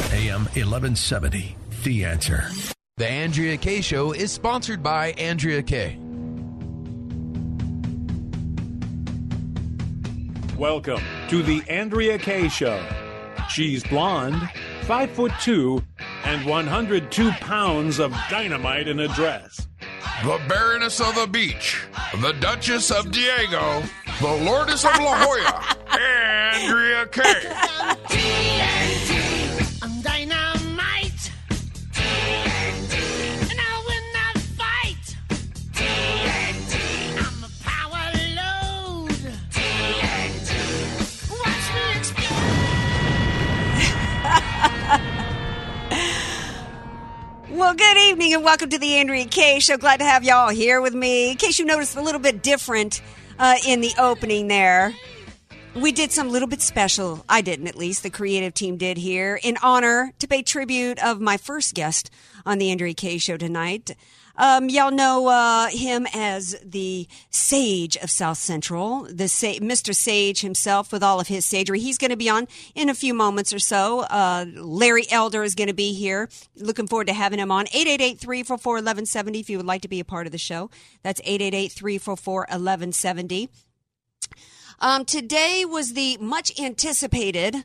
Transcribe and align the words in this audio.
AM 0.00 0.42
1170, 0.54 1.56
The 1.82 2.04
Answer. 2.04 2.44
The 2.98 3.08
Andrea 3.08 3.56
Kaye 3.56 3.80
Show 3.80 4.12
is 4.12 4.30
sponsored 4.32 4.82
by 4.82 5.12
Andrea 5.12 5.62
Kaye. 5.62 5.98
Welcome 10.58 11.02
to 11.28 11.42
the 11.42 11.62
Andrea 11.68 12.18
Kaye 12.18 12.48
Show. 12.48 12.82
She's 13.48 13.84
blonde, 13.84 14.48
five 14.82 15.10
foot 15.10 15.32
two, 15.40 15.82
and 16.24 16.46
102 16.46 17.30
pounds 17.32 17.98
of 17.98 18.12
dynamite 18.30 18.88
in 18.88 19.00
a 19.00 19.08
dress. 19.08 19.66
The 20.24 20.40
Baroness 20.48 21.00
of 21.00 21.14
the 21.14 21.26
Beach, 21.26 21.84
the 22.20 22.32
Duchess 22.40 22.90
of 22.90 23.10
Diego, 23.10 23.82
the 24.20 24.34
Lordess 24.44 24.84
of 24.84 24.98
La 24.98 25.18
Jolla, 25.24 25.76
Andrea 25.98 27.06
Kaye. 27.06 28.85
Well, 47.56 47.72
good 47.72 47.96
evening 47.96 48.34
and 48.34 48.44
welcome 48.44 48.68
to 48.68 48.78
the 48.78 48.96
Andrea 48.96 49.24
Kaye 49.24 49.60
Show. 49.60 49.78
Glad 49.78 50.00
to 50.00 50.04
have 50.04 50.22
y'all 50.22 50.50
here 50.50 50.82
with 50.82 50.92
me. 50.92 51.30
In 51.30 51.38
case 51.38 51.58
you 51.58 51.64
noticed 51.64 51.96
a 51.96 52.02
little 52.02 52.20
bit 52.20 52.42
different 52.42 53.00
uh, 53.38 53.56
in 53.66 53.80
the 53.80 53.92
opening 53.96 54.48
there, 54.48 54.92
we 55.74 55.90
did 55.90 56.12
some 56.12 56.28
little 56.28 56.48
bit 56.48 56.60
special. 56.60 57.24
I 57.30 57.40
didn't, 57.40 57.66
at 57.66 57.74
least. 57.74 58.02
The 58.02 58.10
creative 58.10 58.52
team 58.52 58.76
did 58.76 58.98
here 58.98 59.40
in 59.42 59.56
honor 59.62 60.12
to 60.18 60.28
pay 60.28 60.42
tribute 60.42 61.02
of 61.02 61.18
my 61.18 61.38
first 61.38 61.72
guest 61.72 62.10
on 62.44 62.58
the 62.58 62.70
Andrea 62.70 62.92
Kaye 62.92 63.16
Show 63.16 63.38
tonight. 63.38 63.96
Um, 64.38 64.68
y'all 64.68 64.90
know 64.90 65.28
uh, 65.28 65.68
him 65.68 66.06
as 66.12 66.56
the 66.64 67.08
sage 67.30 67.96
of 67.96 68.10
South 68.10 68.38
Central, 68.38 69.06
the 69.10 69.28
sa- 69.28 69.58
Mr. 69.58 69.94
Sage 69.94 70.42
himself 70.42 70.92
with 70.92 71.02
all 71.02 71.20
of 71.20 71.28
his 71.28 71.46
sagery. 71.46 71.80
He's 71.80 71.98
going 71.98 72.10
to 72.10 72.16
be 72.16 72.28
on 72.28 72.46
in 72.74 72.88
a 72.88 72.94
few 72.94 73.14
moments 73.14 73.52
or 73.52 73.58
so. 73.58 74.00
Uh, 74.00 74.44
Larry 74.54 75.04
Elder 75.10 75.42
is 75.42 75.54
going 75.54 75.68
to 75.68 75.74
be 75.74 75.94
here. 75.94 76.28
Looking 76.56 76.86
forward 76.86 77.06
to 77.06 77.14
having 77.14 77.38
him 77.38 77.50
on. 77.50 77.66
888-344-1170 77.66 79.40
if 79.40 79.50
you 79.50 79.56
would 79.56 79.66
like 79.66 79.82
to 79.82 79.88
be 79.88 80.00
a 80.00 80.04
part 80.04 80.26
of 80.26 80.32
the 80.32 80.38
show. 80.38 80.70
That's 81.02 81.20
888-344-1170. 81.22 83.48
Um, 84.78 85.06
today 85.06 85.64
was 85.64 85.94
the 85.94 86.18
much 86.18 86.60
anticipated 86.60 87.64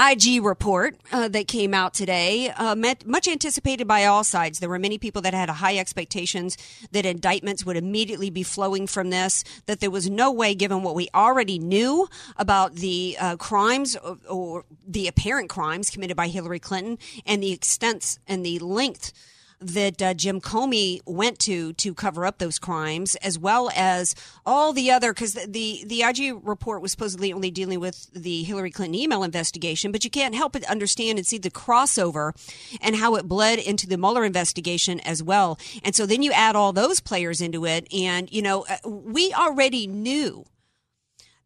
IG 0.00 0.42
report 0.42 0.96
uh, 1.12 1.28
that 1.28 1.46
came 1.46 1.74
out 1.74 1.92
today, 1.92 2.48
uh, 2.50 2.74
met, 2.74 3.06
much 3.06 3.28
anticipated 3.28 3.86
by 3.86 4.06
all 4.06 4.24
sides. 4.24 4.58
There 4.58 4.68
were 4.68 4.78
many 4.78 4.96
people 4.96 5.20
that 5.22 5.34
had 5.34 5.50
high 5.50 5.76
expectations 5.76 6.56
that 6.92 7.04
indictments 7.04 7.66
would 7.66 7.76
immediately 7.76 8.30
be 8.30 8.42
flowing 8.42 8.86
from 8.86 9.10
this, 9.10 9.44
that 9.66 9.80
there 9.80 9.90
was 9.90 10.08
no 10.08 10.32
way, 10.32 10.54
given 10.54 10.82
what 10.82 10.94
we 10.94 11.10
already 11.14 11.58
knew 11.58 12.08
about 12.38 12.76
the 12.76 13.16
uh, 13.20 13.36
crimes 13.36 13.94
or, 13.96 14.16
or 14.26 14.64
the 14.88 15.06
apparent 15.06 15.50
crimes 15.50 15.90
committed 15.90 16.16
by 16.16 16.28
Hillary 16.28 16.60
Clinton 16.60 16.96
and 17.26 17.42
the 17.42 17.52
extent 17.52 18.18
and 18.26 18.44
the 18.44 18.58
length 18.58 19.12
that 19.60 20.00
uh, 20.00 20.14
Jim 20.14 20.40
Comey 20.40 21.00
went 21.06 21.38
to 21.40 21.72
to 21.74 21.94
cover 21.94 22.24
up 22.24 22.38
those 22.38 22.58
crimes, 22.58 23.14
as 23.16 23.38
well 23.38 23.70
as 23.74 24.14
all 24.46 24.72
the 24.72 24.90
other. 24.90 25.12
Because 25.12 25.34
the, 25.34 25.46
the 25.46 25.84
the 25.86 26.02
IG 26.02 26.40
report 26.42 26.82
was 26.82 26.92
supposedly 26.92 27.32
only 27.32 27.50
dealing 27.50 27.80
with 27.80 28.10
the 28.12 28.42
Hillary 28.42 28.70
Clinton 28.70 28.94
email 28.94 29.22
investigation, 29.22 29.92
but 29.92 30.04
you 30.04 30.10
can't 30.10 30.34
help 30.34 30.52
but 30.52 30.64
understand 30.64 31.18
and 31.18 31.26
see 31.26 31.38
the 31.38 31.50
crossover 31.50 32.32
and 32.80 32.96
how 32.96 33.14
it 33.16 33.28
bled 33.28 33.58
into 33.58 33.86
the 33.86 33.98
Mueller 33.98 34.24
investigation 34.24 35.00
as 35.00 35.22
well. 35.22 35.58
And 35.84 35.94
so 35.94 36.06
then 36.06 36.22
you 36.22 36.32
add 36.32 36.56
all 36.56 36.72
those 36.72 37.00
players 37.00 37.40
into 37.40 37.66
it, 37.66 37.86
and 37.92 38.30
you 38.32 38.42
know 38.42 38.64
uh, 38.68 38.88
we 38.88 39.32
already 39.34 39.86
knew 39.86 40.44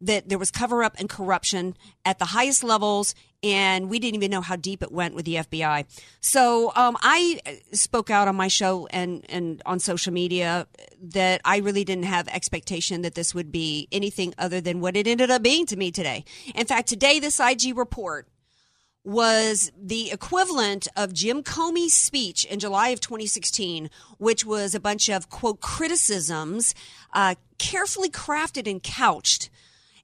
that 0.06 0.28
there 0.28 0.38
was 0.38 0.50
cover 0.50 0.82
up 0.82 0.94
and 0.98 1.09
corruption 1.09 1.76
at 2.04 2.19
the 2.19 2.26
highest 2.26 2.62
levels 2.62 3.15
and 3.42 3.91
we 3.91 3.98
didn't 3.98 4.15
even 4.16 4.31
know 4.31 4.41
how 4.41 4.56
deep 4.56 4.82
it 4.82 4.91
went 4.91 5.15
with 5.15 5.26
the 5.26 5.34
FBI. 5.37 5.84
So 6.20 6.72
um, 6.76 6.97
I 7.03 7.41
spoke 7.72 8.09
out 8.09 8.26
on 8.26 8.37
my 8.37 8.48
show 8.48 8.87
and, 8.87 9.25
and 9.28 9.62
on 9.66 9.81
social 9.81 10.12
media 10.12 10.66
that 11.03 11.42
I 11.44 11.59
really 11.59 11.84
didn't 11.84 12.04
have 12.04 12.26
expectation 12.28 13.03
that 13.03 13.15
this 13.15 13.34
would 13.34 13.53
be 13.53 13.87
anything 13.92 14.32
other 14.38 14.62
than 14.62 14.81
what 14.81 14.97
it 14.97 15.06
ended 15.06 15.31
up 15.31 15.42
being 15.42 15.66
to 15.66 15.76
me 15.76 15.91
today. 15.91 16.25
In 16.54 16.66
fact, 16.66 16.88
today 16.88 17.21
this 17.21 17.38
IG 17.38 17.76
report 17.76 18.28
was 19.04 19.71
the 19.78 20.10
equivalent 20.10 20.88
of 20.97 21.12
Jim 21.12 21.42
Comey's 21.42 21.92
speech 21.92 22.47
in 22.47 22.59
July 22.59 22.88
of 22.88 23.00
2016, 23.00 23.91
which 24.16 24.47
was 24.47 24.75
a 24.75 24.81
bunch 24.81 25.10
of 25.10 25.28
quote 25.28 25.60
criticisms, 25.60 26.75
uh, 27.12 27.34
carefully 27.59 28.09
crafted 28.09 28.69
and 28.69 28.82
couched 28.82 29.50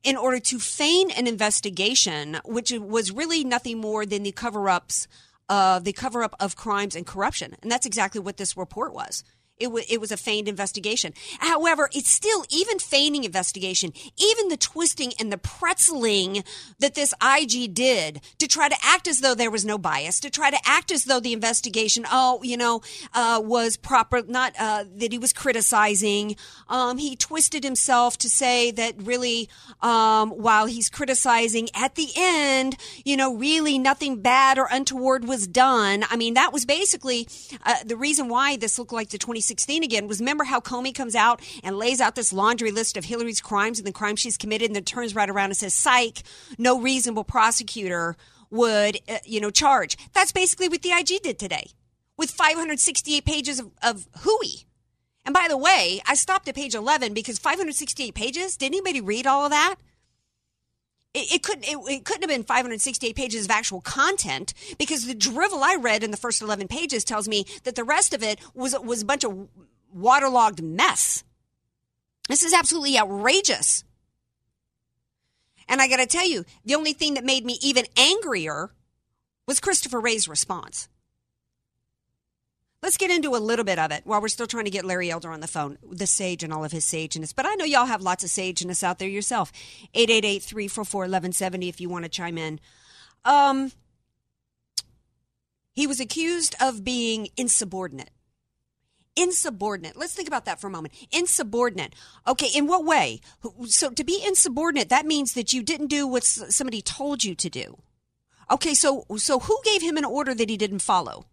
in 0.03 0.17
order 0.17 0.41
to 0.41 0.59
feign 0.59 1.11
an 1.11 1.27
investigation, 1.27 2.39
which 2.45 2.73
was 2.73 3.13
really 3.13 3.45
nothing 3.45 3.79
more 3.79 4.07
than 4.07 4.23
the 4.23 4.33
cover 4.33 4.69
ups, 4.69 5.07
uh, 5.49 5.79
the 5.79 5.93
cover 5.93 6.23
up 6.23 6.35
of 6.41 6.57
crimes 6.57 6.95
and 6.95 7.07
corruption. 7.07 7.57
And 7.63 7.71
that's 7.71 7.87
exactly 7.87 8.21
what 8.21 8.37
this 8.37 8.57
report 8.57 8.95
was. 8.95 9.25
It, 9.61 9.67
w- 9.67 9.85
it 9.89 10.01
was 10.01 10.11
a 10.11 10.17
feigned 10.17 10.49
investigation. 10.49 11.13
However, 11.39 11.89
it's 11.93 12.11
still, 12.11 12.45
even 12.51 12.79
feigning 12.79 13.25
investigation, 13.25 13.93
even 14.17 14.49
the 14.49 14.57
twisting 14.57 15.13
and 15.21 15.33
the 15.33 15.37
pretzeling 15.37 16.45
that 16.79 16.95
this 16.95 17.15
IG 17.23 17.75
did 17.75 18.21
to 18.39 18.49
try 18.49 18.69
to 18.69 18.77
act 18.83 19.07
as 19.07 19.21
though 19.21 19.35
there 19.35 19.51
was 19.51 19.65
no 19.65 19.79
bias, 19.79 20.21
to 20.21 20.31
try 20.31 20.51
to 20.51 20.59
act 20.65 20.91
as 20.91 21.05
though 21.05 21.21
the 21.21 21.33
investigation, 21.33 22.05
oh, 22.11 22.41
you 22.43 22.57
know, 22.57 22.81
uh, 23.15 23.41
was 23.43 23.77
proper, 23.77 24.23
not 24.27 24.55
uh, 24.59 24.85
that 24.97 25.13
he 25.13 25.19
was 25.19 25.33
criticizing. 25.33 26.37
Um, 26.69 26.99
he 26.99 27.17
twisted 27.17 27.65
himself 27.65 28.19
to 28.19 28.29
say 28.29 28.71
that 28.73 28.95
really, 28.99 29.49
um, 29.81 30.31
while 30.31 30.67
he's 30.67 30.89
criticizing, 30.89 31.69
at 31.75 31.95
the 31.95 32.09
end, 32.17 32.77
you 33.05 33.17
know, 33.17 33.35
really 33.35 33.79
nothing 33.79 34.21
bad 34.21 34.59
or 34.59 34.69
untoward 34.71 35.27
was 35.27 35.47
done. 35.47 36.05
I 36.11 36.17
mean, 36.17 36.35
that 36.35 36.53
was 36.53 36.65
basically 36.65 37.29
uh, 37.65 37.77
the 37.85 37.97
reason 37.97 38.29
why 38.29 38.57
this 38.57 38.79
looked 38.79 38.93
like 38.93 39.11
the 39.11 39.19
2016 39.51 39.83
again 39.83 40.07
was 40.07 40.21
remember 40.21 40.45
how 40.45 40.61
Comey 40.61 40.95
comes 40.95 41.15
out 41.15 41.41
and 41.65 41.77
lays 41.77 42.01
out 42.01 42.15
this 42.15 42.33
laundry 42.33 42.71
list 42.71 42.97
of 42.97 43.05
Hillary's 43.05 43.41
crimes 43.41 43.79
and 43.79 43.87
the 43.87 43.93
crimes 43.93 44.21
she's 44.21 44.37
committed 44.37 44.69
and 44.69 44.77
then 44.77 44.85
turns 44.85 45.15
right 45.15 45.29
around 45.29 45.47
and 45.47 45.57
says, 45.57 45.75
psych, 45.75 46.23
no 46.57 46.81
reasonable 46.81 47.25
prosecutor 47.25 48.17
would, 48.51 48.99
uh, 49.09 49.19
you 49.25 49.41
know, 49.41 49.51
charge. 49.51 49.97
That's 50.13 50.33
basically 50.33 50.69
what 50.69 50.83
the 50.83 50.91
IG 50.91 51.23
did 51.23 51.39
today 51.39 51.71
with 52.17 52.31
568 52.31 53.25
pages 53.25 53.59
of, 53.59 53.71
of 53.83 54.07
hooey. 54.19 54.67
And 55.25 55.35
by 55.35 55.47
the 55.49 55.57
way, 55.57 56.01
I 56.07 56.15
stopped 56.15 56.49
at 56.49 56.55
page 56.55 56.75
11 56.75 57.13
because 57.13 57.39
568 57.39 58.15
pages, 58.15 58.57
did 58.57 58.67
anybody 58.67 59.01
read 59.01 59.27
all 59.27 59.45
of 59.45 59.51
that? 59.51 59.77
It, 61.13 61.33
it 61.33 61.43
couldn't. 61.43 61.65
It, 61.65 61.77
it, 61.89 62.05
couldn't 62.05 62.23
have 62.23 62.31
been 62.31 62.45
568 62.45 63.17
pages 63.17 63.45
of 63.45 63.51
actual 63.51 63.81
content 63.81 64.55
because 64.79 65.07
the 65.07 65.15
drivel 65.15 65.63
I 65.63 65.77
read 65.77 66.05
in 66.05 66.11
the 66.11 66.17
first 66.17 66.43
11 66.43 66.69
pages 66.69 67.05
tells 67.05 67.29
me 67.29 67.47
that 67.65 67.75
the 67.75 67.85
rest 67.85 68.15
of 68.15 68.23
it 68.23 68.39
was 68.55 68.79
was 68.79 69.03
a 69.03 69.07
bunch 69.07 69.25
of 69.25 69.49
waterlogged 69.93 70.63
mess. 70.63 71.25
This 72.29 72.45
is 72.45 72.53
absolutely 72.53 72.97
outrageous. 72.97 73.85
And 75.69 75.81
I 75.81 75.89
got 75.89 75.99
to 75.99 76.07
tell 76.07 76.27
you, 76.27 76.45
the 76.65 76.75
only 76.75 76.93
thing 76.93 77.15
that 77.15 77.25
made 77.25 77.45
me 77.45 77.59
even 77.63 77.87
angrier 77.97 78.71
was 79.47 79.61
Christopher 79.61 80.01
Wray's 80.01 80.29
response. 80.29 80.89
Let's 82.83 82.97
get 82.97 83.11
into 83.11 83.37
a 83.37 83.39
little 83.39 83.65
bit 83.65 83.79
of 83.79 83.93
it 83.93 84.03
while 84.05 84.23
we're 84.23 84.29
still 84.29 84.47
trying 84.47 84.65
to 84.65 84.71
get 84.71 84.87
Larry 84.87 85.11
Elder 85.11 85.31
on 85.31 85.41
the 85.41 85.47
phone, 85.47 85.77
the 85.83 86.07
sage 86.07 86.43
and 86.43 86.53
all 86.53 86.65
of 86.65 86.73
his 86.73 86.85
sageness. 86.85 87.35
But 87.35 87.45
I 87.45 87.55
know 87.55 87.67
y'all 87.67 87.85
have 87.85 88.01
lots 88.01 88.25
of 88.25 88.31
sageness 88.31 88.83
out 88.83 88.99
there 88.99 89.09
yourself. 89.09 89.53
888-344-1170 89.95 91.69
if 91.69 91.81
you 91.81 91.91
want 91.91 92.05
to 92.05 92.09
chime 92.09 92.39
in. 92.39 92.59
Um, 93.27 93.73
he 95.75 95.87
was 95.87 96.01
accused 96.01 96.55
of 96.59 96.83
being 96.83 97.29
insubordinate. 97.37 98.11
Insubordinate. 99.15 99.97
Let's 99.97 100.15
think 100.15 100.29
about 100.29 100.47
that 100.47 100.59
for 100.59 100.69
a 100.69 100.71
moment. 100.71 100.95
Insubordinate. 101.11 101.95
Okay, 102.27 102.49
in 102.55 102.67
what 102.67 102.87
way? 102.87 103.21
So 103.67 103.91
to 103.91 104.05
be 104.05 104.23
insubordinate, 104.27 104.89
that 104.89 105.05
means 105.05 105.35
that 105.35 105.53
you 105.53 105.63
didn't 105.63 105.89
do 105.89 106.07
what 106.07 106.25
somebody 106.25 106.81
told 106.81 107.25
you 107.25 107.35
to 107.35 107.51
do. 107.51 107.79
Okay, 108.51 108.73
so 108.73 109.05
so 109.17 109.41
who 109.41 109.59
gave 109.65 109.83
him 109.83 109.99
an 109.99 110.05
order 110.07 110.35
that 110.35 110.49
he 110.49 110.57
didn't 110.57 110.79
follow? 110.79 111.27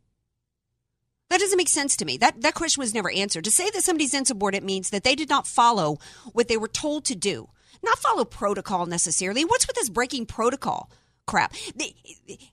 That 1.29 1.39
doesn't 1.39 1.57
make 1.57 1.69
sense 1.69 1.97
to 1.97 2.05
me. 2.05 2.17
That 2.17 2.41
that 2.41 2.53
question 2.53 2.81
was 2.81 2.93
never 2.93 3.11
answered. 3.11 3.43
To 3.43 3.51
say 3.51 3.69
that 3.69 3.83
somebody's 3.83 4.13
insubordinate 4.13 4.63
means 4.63 4.89
that 4.91 5.03
they 5.03 5.15
did 5.15 5.29
not 5.29 5.45
follow 5.47 5.97
what 6.31 6.47
they 6.47 6.57
were 6.57 6.67
told 6.67 7.03
to 7.05 7.15
do, 7.15 7.49
not 7.83 7.99
follow 7.99 8.23
protocol 8.23 8.85
necessarily. 8.85 9.43
What's 9.43 9.67
with 9.67 9.75
this 9.75 9.89
breaking 9.89 10.27
protocol 10.27 10.89
crap? 11.25 11.53
They, 11.75 11.95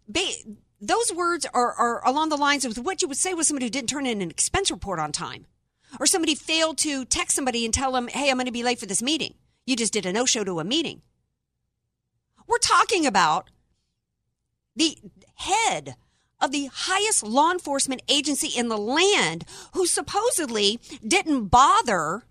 they, 0.09 0.33
those 0.81 1.13
words 1.15 1.47
are, 1.55 1.73
are 1.73 2.07
along 2.07 2.31
the 2.31 2.37
lines 2.37 2.65
of 2.65 2.77
what 2.79 3.01
you 3.01 3.09
would 3.09 3.17
say 3.17 3.33
with 3.33 3.47
somebody 3.47 3.67
who 3.67 3.71
didn't 3.71 3.89
turn 3.89 4.07
in 4.07 4.21
an 4.21 4.31
expense 4.31 4.71
report 4.71 4.99
on 4.99 5.13
time, 5.13 5.47
or 6.01 6.07
somebody 6.07 6.35
failed 6.35 6.79
to 6.79 7.05
text 7.05 7.37
somebody 7.37 7.65
and 7.65 7.73
tell 7.73 7.93
them, 7.93 8.09
"Hey, 8.09 8.29
I'm 8.29 8.37
going 8.37 8.47
to 8.47 8.53
be 8.53 8.65
late 8.65 8.81
for 8.81 8.87
this 8.87 9.03
meeting." 9.03 9.35
You 9.67 9.77
just 9.77 9.93
did 9.93 10.05
a 10.05 10.13
no 10.13 10.27
show 10.27 10.45
to 10.45 10.59
a 10.61 10.65
meeting. 10.65 11.03
We're 12.47 12.59
talking 12.59 13.07
about 13.07 13.51
the 14.77 14.99
head 15.37 15.95
of 16.45 16.53
the 16.53 16.69
highest 16.73 17.23
law 17.23 17.51
enforcement 17.51 18.03
agency 18.07 18.49
in 18.59 18.69
the 18.69 18.77
land 18.77 19.45
who 19.73 19.87
supposedly 19.87 20.79
didn't 21.07 21.47
bother 21.47 22.25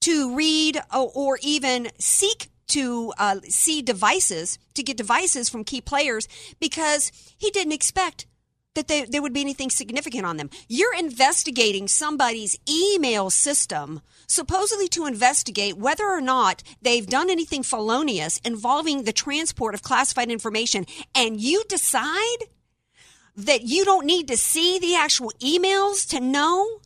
to 0.00 0.34
read 0.34 0.80
or, 0.92 1.38
even 1.42 1.90
seek 1.98 2.50
to 2.66 3.12
uh, 3.18 3.36
see 3.48 3.82
devices, 3.82 4.58
to 4.74 4.82
get 4.82 4.96
devices 4.96 5.48
from 5.48 5.62
key 5.62 5.80
players 5.80 6.26
because 6.58 7.12
he 7.38 7.50
didn't 7.50 7.72
expect 7.72 8.26
that 8.74 8.88
they, 8.88 9.04
there 9.04 9.22
would 9.22 9.32
be 9.32 9.40
anything 9.40 9.70
significant 9.70 10.24
on 10.24 10.36
them. 10.36 10.50
You're 10.68 10.94
investigating 10.94 11.86
somebody's 11.86 12.58
email 12.68 13.28
system, 13.30 14.00
supposedly 14.26 14.88
to 14.88 15.06
investigate 15.06 15.76
whether 15.76 16.06
or 16.06 16.20
not 16.20 16.62
they've 16.80 17.06
done 17.06 17.30
anything 17.30 17.62
felonious 17.62 18.38
involving 18.38 19.02
the 19.02 19.12
transport 19.12 19.74
of 19.74 19.82
classified 19.82 20.30
information, 20.30 20.86
and 21.14 21.40
you 21.40 21.64
decide 21.68 22.38
that 23.36 23.62
you 23.62 23.84
don't 23.84 24.06
need 24.06 24.28
to 24.28 24.36
see 24.36 24.78
the 24.78 24.94
actual 24.94 25.32
emails 25.40 26.08
to 26.10 26.20
know 26.20 26.80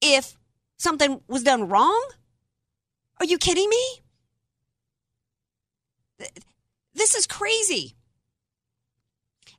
if 0.00 0.36
something 0.78 1.20
was 1.28 1.42
done 1.42 1.68
wrong? 1.68 2.02
Are 3.18 3.26
you 3.26 3.38
kidding 3.38 3.68
me? 3.68 4.02
This 6.94 7.14
is 7.14 7.26
crazy. 7.26 7.94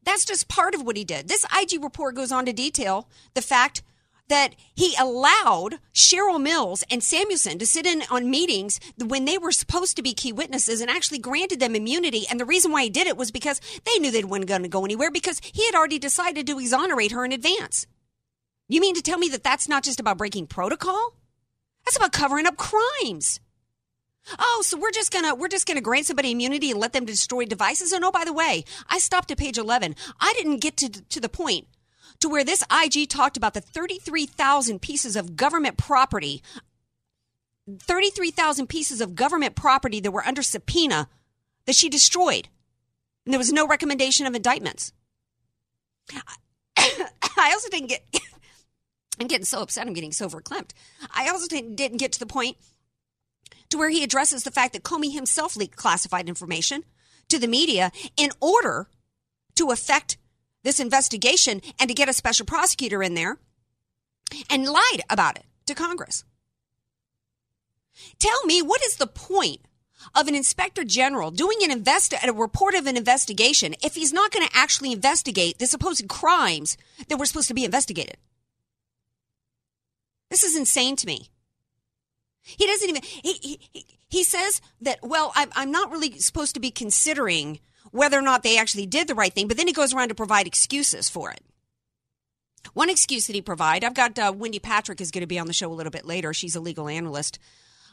That's 0.03 0.25
just 0.25 0.47
part 0.47 0.75
of 0.75 0.83
what 0.83 0.97
he 0.97 1.03
did. 1.03 1.27
This 1.27 1.45
IG 1.57 1.83
report 1.83 2.15
goes 2.15 2.31
on 2.31 2.45
to 2.45 2.53
detail 2.53 3.07
the 3.33 3.41
fact 3.41 3.83
that 4.29 4.55
he 4.75 4.95
allowed 4.99 5.79
Cheryl 5.93 6.41
Mills 6.41 6.83
and 6.89 7.03
Samuelson 7.03 7.59
to 7.59 7.65
sit 7.65 7.85
in 7.85 8.03
on 8.09 8.29
meetings 8.29 8.79
when 8.97 9.25
they 9.25 9.37
were 9.37 9.51
supposed 9.51 9.95
to 9.97 10.03
be 10.03 10.13
key 10.13 10.31
witnesses 10.31 10.81
and 10.81 10.89
actually 10.89 11.19
granted 11.19 11.59
them 11.59 11.75
immunity. 11.75 12.25
And 12.29 12.39
the 12.39 12.45
reason 12.45 12.71
why 12.71 12.83
he 12.83 12.89
did 12.89 13.07
it 13.07 13.17
was 13.17 13.31
because 13.31 13.59
they 13.85 13.99
knew 13.99 14.11
they 14.11 14.23
weren't 14.23 14.47
going 14.47 14.63
to 14.63 14.69
go 14.69 14.85
anywhere 14.85 15.11
because 15.11 15.39
he 15.39 15.65
had 15.65 15.75
already 15.75 15.99
decided 15.99 16.47
to 16.47 16.59
exonerate 16.59 17.11
her 17.11 17.25
in 17.25 17.31
advance. 17.31 17.85
You 18.69 18.79
mean 18.81 18.95
to 18.95 19.01
tell 19.01 19.17
me 19.17 19.29
that 19.29 19.43
that's 19.43 19.67
not 19.67 19.83
just 19.83 19.99
about 19.99 20.17
breaking 20.17 20.47
protocol? 20.47 21.15
That's 21.85 21.97
about 21.97 22.13
covering 22.13 22.47
up 22.47 22.55
crimes. 22.57 23.39
Oh, 24.39 24.63
so 24.65 24.77
we're 24.79 24.91
just 24.91 25.11
gonna 25.11 25.35
we're 25.35 25.49
just 25.49 25.67
gonna 25.67 25.81
grant 25.81 26.05
somebody 26.05 26.31
immunity 26.31 26.71
and 26.71 26.79
let 26.79 26.93
them 26.93 27.05
destroy 27.05 27.43
devices. 27.43 27.91
And 27.91 28.05
oh, 28.05 28.11
by 28.11 28.23
the 28.23 28.31
way, 28.31 28.63
I 28.87 28.99
stopped 28.99 29.31
at 29.31 29.37
page 29.37 29.57
eleven. 29.57 29.95
I 30.19 30.33
didn't 30.37 30.59
get 30.59 30.77
to 30.77 30.89
to 30.89 31.19
the 31.19 31.27
point 31.27 31.67
to 32.23 32.29
where 32.29 32.45
this 32.45 32.63
IG 32.71 33.09
talked 33.09 33.35
about 33.35 33.53
the 33.53 33.59
thirty 33.59 33.99
three 33.99 34.25
thousand 34.25 34.81
pieces 34.81 35.17
of 35.17 35.35
government 35.35 35.75
property, 35.75 36.41
thirty 37.79 38.09
three 38.09 38.31
thousand 38.31 38.67
pieces 38.67 39.01
of 39.01 39.13
government 39.13 39.55
property 39.55 39.99
that 39.99 40.11
were 40.11 40.25
under 40.25 40.41
subpoena 40.41 41.09
that 41.65 41.75
she 41.75 41.89
destroyed, 41.89 42.47
and 43.25 43.33
there 43.33 43.39
was 43.39 43.51
no 43.51 43.67
recommendation 43.67 44.25
of 44.25 44.35
indictments. 44.35 44.93
I 46.77 47.51
also 47.51 47.67
didn't 47.69 47.89
get. 47.89 48.05
I'm 49.19 49.27
getting 49.27 49.43
so 49.43 49.61
upset. 49.61 49.85
I'm 49.85 49.93
getting 49.93 50.13
so 50.13 50.29
verklempt. 50.29 50.71
I 51.13 51.27
also 51.27 51.47
didn't, 51.47 51.75
didn't 51.75 51.97
get 51.97 52.13
to 52.13 52.19
the 52.19 52.25
point 52.25 52.55
to 53.69 53.77
where 53.77 53.89
he 53.89 54.01
addresses 54.01 54.43
the 54.43 54.49
fact 54.49 54.71
that 54.73 54.83
Comey 54.83 55.13
himself 55.13 55.57
leaked 55.57 55.75
classified 55.75 56.29
information 56.29 56.85
to 57.27 57.37
the 57.37 57.47
media 57.49 57.91
in 58.15 58.29
order 58.39 58.87
to 59.55 59.71
affect 59.71 60.17
this 60.63 60.79
investigation 60.79 61.61
and 61.79 61.89
to 61.89 61.93
get 61.93 62.09
a 62.09 62.13
special 62.13 62.45
prosecutor 62.45 63.03
in 63.03 63.13
there 63.13 63.37
and 64.49 64.65
lied 64.65 65.01
about 65.09 65.37
it 65.37 65.45
to 65.65 65.75
Congress. 65.75 66.23
Tell 68.19 68.45
me, 68.45 68.61
what 68.61 68.83
is 68.83 68.95
the 68.95 69.07
point 69.07 69.61
of 70.15 70.27
an 70.27 70.35
inspector 70.35 70.83
general 70.83 71.31
doing 71.31 71.57
an 71.63 71.71
invest 71.71 72.13
a 72.13 72.33
report 72.33 72.73
of 72.73 72.87
an 72.87 72.97
investigation 72.97 73.75
if 73.83 73.95
he's 73.95 74.13
not 74.13 74.31
going 74.31 74.45
to 74.45 74.57
actually 74.57 74.91
investigate 74.91 75.59
the 75.59 75.67
supposed 75.67 76.07
crimes 76.07 76.77
that 77.07 77.17
were 77.17 77.25
supposed 77.25 77.47
to 77.49 77.53
be 77.53 77.65
investigated? 77.65 78.17
This 80.29 80.43
is 80.43 80.57
insane 80.57 80.95
to 80.97 81.07
me. 81.07 81.29
He 82.41 82.65
doesn't 82.65 82.89
even, 82.89 83.01
he, 83.03 83.33
he, 83.33 83.85
he 84.09 84.23
says 84.23 84.61
that, 84.81 84.99
well, 85.01 85.31
I'm, 85.35 85.49
I'm 85.55 85.71
not 85.71 85.91
really 85.91 86.19
supposed 86.19 86.55
to 86.55 86.59
be 86.59 86.71
considering 86.71 87.59
whether 87.93 88.17
or 88.17 88.23
not 88.23 88.41
they 88.41 88.57
actually 88.57 88.87
did 88.87 89.07
the 89.07 89.15
right 89.15 89.31
thing, 89.31 89.47
but 89.47 89.55
then 89.55 89.67
he 89.67 89.73
goes 89.73 89.93
around 89.93 90.09
to 90.09 90.15
provide 90.15 90.47
excuses 90.47 91.09
for 91.09 91.29
it. 91.29 91.41
One 92.73 92.89
excuse 92.89 93.27
that 93.27 93.35
he 93.35 93.41
provide, 93.41 93.83
I've 93.83 93.93
got 93.93 94.17
uh, 94.17 94.33
Wendy 94.35 94.57
Patrick 94.57 94.99
is 94.99 95.11
going 95.11 95.21
to 95.21 95.27
be 95.27 95.37
on 95.37 95.45
the 95.45 95.53
show 95.53 95.71
a 95.71 95.75
little 95.75 95.91
bit 95.91 96.05
later. 96.05 96.33
She's 96.33 96.55
a 96.55 96.59
legal 96.59 96.89
analyst. 96.89 97.37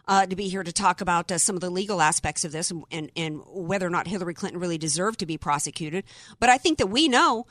Uh, 0.08 0.24
to 0.24 0.34
be 0.34 0.48
here 0.48 0.62
to 0.62 0.72
talk 0.72 1.02
about 1.02 1.30
uh, 1.30 1.36
some 1.36 1.54
of 1.54 1.60
the 1.60 1.68
legal 1.70 2.00
aspects 2.00 2.44
of 2.44 2.50
this 2.50 2.70
and, 2.70 2.84
and, 2.90 3.12
and 3.14 3.42
whether 3.46 3.86
or 3.86 3.90
not 3.90 4.08
Hillary 4.08 4.32
Clinton 4.32 4.58
really 4.58 4.78
deserved 4.78 5.20
to 5.20 5.26
be 5.26 5.36
prosecuted. 5.36 6.04
But 6.40 6.48
I 6.48 6.56
think 6.56 6.78
that 6.78 6.86
we 6.86 7.06
know 7.06 7.46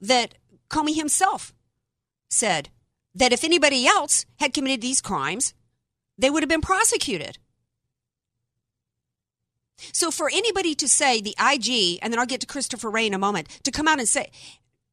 that 0.00 0.34
Comey 0.70 0.96
himself 0.96 1.52
said 2.30 2.70
that 3.14 3.32
if 3.34 3.44
anybody 3.44 3.86
else 3.86 4.24
had 4.40 4.54
committed 4.54 4.80
these 4.80 5.02
crimes, 5.02 5.52
they 6.16 6.30
would 6.30 6.42
have 6.42 6.48
been 6.48 6.62
prosecuted. 6.62 7.38
So 9.92 10.10
for 10.10 10.30
anybody 10.32 10.74
to 10.76 10.88
say 10.88 11.20
the 11.20 11.34
IG, 11.40 11.98
and 12.02 12.12
then 12.12 12.20
I'll 12.20 12.26
get 12.26 12.40
to 12.40 12.46
Christopher 12.46 12.90
Wray 12.90 13.06
in 13.06 13.14
a 13.14 13.18
moment, 13.18 13.48
to 13.64 13.70
come 13.70 13.88
out 13.88 13.98
and 13.98 14.08
say, 14.08 14.30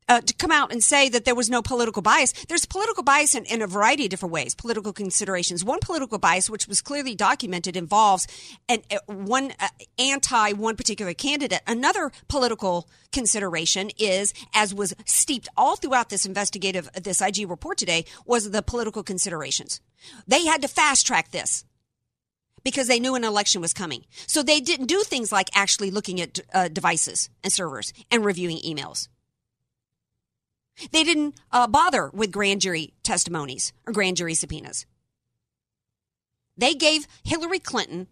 uh, 0.09 0.21
to 0.21 0.33
come 0.33 0.51
out 0.51 0.71
and 0.71 0.83
say 0.83 1.07
that 1.07 1.23
there 1.23 1.35
was 1.35 1.49
no 1.49 1.61
political 1.61 2.01
bias. 2.01 2.33
There's 2.47 2.65
political 2.65 3.03
bias 3.03 3.35
in, 3.35 3.45
in, 3.45 3.61
a 3.61 3.67
variety 3.67 4.05
of 4.05 4.09
different 4.09 4.33
ways, 4.33 4.55
political 4.55 4.91
considerations. 4.91 5.63
One 5.63 5.79
political 5.79 6.17
bias, 6.17 6.49
which 6.49 6.67
was 6.67 6.81
clearly 6.81 7.13
documented, 7.13 7.77
involves 7.77 8.27
an, 8.67 8.79
uh, 8.91 8.97
one 9.05 9.53
uh, 9.59 9.67
anti 9.99 10.53
one 10.53 10.75
particular 10.75 11.13
candidate. 11.13 11.61
Another 11.67 12.11
political 12.27 12.89
consideration 13.11 13.91
is, 13.99 14.33
as 14.53 14.73
was 14.73 14.95
steeped 15.05 15.47
all 15.55 15.75
throughout 15.75 16.09
this 16.09 16.25
investigative, 16.25 16.89
this 16.93 17.21
IG 17.21 17.47
report 17.47 17.77
today, 17.77 18.05
was 18.25 18.49
the 18.49 18.63
political 18.63 19.03
considerations. 19.03 19.79
They 20.27 20.45
had 20.45 20.61
to 20.63 20.67
fast 20.67 21.05
track 21.05 21.29
this 21.31 21.65
because 22.63 22.87
they 22.87 22.99
knew 22.99 23.15
an 23.15 23.23
election 23.23 23.61
was 23.61 23.73
coming. 23.73 24.05
So 24.27 24.43
they 24.43 24.59
didn't 24.59 24.87
do 24.87 25.01
things 25.01 25.31
like 25.31 25.49
actually 25.53 25.91
looking 25.91 26.21
at 26.21 26.39
uh, 26.53 26.67
devices 26.67 27.29
and 27.43 27.51
servers 27.51 27.93
and 28.11 28.25
reviewing 28.25 28.57
emails. 28.57 29.07
They 30.91 31.03
didn't 31.03 31.35
uh, 31.51 31.67
bother 31.67 32.09
with 32.13 32.31
grand 32.31 32.61
jury 32.61 32.93
testimonies 33.03 33.73
or 33.85 33.93
grand 33.93 34.17
jury 34.17 34.33
subpoenas. 34.33 34.85
They 36.57 36.73
gave 36.73 37.07
Hillary 37.23 37.59
Clinton 37.59 38.07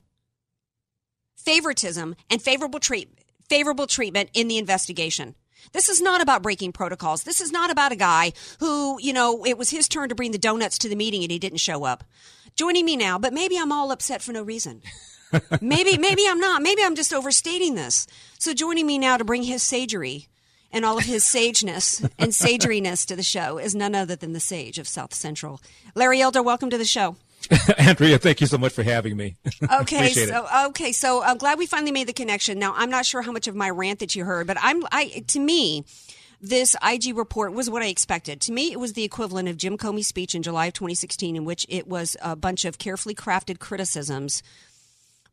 favoritism 1.36 2.16
and 2.30 2.42
favorable, 2.42 2.80
treat- 2.80 3.20
favorable 3.50 3.88
treatment 3.88 4.30
in 4.34 4.48
the 4.48 4.58
investigation. 4.58 5.36
This 5.74 5.90
is 5.90 6.02
not 6.02 6.22
about 6.22 6.44
breaking 6.44 6.72
protocols. 6.72 7.24
This 7.24 7.42
is 7.42 7.52
not 7.52 7.70
about 7.70 7.92
a 7.92 7.96
guy 7.96 8.34
who, 8.60 9.00
you 9.02 9.14
know, 9.14 9.46
it 9.46 9.58
was 9.58 9.70
his 9.70 9.88
turn 9.88 10.10
to 10.10 10.16
bring 10.16 10.32
the 10.32 10.38
donuts 10.38 10.78
to 10.80 10.90
the 10.90 10.96
meeting 10.96 11.24
and 11.24 11.32
he 11.32 11.40
didn't 11.40 11.60
show 11.60 11.84
up. 11.84 12.04
Joining 12.56 12.86
me 12.86 12.96
now, 12.96 13.20
but 13.20 13.34
maybe 13.34 13.58
I'm 13.58 13.72
all 13.72 13.92
upset 13.92 14.22
for 14.22 14.32
no 14.32 14.42
reason. 14.44 14.82
maybe, 15.62 15.98
maybe 15.98 16.24
I'm 16.28 16.40
not. 16.40 16.62
Maybe 16.62 16.82
I'm 16.84 16.96
just 16.96 17.14
overstating 17.14 17.76
this. 17.76 18.08
So 18.40 18.54
joining 18.54 18.88
me 18.88 18.98
now 18.98 19.18
to 19.18 19.26
bring 19.26 19.44
his 19.44 19.62
sagery 19.62 20.28
and 20.72 20.86
all 20.86 20.98
of 20.98 21.06
his 21.06 21.24
sageness 21.26 22.02
and 22.18 22.32
sageriness 22.32 23.06
to 23.08 23.16
the 23.16 23.24
show 23.24 23.58
is 23.58 23.76
none 23.76 23.96
other 23.96 24.16
than 24.16 24.34
the 24.34 24.40
sage 24.40 24.80
of 24.80 24.88
South 24.88 25.14
Central. 25.14 25.62
Larry 25.96 26.22
Elder, 26.22 26.42
welcome 26.42 26.70
to 26.70 26.78
the 26.78 26.86
show. 26.86 27.16
Andrea, 27.78 28.18
thank 28.18 28.42
you 28.42 28.48
so 28.48 28.58
much 28.58 28.74
for 28.74 28.84
having 28.84 29.16
me. 29.16 29.36
Okay, 29.82 30.10
so 30.10 30.48
okay, 30.68 30.92
so 30.92 31.24
I'm 31.24 31.38
glad 31.38 31.58
we 31.58 31.66
finally 31.66 31.92
made 31.92 32.08
the 32.08 32.14
connection. 32.14 32.60
Now, 32.60 32.74
I'm 32.76 32.90
not 32.90 33.06
sure 33.06 33.22
how 33.22 33.32
much 33.32 33.48
of 33.48 33.56
my 33.56 33.70
rant 33.70 34.00
that 34.00 34.16
you 34.16 34.24
heard, 34.24 34.48
but 34.48 34.58
I'm 34.62 34.84
I 34.92 35.24
to 35.28 35.40
me 35.40 35.84
this 36.40 36.76
IG 36.86 37.18
report 37.18 37.54
was 37.54 37.70
what 37.70 37.82
I 37.82 37.88
expected. 37.88 38.40
To 38.42 38.52
me, 38.52 38.72
it 38.72 38.80
was 38.80 38.94
the 38.94 39.04
equivalent 39.04 39.50
of 39.50 39.58
Jim 39.58 39.78
Comey's 39.78 40.08
speech 40.08 40.36
in 40.36 40.44
July 40.44 40.68
of 40.68 40.74
2016, 40.74 41.36
in 41.36 41.46
which 41.46 41.66
it 41.70 41.88
was 41.88 42.16
a 42.22 42.36
bunch 42.36 42.66
of 42.66 42.78
carefully 42.78 43.16
crafted 43.16 43.60
criticisms 43.60 44.44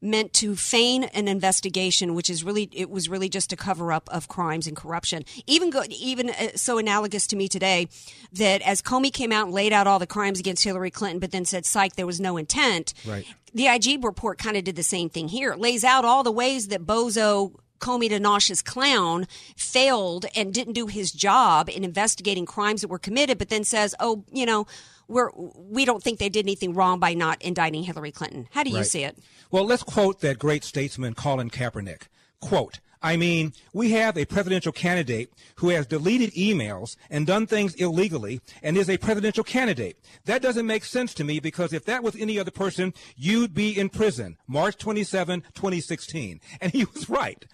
meant 0.04 0.32
to 0.34 0.54
feign 0.54 1.04
an 1.04 1.26
investigation, 1.26 2.14
which 2.14 2.28
is 2.28 2.44
really 2.44 2.68
it 2.72 2.90
was 2.90 3.08
really 3.08 3.28
just 3.28 3.52
a 3.52 3.56
cover 3.56 3.92
up 3.92 4.08
of 4.12 4.28
crimes 4.28 4.66
and 4.66 4.76
corruption. 4.76 5.24
Even 5.46 5.70
go, 5.70 5.82
even 5.88 6.30
uh, 6.30 6.48
so 6.54 6.78
analogous 6.78 7.26
to 7.28 7.36
me 7.36 7.48
today 7.48 7.88
that 8.32 8.62
as 8.62 8.82
Comey 8.82 9.12
came 9.12 9.32
out 9.32 9.46
and 9.46 9.54
laid 9.54 9.72
out 9.72 9.86
all 9.86 9.98
the 9.98 10.06
crimes 10.06 10.38
against 10.38 10.62
Hillary 10.62 10.90
Clinton, 10.90 11.18
but 11.18 11.32
then 11.32 11.44
said, 11.44 11.64
"Psych, 11.64 11.96
there 11.96 12.06
was 12.06 12.20
no 12.20 12.36
intent." 12.36 12.92
Right. 13.06 13.26
The 13.54 13.66
IG 13.68 14.04
report 14.04 14.38
kind 14.38 14.56
of 14.56 14.64
did 14.64 14.76
the 14.76 14.82
same 14.82 15.08
thing 15.08 15.28
here. 15.28 15.52
It 15.52 15.60
lays 15.60 15.84
out 15.84 16.04
all 16.04 16.22
the 16.22 16.32
ways 16.32 16.68
that 16.68 16.84
Bozo 16.84 17.54
Comey 17.80 18.08
to 18.08 18.18
nauseous 18.18 18.62
clown 18.62 19.26
failed 19.56 20.26
and 20.34 20.52
didn't 20.52 20.72
do 20.72 20.86
his 20.86 21.12
job 21.12 21.68
in 21.68 21.84
investigating 21.84 22.46
crimes 22.46 22.80
that 22.80 22.88
were 22.88 22.98
committed, 22.98 23.38
but 23.38 23.48
then 23.48 23.64
says, 23.64 23.94
"Oh, 24.00 24.24
you 24.32 24.44
know, 24.44 24.66
we're 25.08 25.30
we 25.34 25.84
don't 25.84 26.02
think 26.02 26.18
they 26.18 26.28
did 26.28 26.44
anything 26.46 26.74
wrong 26.74 26.98
by 26.98 27.14
not 27.14 27.40
indicting 27.42 27.82
Hillary 27.82 28.12
Clinton." 28.12 28.48
How 28.52 28.62
do 28.62 28.70
you 28.70 28.76
Right. 28.78 28.86
see 28.86 29.04
it? 29.04 29.18
Well, 29.50 29.64
let's 29.64 29.82
quote 29.82 30.20
that 30.20 30.38
great 30.38 30.64
statesman 30.64 31.14
Colin 31.14 31.50
Kaepernick. 31.50 32.02
Quote, 32.40 32.80
I 33.02 33.16
mean, 33.18 33.52
we 33.74 33.90
have 33.90 34.16
a 34.16 34.24
presidential 34.24 34.72
candidate 34.72 35.30
who 35.56 35.68
has 35.68 35.86
deleted 35.86 36.32
emails 36.32 36.96
and 37.10 37.26
done 37.26 37.46
things 37.46 37.74
illegally 37.74 38.40
and 38.62 38.78
is 38.78 38.88
a 38.88 38.96
presidential 38.96 39.44
candidate. 39.44 39.98
That 40.24 40.40
doesn't 40.40 40.66
make 40.66 40.84
sense 40.86 41.12
to 41.14 41.24
me 41.24 41.38
because 41.38 41.74
if 41.74 41.84
that 41.84 42.02
was 42.02 42.16
any 42.16 42.38
other 42.38 42.50
person, 42.50 42.94
you'd 43.14 43.52
be 43.52 43.78
in 43.78 43.90
prison. 43.90 44.38
March 44.46 44.78
27, 44.78 45.42
2016. 45.54 46.40
And 46.62 46.72
he 46.72 46.84
was 46.94 47.10
right. 47.10 47.44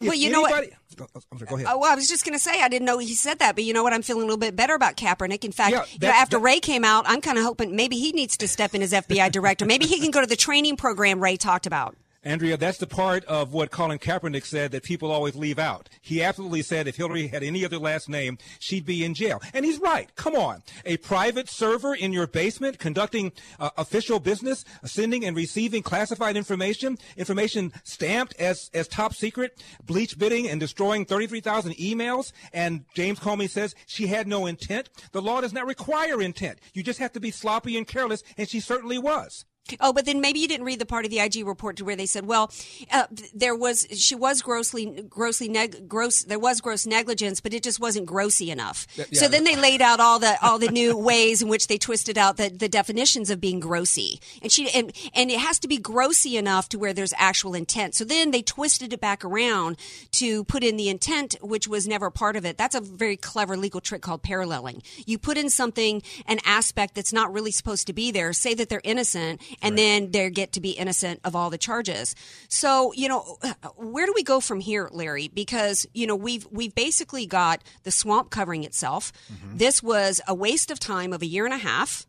Well, 0.00 0.14
you 0.14 0.30
know 0.30 0.42
what- 0.42 0.52
anybody- 0.52 0.76
oh, 1.00 1.06
I'm 1.32 1.38
sorry, 1.38 1.48
go 1.48 1.54
ahead. 1.56 1.66
Oh, 1.70 1.78
well, 1.78 1.92
I 1.92 1.94
was 1.94 2.08
just 2.08 2.24
going 2.24 2.34
to 2.34 2.38
say 2.38 2.62
I 2.62 2.68
didn't 2.68 2.84
know 2.86 2.98
he 2.98 3.14
said 3.14 3.38
that, 3.40 3.54
but 3.54 3.64
you 3.64 3.72
know 3.72 3.82
what? 3.82 3.92
I'm 3.92 4.02
feeling 4.02 4.22
a 4.22 4.26
little 4.26 4.38
bit 4.38 4.54
better 4.56 4.74
about 4.74 4.96
Kaepernick. 4.96 5.44
In 5.44 5.52
fact, 5.52 5.72
Yeah, 5.72 5.84
you 5.90 5.98
know, 6.08 6.08
after 6.14 6.36
that- 6.36 6.42
Wray 6.42 6.60
came 6.60 6.84
out, 6.84 7.04
I'm 7.08 7.20
kind 7.20 7.38
of 7.38 7.44
hoping 7.44 7.74
maybe 7.76 7.96
he 7.98 8.12
needs 8.12 8.36
to 8.38 8.48
step 8.48 8.74
in 8.74 8.82
as 8.82 8.92
FBI 8.92 9.30
director. 9.30 9.64
Maybe 9.66 9.86
he 9.86 10.00
can 10.00 10.10
go 10.10 10.20
to 10.20 10.26
the 10.26 10.36
training 10.36 10.76
program 10.76 11.20
Wray 11.20 11.36
talked 11.36 11.66
about. 11.66 11.96
Andrea, 12.26 12.56
that's 12.56 12.78
the 12.78 12.88
part 12.88 13.24
of 13.26 13.52
what 13.52 13.70
Colin 13.70 14.00
Kaepernick 14.00 14.44
said 14.44 14.72
that 14.72 14.82
people 14.82 15.12
always 15.12 15.36
leave 15.36 15.60
out. 15.60 15.88
He 16.00 16.24
absolutely 16.24 16.62
said 16.62 16.88
if 16.88 16.96
Hillary 16.96 17.28
had 17.28 17.44
any 17.44 17.64
other 17.64 17.78
last 17.78 18.08
name, 18.08 18.36
she'd 18.58 18.84
be 18.84 19.04
in 19.04 19.14
jail. 19.14 19.40
And 19.54 19.64
he's 19.64 19.78
right. 19.78 20.12
Come 20.16 20.34
on. 20.34 20.64
A 20.84 20.96
private 20.96 21.48
server 21.48 21.94
in 21.94 22.12
your 22.12 22.26
basement 22.26 22.80
conducting 22.80 23.30
uh, 23.60 23.70
official 23.78 24.18
business, 24.18 24.64
sending 24.84 25.24
and 25.24 25.36
receiving 25.36 25.84
classified 25.84 26.36
information, 26.36 26.98
information 27.16 27.72
stamped 27.84 28.34
as, 28.40 28.70
as 28.74 28.88
top 28.88 29.14
secret, 29.14 29.62
bleach 29.84 30.18
bidding 30.18 30.48
and 30.48 30.58
destroying 30.58 31.04
33,000 31.04 31.74
emails. 31.74 32.32
And 32.52 32.86
James 32.94 33.20
Comey 33.20 33.48
says 33.48 33.76
she 33.86 34.08
had 34.08 34.26
no 34.26 34.46
intent. 34.46 34.90
The 35.12 35.22
law 35.22 35.42
does 35.42 35.52
not 35.52 35.64
require 35.64 36.20
intent. 36.20 36.58
You 36.74 36.82
just 36.82 36.98
have 36.98 37.12
to 37.12 37.20
be 37.20 37.30
sloppy 37.30 37.76
and 37.76 37.86
careless, 37.86 38.24
and 38.36 38.48
she 38.48 38.58
certainly 38.58 38.98
was. 38.98 39.44
Oh, 39.80 39.92
but 39.92 40.04
then 40.06 40.20
maybe 40.20 40.38
you 40.40 40.48
didn't 40.48 40.66
read 40.66 40.78
the 40.78 40.86
part 40.86 41.04
of 41.04 41.10
the 41.10 41.18
IG 41.18 41.46
report 41.46 41.76
to 41.76 41.84
where 41.84 41.96
they 41.96 42.06
said, 42.06 42.26
well, 42.26 42.52
uh, 42.92 43.06
there 43.34 43.54
was 43.54 43.86
she 43.90 44.14
was 44.14 44.42
grossly 44.42 45.04
grossly 45.08 45.48
neg- 45.48 45.88
gross 45.88 46.22
there 46.22 46.38
was 46.38 46.60
gross 46.60 46.86
negligence, 46.86 47.40
but 47.40 47.52
it 47.54 47.62
just 47.62 47.80
wasn't 47.80 48.06
grossy 48.08 48.50
enough. 48.50 48.86
Yeah, 48.96 49.04
So 49.12 49.24
yeah. 49.24 49.28
then 49.28 49.44
they 49.44 49.56
laid 49.56 49.82
out 49.82 50.00
all 50.00 50.18
the 50.18 50.36
all 50.42 50.58
the 50.58 50.68
new 50.68 50.96
ways 51.10 51.42
in 51.42 51.48
which 51.48 51.66
they 51.66 51.78
twisted 51.78 52.16
out 52.18 52.36
the, 52.36 52.48
the 52.48 52.68
definitions 52.68 53.30
of 53.30 53.40
being 53.40 53.60
grossy, 53.60 54.20
and 54.42 54.50
she 54.52 54.70
and 54.70 54.92
and 55.14 55.30
it 55.30 55.38
has 55.40 55.58
to 55.60 55.68
be 55.68 55.78
grossy 55.78 56.38
enough 56.38 56.68
to 56.70 56.78
where 56.78 56.92
there's 56.92 57.14
actual 57.16 57.54
intent. 57.54 57.94
So 57.94 58.04
then 58.04 58.30
they 58.30 58.42
twisted 58.42 58.92
it 58.92 59.00
back 59.00 59.24
around 59.24 59.76
to 60.12 60.44
put 60.44 60.62
in 60.62 60.76
the 60.76 60.88
intent, 60.88 61.36
which 61.42 61.66
was 61.68 61.86
never 61.88 62.10
part 62.10 62.36
of 62.36 62.44
it. 62.44 62.56
That's 62.56 62.74
a 62.74 62.80
very 62.80 63.16
clever 63.16 63.56
legal 63.56 63.80
trick 63.80 64.02
called 64.02 64.22
paralleling. 64.22 64.82
You 65.06 65.18
put 65.18 65.36
in 65.36 65.50
something 65.50 66.02
an 66.26 66.38
aspect 66.44 66.94
that's 66.94 67.12
not 67.12 67.32
really 67.32 67.50
supposed 67.50 67.86
to 67.88 67.92
be 67.92 68.10
there, 68.10 68.32
say 68.32 68.54
that 68.54 68.68
they're 68.68 68.80
innocent, 68.84 69.40
and 69.62 69.76
then 69.76 70.10
they 70.10 70.30
get 70.30 70.52
to 70.52 70.60
be 70.60 70.70
innocent 70.70 71.20
of 71.24 71.34
all 71.34 71.50
the 71.50 71.58
charges. 71.58 72.14
So, 72.48 72.92
you 72.92 73.08
know, 73.08 73.38
where 73.76 74.06
do 74.06 74.12
we 74.14 74.22
go 74.22 74.40
from 74.40 74.60
here, 74.60 74.88
Larry? 74.92 75.28
Because, 75.28 75.86
you 75.94 76.06
know, 76.06 76.16
we've 76.16 76.46
we've 76.50 76.74
basically 76.74 77.26
got 77.26 77.62
the 77.84 77.90
swamp 77.90 78.30
covering 78.30 78.64
itself. 78.64 79.12
Mm-hmm. 79.32 79.56
This 79.58 79.82
was 79.82 80.20
a 80.26 80.34
waste 80.34 80.70
of 80.70 80.80
time 80.80 81.12
of 81.12 81.22
a 81.22 81.26
year 81.26 81.44
and 81.44 81.54
a 81.54 81.58
half 81.58 82.06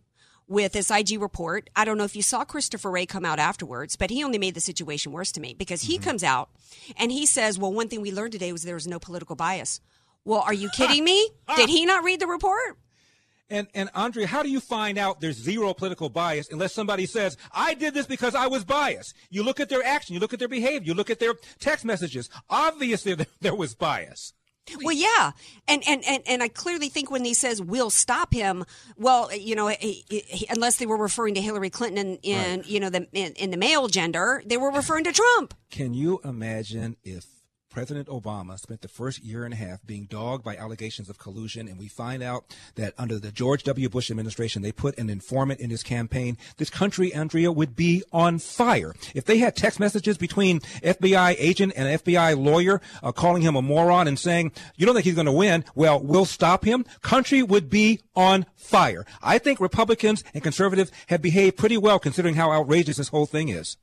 with 0.47 0.73
this 0.73 0.89
IG 0.89 1.21
report. 1.21 1.69
I 1.75 1.85
don't 1.85 1.97
know 1.97 2.05
if 2.05 2.15
you 2.15 2.21
saw 2.21 2.45
Christopher 2.45 2.89
Wray 2.89 3.05
come 3.05 3.25
out 3.25 3.39
afterwards, 3.39 3.95
but 3.95 4.09
he 4.09 4.23
only 4.23 4.37
made 4.37 4.53
the 4.53 4.61
situation 4.61 5.11
worse 5.11 5.31
to 5.33 5.41
me 5.41 5.53
because 5.53 5.81
he 5.83 5.95
mm-hmm. 5.95 6.03
comes 6.03 6.23
out 6.23 6.49
and 6.97 7.11
he 7.11 7.25
says, 7.25 7.59
"Well, 7.59 7.73
one 7.73 7.89
thing 7.89 8.01
we 8.01 8.11
learned 8.11 8.33
today 8.33 8.51
was 8.51 8.63
there 8.63 8.75
was 8.75 8.87
no 8.87 8.99
political 8.99 9.35
bias." 9.35 9.81
Well, 10.25 10.41
are 10.41 10.53
you 10.53 10.69
kidding 10.69 11.03
me? 11.11 11.29
Did 11.55 11.69
he 11.69 11.85
not 11.85 12.03
read 12.03 12.19
the 12.19 12.27
report? 12.27 12.77
And 13.49 13.67
and 13.73 13.89
Andrea, 13.95 14.27
how 14.27 14.43
do 14.43 14.49
you 14.49 14.59
find 14.59 14.97
out 14.97 15.21
there's 15.21 15.37
zero 15.37 15.73
political 15.73 16.09
bias 16.09 16.49
unless 16.51 16.73
somebody 16.73 17.05
says, 17.05 17.37
I 17.53 17.73
did 17.73 17.93
this 17.93 18.05
because 18.05 18.35
I 18.35 18.47
was 18.47 18.65
biased? 18.65 19.13
You 19.29 19.43
look 19.43 19.59
at 19.59 19.69
their 19.69 19.83
action, 19.83 20.13
you 20.13 20.19
look 20.19 20.33
at 20.33 20.39
their 20.39 20.47
behavior, 20.47 20.87
you 20.87 20.93
look 20.93 21.09
at 21.09 21.19
their 21.19 21.33
text 21.59 21.85
messages. 21.85 22.29
Obviously 22.49 23.15
there, 23.41 23.55
was 23.55 23.73
bias. 23.73 24.33
Well, 24.83 24.93
yeah, 24.93 25.31
and, 25.69 25.81
and 25.87 26.03
and 26.05 26.21
and 26.27 26.43
I 26.43 26.49
clearly 26.49 26.89
think 26.89 27.09
when 27.09 27.23
he 27.23 27.33
says 27.33 27.61
we'll 27.61 27.89
stop 27.89 28.33
him, 28.33 28.65
well, 28.97 29.33
you 29.33 29.55
know, 29.55 29.69
he, 29.69 30.03
he, 30.09 30.45
unless 30.49 30.75
they 30.75 30.85
were 30.85 30.97
referring 30.97 31.35
to 31.35 31.41
Hillary 31.41 31.69
Clinton 31.69 32.17
in, 32.21 32.33
in 32.33 32.63
you 32.65 32.81
know 32.81 32.89
the 32.89 33.07
in, 33.13 33.31
in 33.33 33.51
the 33.51 33.57
male 33.57 33.87
gender, 33.87 34.43
they 34.45 34.57
were 34.57 34.71
referring 34.71 35.05
to 35.05 35.13
Trump. 35.13 35.53
Can 35.71 35.93
you 35.93 36.19
imagine 36.25 36.97
if 37.05 37.36
President 37.77 38.07
Obama 38.07 38.57
spent 38.57 38.81
the 38.81 38.87
first 38.87 39.23
year 39.23 39.45
and 39.45 39.53
a 39.53 39.57
half 39.57 39.85
being 39.85 40.05
dogged 40.05 40.43
by 40.43 40.57
allegations 40.57 41.11
of 41.11 41.19
collusion, 41.19 41.67
and 41.67 41.77
we 41.77 41.87
find 41.87 42.23
out 42.23 42.57
that 42.73 42.95
under 42.97 43.19
the 43.19 43.31
George 43.31 43.61
W. 43.65 43.87
Bush 43.87 44.09
administration, 44.09 44.63
they 44.63 44.71
put 44.71 44.97
an 44.97 45.11
informant 45.11 45.59
in 45.59 45.69
his 45.69 45.83
campaign. 45.83 46.39
This 46.57 46.71
country, 46.71 47.13
Andrea, 47.13 47.51
would 47.51 47.75
be 47.75 48.01
on 48.11 48.39
fire. 48.39 48.95
If 49.13 49.25
they 49.25 49.37
had 49.37 49.55
text 49.55 49.79
messages 49.79 50.17
between 50.17 50.61
FBI 50.81 51.35
agent 51.37 51.73
and 51.75 52.01
FBI 52.01 52.43
lawyer 52.43 52.81
uh, 53.03 53.11
calling 53.11 53.43
him 53.43 53.55
a 53.55 53.61
moron 53.61 54.07
and 54.07 54.17
saying, 54.17 54.53
you 54.75 54.87
don't 54.87 54.95
think 54.95 55.05
he's 55.05 55.13
going 55.13 55.27
to 55.27 55.31
win, 55.31 55.63
well, 55.75 55.99
we'll 55.99 56.25
stop 56.25 56.65
him, 56.65 56.83
country 57.03 57.43
would 57.43 57.69
be 57.69 57.99
on 58.15 58.47
fire. 58.55 59.05
I 59.21 59.37
think 59.37 59.59
Republicans 59.59 60.23
and 60.33 60.41
conservatives 60.41 60.91
have 61.09 61.21
behaved 61.21 61.57
pretty 61.57 61.77
well 61.77 61.99
considering 61.99 62.33
how 62.33 62.51
outrageous 62.51 62.97
this 62.97 63.09
whole 63.09 63.27
thing 63.27 63.49
is. 63.49 63.77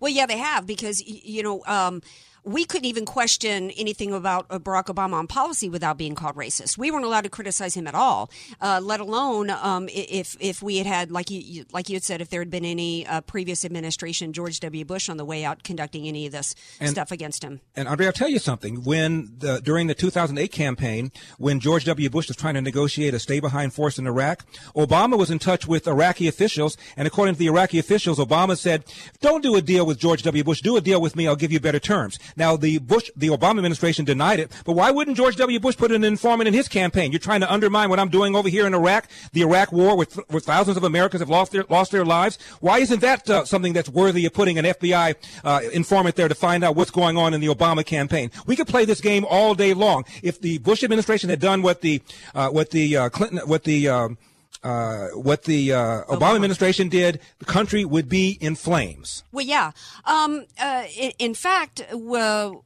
Well, 0.00 0.10
yeah, 0.10 0.26
they 0.26 0.38
have 0.38 0.66
because 0.66 1.00
you 1.06 1.42
know 1.42 1.62
um, 1.66 2.00
we 2.46 2.64
couldn't 2.64 2.84
even 2.86 3.04
question 3.04 3.72
anything 3.72 4.12
about 4.12 4.46
uh, 4.50 4.58
Barack 4.60 4.84
Obama 4.84 5.14
on 5.14 5.26
policy 5.26 5.68
without 5.68 5.98
being 5.98 6.14
called 6.14 6.36
racist. 6.36 6.78
We 6.78 6.92
weren't 6.92 7.04
allowed 7.04 7.24
to 7.24 7.28
criticize 7.28 7.74
him 7.74 7.88
at 7.88 7.94
all, 7.96 8.30
uh, 8.60 8.80
let 8.82 9.00
alone 9.00 9.50
um, 9.50 9.88
if 9.92 10.36
if 10.38 10.62
we 10.62 10.76
had 10.78 10.86
had 10.86 11.10
like 11.10 11.28
you- 11.30 11.64
like 11.72 11.88
you 11.88 11.96
had 11.96 12.04
said 12.04 12.20
if 12.20 12.28
there 12.30 12.40
had 12.40 12.50
been 12.50 12.64
any 12.64 13.04
uh, 13.06 13.20
previous 13.22 13.64
administration, 13.64 14.32
George 14.32 14.60
W. 14.60 14.84
Bush 14.84 15.08
on 15.08 15.16
the 15.16 15.24
way 15.24 15.44
out 15.44 15.64
conducting 15.64 16.06
any 16.06 16.24
of 16.26 16.32
this 16.32 16.54
And- 16.80 16.90
stuff 16.90 17.10
against 17.10 17.42
him. 17.42 17.60
And 17.74 17.88
Andre, 17.88 18.06
I'll 18.06 18.12
tell 18.12 18.28
you 18.28 18.38
something. 18.38 18.84
When 18.84 19.32
the, 19.38 19.60
during 19.60 19.88
the 19.88 19.94
2008 19.94 20.52
campaign, 20.52 21.10
when 21.38 21.58
George 21.58 21.84
W. 21.86 22.08
Bush 22.10 22.28
was 22.28 22.36
trying 22.36 22.54
to 22.54 22.60
negotiate 22.62 23.12
a 23.12 23.18
stay-behind 23.18 23.74
force 23.74 23.98
in 23.98 24.06
Iraq, 24.06 24.44
Obama 24.76 25.18
was 25.18 25.30
in 25.32 25.38
touch 25.40 25.66
with 25.66 25.88
Iraqi 25.88 26.28
officials, 26.28 26.76
and 26.96 27.08
according 27.08 27.34
to 27.34 27.38
the 27.40 27.46
Iraqi 27.48 27.78
officials, 27.80 28.18
Obama 28.20 28.56
said, 28.56 28.84
"Don't 29.20 29.42
do 29.42 29.56
a 29.56 29.60
deal 29.62 29.84
with 29.84 29.98
George 29.98 30.22
W. 30.22 30.44
Bush. 30.44 30.60
Do 30.60 30.76
a 30.76 30.80
deal 30.80 31.00
with 31.00 31.16
me. 31.16 31.26
I'll 31.26 31.34
give 31.36 31.50
you 31.52 31.58
better 31.60 31.80
terms." 31.80 32.18
Now, 32.36 32.56
the 32.56 32.78
Bush, 32.78 33.10
the 33.16 33.28
Obama 33.28 33.58
administration 33.58 34.04
denied 34.04 34.40
it, 34.40 34.52
but 34.64 34.72
why 34.72 34.90
wouldn't 34.90 35.16
George 35.16 35.36
W. 35.36 35.58
Bush 35.58 35.76
put 35.76 35.90
an 35.90 36.04
informant 36.04 36.48
in 36.48 36.54
his 36.54 36.68
campaign? 36.68 37.10
You're 37.10 37.18
trying 37.18 37.40
to 37.40 37.52
undermine 37.52 37.88
what 37.88 37.98
I'm 37.98 38.10
doing 38.10 38.36
over 38.36 38.48
here 38.48 38.66
in 38.66 38.74
Iraq, 38.74 39.08
the 39.32 39.42
Iraq 39.42 39.72
War, 39.72 39.96
where, 39.96 40.06
thousands 40.06 40.76
of 40.76 40.84
Americans 40.84 41.20
have 41.20 41.30
lost 41.30 41.52
their 41.52 41.64
lost 41.68 41.92
their 41.92 42.04
lives. 42.04 42.38
Why 42.60 42.78
isn't 42.78 43.00
that 43.00 43.28
uh, 43.28 43.44
something 43.44 43.72
that's 43.72 43.88
worthy 43.88 44.26
of 44.26 44.34
putting 44.34 44.58
an 44.58 44.64
FBI 44.64 45.14
uh, 45.44 45.60
informant 45.72 46.16
there 46.16 46.28
to 46.28 46.34
find 46.34 46.62
out 46.62 46.76
what's 46.76 46.90
going 46.90 47.16
on 47.16 47.34
in 47.34 47.40
the 47.40 47.48
Obama 47.48 47.84
campaign? 47.84 48.30
We 48.46 48.56
could 48.56 48.68
play 48.68 48.84
this 48.84 49.00
game 49.00 49.24
all 49.28 49.54
day 49.54 49.74
long. 49.74 50.04
If 50.22 50.40
the 50.40 50.58
Bush 50.58 50.84
administration 50.84 51.30
had 51.30 51.40
done 51.40 51.62
what 51.62 51.80
the 51.80 52.02
uh, 52.34 52.50
what 52.50 52.70
the 52.70 52.96
uh, 52.96 53.08
Clinton 53.08 53.38
what 53.46 53.64
the 53.64 53.88
um, 53.88 54.18
uh, 54.66 55.08
what 55.14 55.44
the 55.44 55.72
uh, 55.72 56.02
Obama 56.04 56.34
administration 56.34 56.88
did, 56.88 57.20
the 57.38 57.44
country 57.44 57.84
would 57.84 58.08
be 58.08 58.36
in 58.40 58.56
flames. 58.56 59.22
Well, 59.30 59.46
yeah. 59.46 59.70
Um, 60.04 60.46
uh, 60.60 60.84
in, 60.98 61.12
in 61.18 61.34
fact, 61.34 61.82
well, 61.92 62.64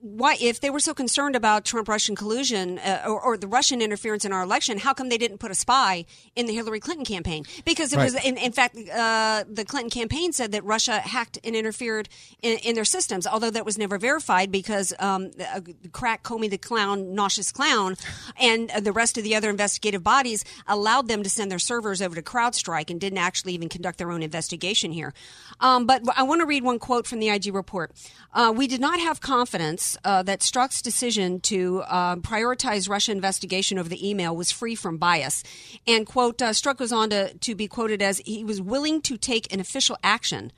why, 0.00 0.36
if 0.40 0.60
they 0.60 0.70
were 0.70 0.80
so 0.80 0.94
concerned 0.94 1.36
about 1.36 1.64
Trump 1.64 1.88
Russian 1.88 2.16
collusion 2.16 2.78
uh, 2.78 3.04
or, 3.06 3.20
or 3.20 3.36
the 3.36 3.46
Russian 3.46 3.82
interference 3.82 4.24
in 4.24 4.32
our 4.32 4.42
election, 4.42 4.78
how 4.78 4.94
come 4.94 5.10
they 5.10 5.18
didn't 5.18 5.38
put 5.38 5.50
a 5.50 5.54
spy 5.54 6.06
in 6.34 6.46
the 6.46 6.54
Hillary 6.54 6.80
Clinton 6.80 7.04
campaign? 7.04 7.44
Because 7.64 7.92
it 7.92 7.98
was, 7.98 8.14
in, 8.24 8.38
in 8.38 8.52
fact, 8.52 8.76
uh, 8.76 9.44
the 9.48 9.64
Clinton 9.64 9.90
campaign 9.90 10.32
said 10.32 10.52
that 10.52 10.64
Russia 10.64 11.00
hacked 11.00 11.38
and 11.44 11.54
interfered 11.54 12.08
in, 12.42 12.58
in 12.58 12.74
their 12.74 12.84
systems, 12.84 13.26
although 13.26 13.50
that 13.50 13.66
was 13.66 13.76
never 13.76 13.98
verified 13.98 14.50
because 14.50 14.94
um, 14.98 15.32
uh, 15.38 15.60
Crack 15.92 16.22
Comey 16.22 16.48
the 16.48 16.58
Clown, 16.58 17.14
Nauseous 17.14 17.52
Clown, 17.52 17.96
and 18.40 18.70
the 18.80 18.92
rest 18.92 19.18
of 19.18 19.24
the 19.24 19.34
other 19.34 19.50
investigative 19.50 20.02
bodies 20.02 20.44
allowed 20.66 21.08
them 21.08 21.22
to 21.22 21.28
send 21.28 21.50
their 21.50 21.58
servers 21.58 22.00
over 22.00 22.14
to 22.14 22.22
CrowdStrike 22.22 22.88
and 22.90 23.00
didn't 23.00 23.18
actually 23.18 23.52
even 23.52 23.68
conduct 23.68 23.98
their 23.98 24.10
own 24.10 24.22
investigation 24.22 24.92
here. 24.92 25.12
Um, 25.60 25.86
but 25.86 26.02
I 26.16 26.22
want 26.22 26.40
to 26.40 26.46
read 26.46 26.62
one 26.62 26.78
quote 26.78 27.06
from 27.06 27.18
the 27.18 27.28
IG 27.28 27.54
report. 27.54 27.92
Uh, 28.32 28.52
we 28.56 28.66
did 28.66 28.80
not 28.80 28.98
have 28.98 29.20
confidence 29.20 29.89
uh, 30.04 30.22
that 30.24 30.40
Strzok's 30.40 30.82
decision 30.82 31.40
to 31.40 31.82
uh, 31.82 32.16
prioritize 32.16 32.88
Russia 32.88 33.12
investigation 33.12 33.78
over 33.78 33.88
the 33.88 34.08
email 34.08 34.34
was 34.36 34.50
free 34.50 34.74
from 34.74 34.96
bias. 34.98 35.42
And 35.86 36.06
quote, 36.06 36.40
uh, 36.42 36.50
Strzok 36.50 36.76
goes 36.78 36.92
on 36.92 37.10
to, 37.10 37.34
to 37.34 37.54
be 37.54 37.68
quoted 37.68 38.02
as 38.02 38.18
he 38.18 38.44
was 38.44 38.60
willing 38.60 39.02
to 39.02 39.16
take 39.16 39.52
an 39.52 39.60
official 39.60 39.96
action 40.02 40.52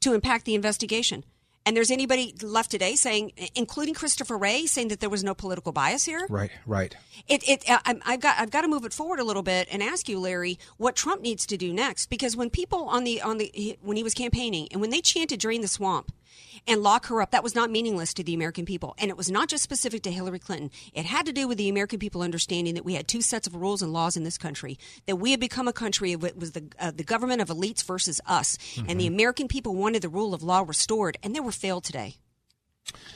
to 0.00 0.14
impact 0.14 0.44
the 0.44 0.54
investigation. 0.54 1.24
And 1.66 1.76
there's 1.76 1.90
anybody 1.90 2.34
left 2.40 2.70
today 2.70 2.94
saying, 2.94 3.32
including 3.54 3.92
Christopher 3.92 4.38
Wray, 4.38 4.64
saying 4.64 4.88
that 4.88 5.00
there 5.00 5.10
was 5.10 5.22
no 5.22 5.34
political 5.34 5.70
bias 5.70 6.02
here. 6.06 6.24
Right, 6.30 6.50
right. 6.64 6.96
It, 7.28 7.46
it, 7.46 7.64
I- 7.68 7.80
I'm- 7.84 8.02
I've 8.06 8.20
got, 8.20 8.38
I've 8.40 8.50
got 8.50 8.62
to 8.62 8.68
move 8.68 8.86
it 8.86 8.94
forward 8.94 9.18
a 9.20 9.24
little 9.24 9.42
bit 9.42 9.68
and 9.70 9.82
ask 9.82 10.08
you, 10.08 10.18
Larry, 10.18 10.58
what 10.78 10.96
Trump 10.96 11.20
needs 11.20 11.44
to 11.46 11.58
do 11.58 11.70
next. 11.74 12.06
Because 12.06 12.34
when 12.36 12.48
people 12.48 12.84
on 12.88 13.04
the, 13.04 13.20
on 13.20 13.36
the, 13.36 13.76
when 13.82 13.98
he 13.98 14.02
was 14.02 14.14
campaigning 14.14 14.68
and 14.70 14.80
when 14.80 14.88
they 14.88 15.02
chanted 15.02 15.40
"Drain 15.40 15.60
the 15.60 15.68
Swamp," 15.68 16.10
and 16.66 16.82
lock 16.82 17.06
her 17.06 17.20
up. 17.22 17.30
That 17.30 17.42
was 17.42 17.54
not 17.54 17.70
meaningless 17.70 18.14
to 18.14 18.24
the 18.24 18.34
American 18.34 18.64
people. 18.64 18.94
And 18.98 19.10
it 19.10 19.16
was 19.16 19.30
not 19.30 19.48
just 19.48 19.62
specific 19.62 20.02
to 20.02 20.10
Hillary 20.10 20.38
Clinton. 20.38 20.70
It 20.92 21.06
had 21.06 21.26
to 21.26 21.32
do 21.32 21.48
with 21.48 21.58
the 21.58 21.68
American 21.68 21.98
people 21.98 22.22
understanding 22.22 22.74
that 22.74 22.84
we 22.84 22.94
had 22.94 23.08
two 23.08 23.22
sets 23.22 23.46
of 23.46 23.54
rules 23.54 23.82
and 23.82 23.92
laws 23.92 24.16
in 24.16 24.24
this 24.24 24.38
country, 24.38 24.78
that 25.06 25.16
we 25.16 25.30
had 25.30 25.40
become 25.40 25.68
a 25.68 25.72
country 25.72 26.12
of 26.12 26.24
it 26.24 26.36
was 26.36 26.52
the, 26.52 26.64
uh, 26.78 26.90
the 26.90 27.04
government 27.04 27.40
of 27.40 27.48
elites 27.48 27.84
versus 27.84 28.20
us. 28.26 28.58
And 28.86 29.00
the 29.00 29.06
American 29.06 29.48
people 29.48 29.74
wanted 29.74 30.02
the 30.02 30.08
rule 30.08 30.34
of 30.34 30.42
law 30.42 30.64
restored, 30.66 31.16
and 31.22 31.34
they 31.34 31.40
were 31.40 31.52
failed 31.52 31.84
today. 31.84 32.16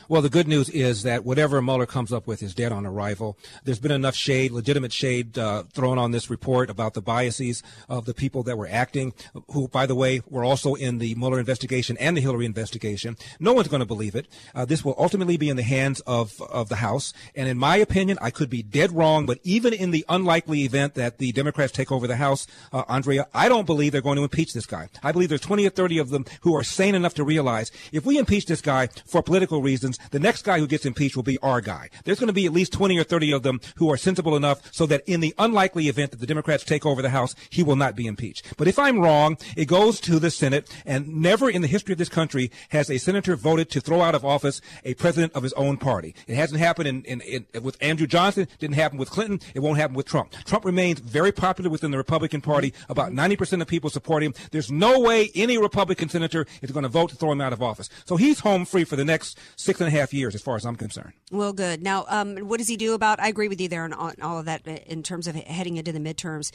Well, 0.08 0.20
the 0.20 0.28
good 0.28 0.48
news 0.48 0.68
is 0.68 1.04
that 1.04 1.24
whatever 1.24 1.62
Mueller 1.62 1.86
comes 1.86 2.12
up 2.12 2.26
with 2.26 2.42
is 2.42 2.54
dead 2.54 2.70
on 2.70 2.84
arrival. 2.84 3.38
There's 3.64 3.78
been 3.78 3.92
enough 3.92 4.14
shade, 4.14 4.50
legitimate 4.50 4.92
shade, 4.92 5.38
uh, 5.38 5.62
thrown 5.72 5.98
on 5.98 6.10
this 6.10 6.28
report 6.28 6.68
about 6.68 6.92
the 6.94 7.00
biases 7.00 7.62
of 7.88 8.04
the 8.04 8.12
people 8.12 8.42
that 8.42 8.58
were 8.58 8.68
acting, 8.70 9.14
who, 9.52 9.68
by 9.68 9.86
the 9.86 9.94
way, 9.94 10.20
were 10.28 10.44
also 10.44 10.74
in 10.74 10.98
the 10.98 11.14
Mueller 11.14 11.38
investigation 11.38 11.96
and 11.98 12.16
the 12.16 12.20
Hillary 12.20 12.44
investigation. 12.44 13.16
No 13.40 13.54
one's 13.54 13.68
going 13.68 13.80
to 13.80 13.86
believe 13.86 14.14
it. 14.14 14.26
Uh, 14.54 14.66
this 14.66 14.84
will 14.84 14.94
ultimately 14.98 15.38
be 15.38 15.48
in 15.48 15.56
the 15.56 15.62
hands 15.62 16.00
of, 16.00 16.40
of 16.42 16.68
the 16.68 16.76
House. 16.76 17.14
And 17.34 17.48
in 17.48 17.56
my 17.56 17.76
opinion, 17.76 18.18
I 18.20 18.30
could 18.30 18.50
be 18.50 18.62
dead 18.62 18.92
wrong, 18.92 19.24
but 19.24 19.38
even 19.44 19.72
in 19.72 19.92
the 19.92 20.04
unlikely 20.10 20.64
event 20.64 20.94
that 20.94 21.18
the 21.18 21.32
Democrats 21.32 21.72
take 21.72 21.90
over 21.90 22.06
the 22.06 22.16
House, 22.16 22.46
uh, 22.72 22.82
Andrea, 22.86 23.28
I 23.32 23.48
don't 23.48 23.66
believe 23.66 23.92
they're 23.92 24.02
going 24.02 24.18
to 24.18 24.24
impeach 24.24 24.52
this 24.52 24.66
guy. 24.66 24.90
I 25.02 25.12
believe 25.12 25.30
there's 25.30 25.40
20 25.40 25.66
or 25.66 25.70
30 25.70 25.98
of 25.98 26.10
them 26.10 26.26
who 26.42 26.54
are 26.54 26.64
sane 26.64 26.94
enough 26.94 27.14
to 27.14 27.24
realize 27.24 27.72
if 27.92 28.04
we 28.04 28.18
impeach 28.18 28.44
this 28.44 28.60
guy 28.60 28.88
for 29.06 29.22
political 29.22 29.61
reasons, 29.62 29.98
the 30.10 30.20
next 30.20 30.42
guy 30.42 30.58
who 30.58 30.66
gets 30.66 30.84
impeached 30.84 31.16
will 31.16 31.22
be 31.22 31.38
our 31.38 31.60
guy. 31.60 31.88
There's 32.04 32.20
going 32.20 32.28
to 32.28 32.32
be 32.32 32.46
at 32.46 32.52
least 32.52 32.72
20 32.72 32.98
or 32.98 33.04
30 33.04 33.32
of 33.32 33.42
them 33.42 33.60
who 33.76 33.90
are 33.90 33.96
sensible 33.96 34.36
enough 34.36 34.60
so 34.72 34.86
that 34.86 35.02
in 35.06 35.20
the 35.20 35.34
unlikely 35.38 35.88
event 35.88 36.10
that 36.10 36.20
the 36.20 36.26
Democrats 36.26 36.64
take 36.64 36.84
over 36.84 37.02
the 37.02 37.10
House, 37.10 37.34
he 37.50 37.62
will 37.62 37.76
not 37.76 37.96
be 37.96 38.06
impeached. 38.06 38.56
But 38.56 38.68
if 38.68 38.78
I'm 38.78 38.98
wrong, 38.98 39.36
it 39.56 39.66
goes 39.66 40.00
to 40.00 40.18
the 40.18 40.30
Senate, 40.30 40.68
and 40.84 41.08
never 41.08 41.48
in 41.48 41.62
the 41.62 41.68
history 41.68 41.92
of 41.92 41.98
this 41.98 42.08
country 42.08 42.50
has 42.70 42.90
a 42.90 42.98
senator 42.98 43.36
voted 43.36 43.70
to 43.70 43.80
throw 43.80 44.02
out 44.02 44.14
of 44.14 44.24
office 44.24 44.60
a 44.84 44.94
president 44.94 45.32
of 45.34 45.42
his 45.42 45.52
own 45.54 45.76
party. 45.76 46.14
It 46.26 46.34
hasn't 46.34 46.60
happened 46.60 46.88
in, 46.88 47.02
in, 47.04 47.20
in 47.20 47.62
with 47.62 47.76
Andrew 47.80 48.06
Johnson, 48.06 48.48
didn't 48.58 48.76
happen 48.76 48.98
with 48.98 49.10
Clinton, 49.10 49.40
it 49.54 49.60
won't 49.60 49.78
happen 49.78 49.94
with 49.94 50.06
Trump. 50.06 50.32
Trump 50.44 50.64
remains 50.64 51.00
very 51.00 51.32
popular 51.32 51.70
within 51.70 51.90
the 51.90 51.96
Republican 51.96 52.40
Party. 52.40 52.72
About 52.88 53.12
90% 53.12 53.60
of 53.60 53.68
people 53.68 53.90
support 53.90 54.22
him. 54.22 54.34
There's 54.50 54.70
no 54.70 55.00
way 55.00 55.30
any 55.34 55.58
Republican 55.58 56.08
senator 56.08 56.46
is 56.60 56.70
going 56.70 56.82
to 56.82 56.88
vote 56.88 57.10
to 57.10 57.16
throw 57.16 57.32
him 57.32 57.40
out 57.40 57.52
of 57.52 57.62
office. 57.62 57.88
So 58.04 58.16
he's 58.16 58.40
home 58.40 58.64
free 58.64 58.84
for 58.84 58.96
the 58.96 59.04
next 59.04 59.38
six 59.56 59.80
and 59.80 59.88
a 59.88 59.90
half 59.90 60.12
years, 60.12 60.34
as 60.34 60.42
far 60.42 60.56
as 60.56 60.64
I'm 60.64 60.76
concerned. 60.76 61.12
Well, 61.30 61.52
good. 61.52 61.82
Now, 61.82 62.04
um, 62.08 62.36
what 62.38 62.58
does 62.58 62.68
he 62.68 62.76
do 62.76 62.94
about? 62.94 63.20
I 63.20 63.28
agree 63.28 63.48
with 63.48 63.60
you 63.60 63.68
there 63.68 63.84
on, 63.84 63.92
on 63.92 64.14
all 64.22 64.38
of 64.38 64.46
that 64.46 64.66
uh, 64.66 64.72
in 64.86 65.02
terms 65.02 65.26
of 65.26 65.34
heading 65.34 65.76
into 65.76 65.92
the 65.92 65.98
midterms. 65.98 66.52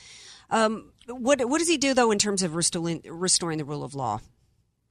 Um, 0.49 0.91
what 1.07 1.47
what 1.47 1.59
does 1.59 1.67
he 1.67 1.77
do 1.77 1.93
though 1.93 2.11
in 2.11 2.19
terms 2.19 2.43
of 2.43 2.55
restoring 2.55 3.01
restoring 3.05 3.57
the 3.57 3.65
rule 3.65 3.83
of 3.83 3.95
law? 3.95 4.21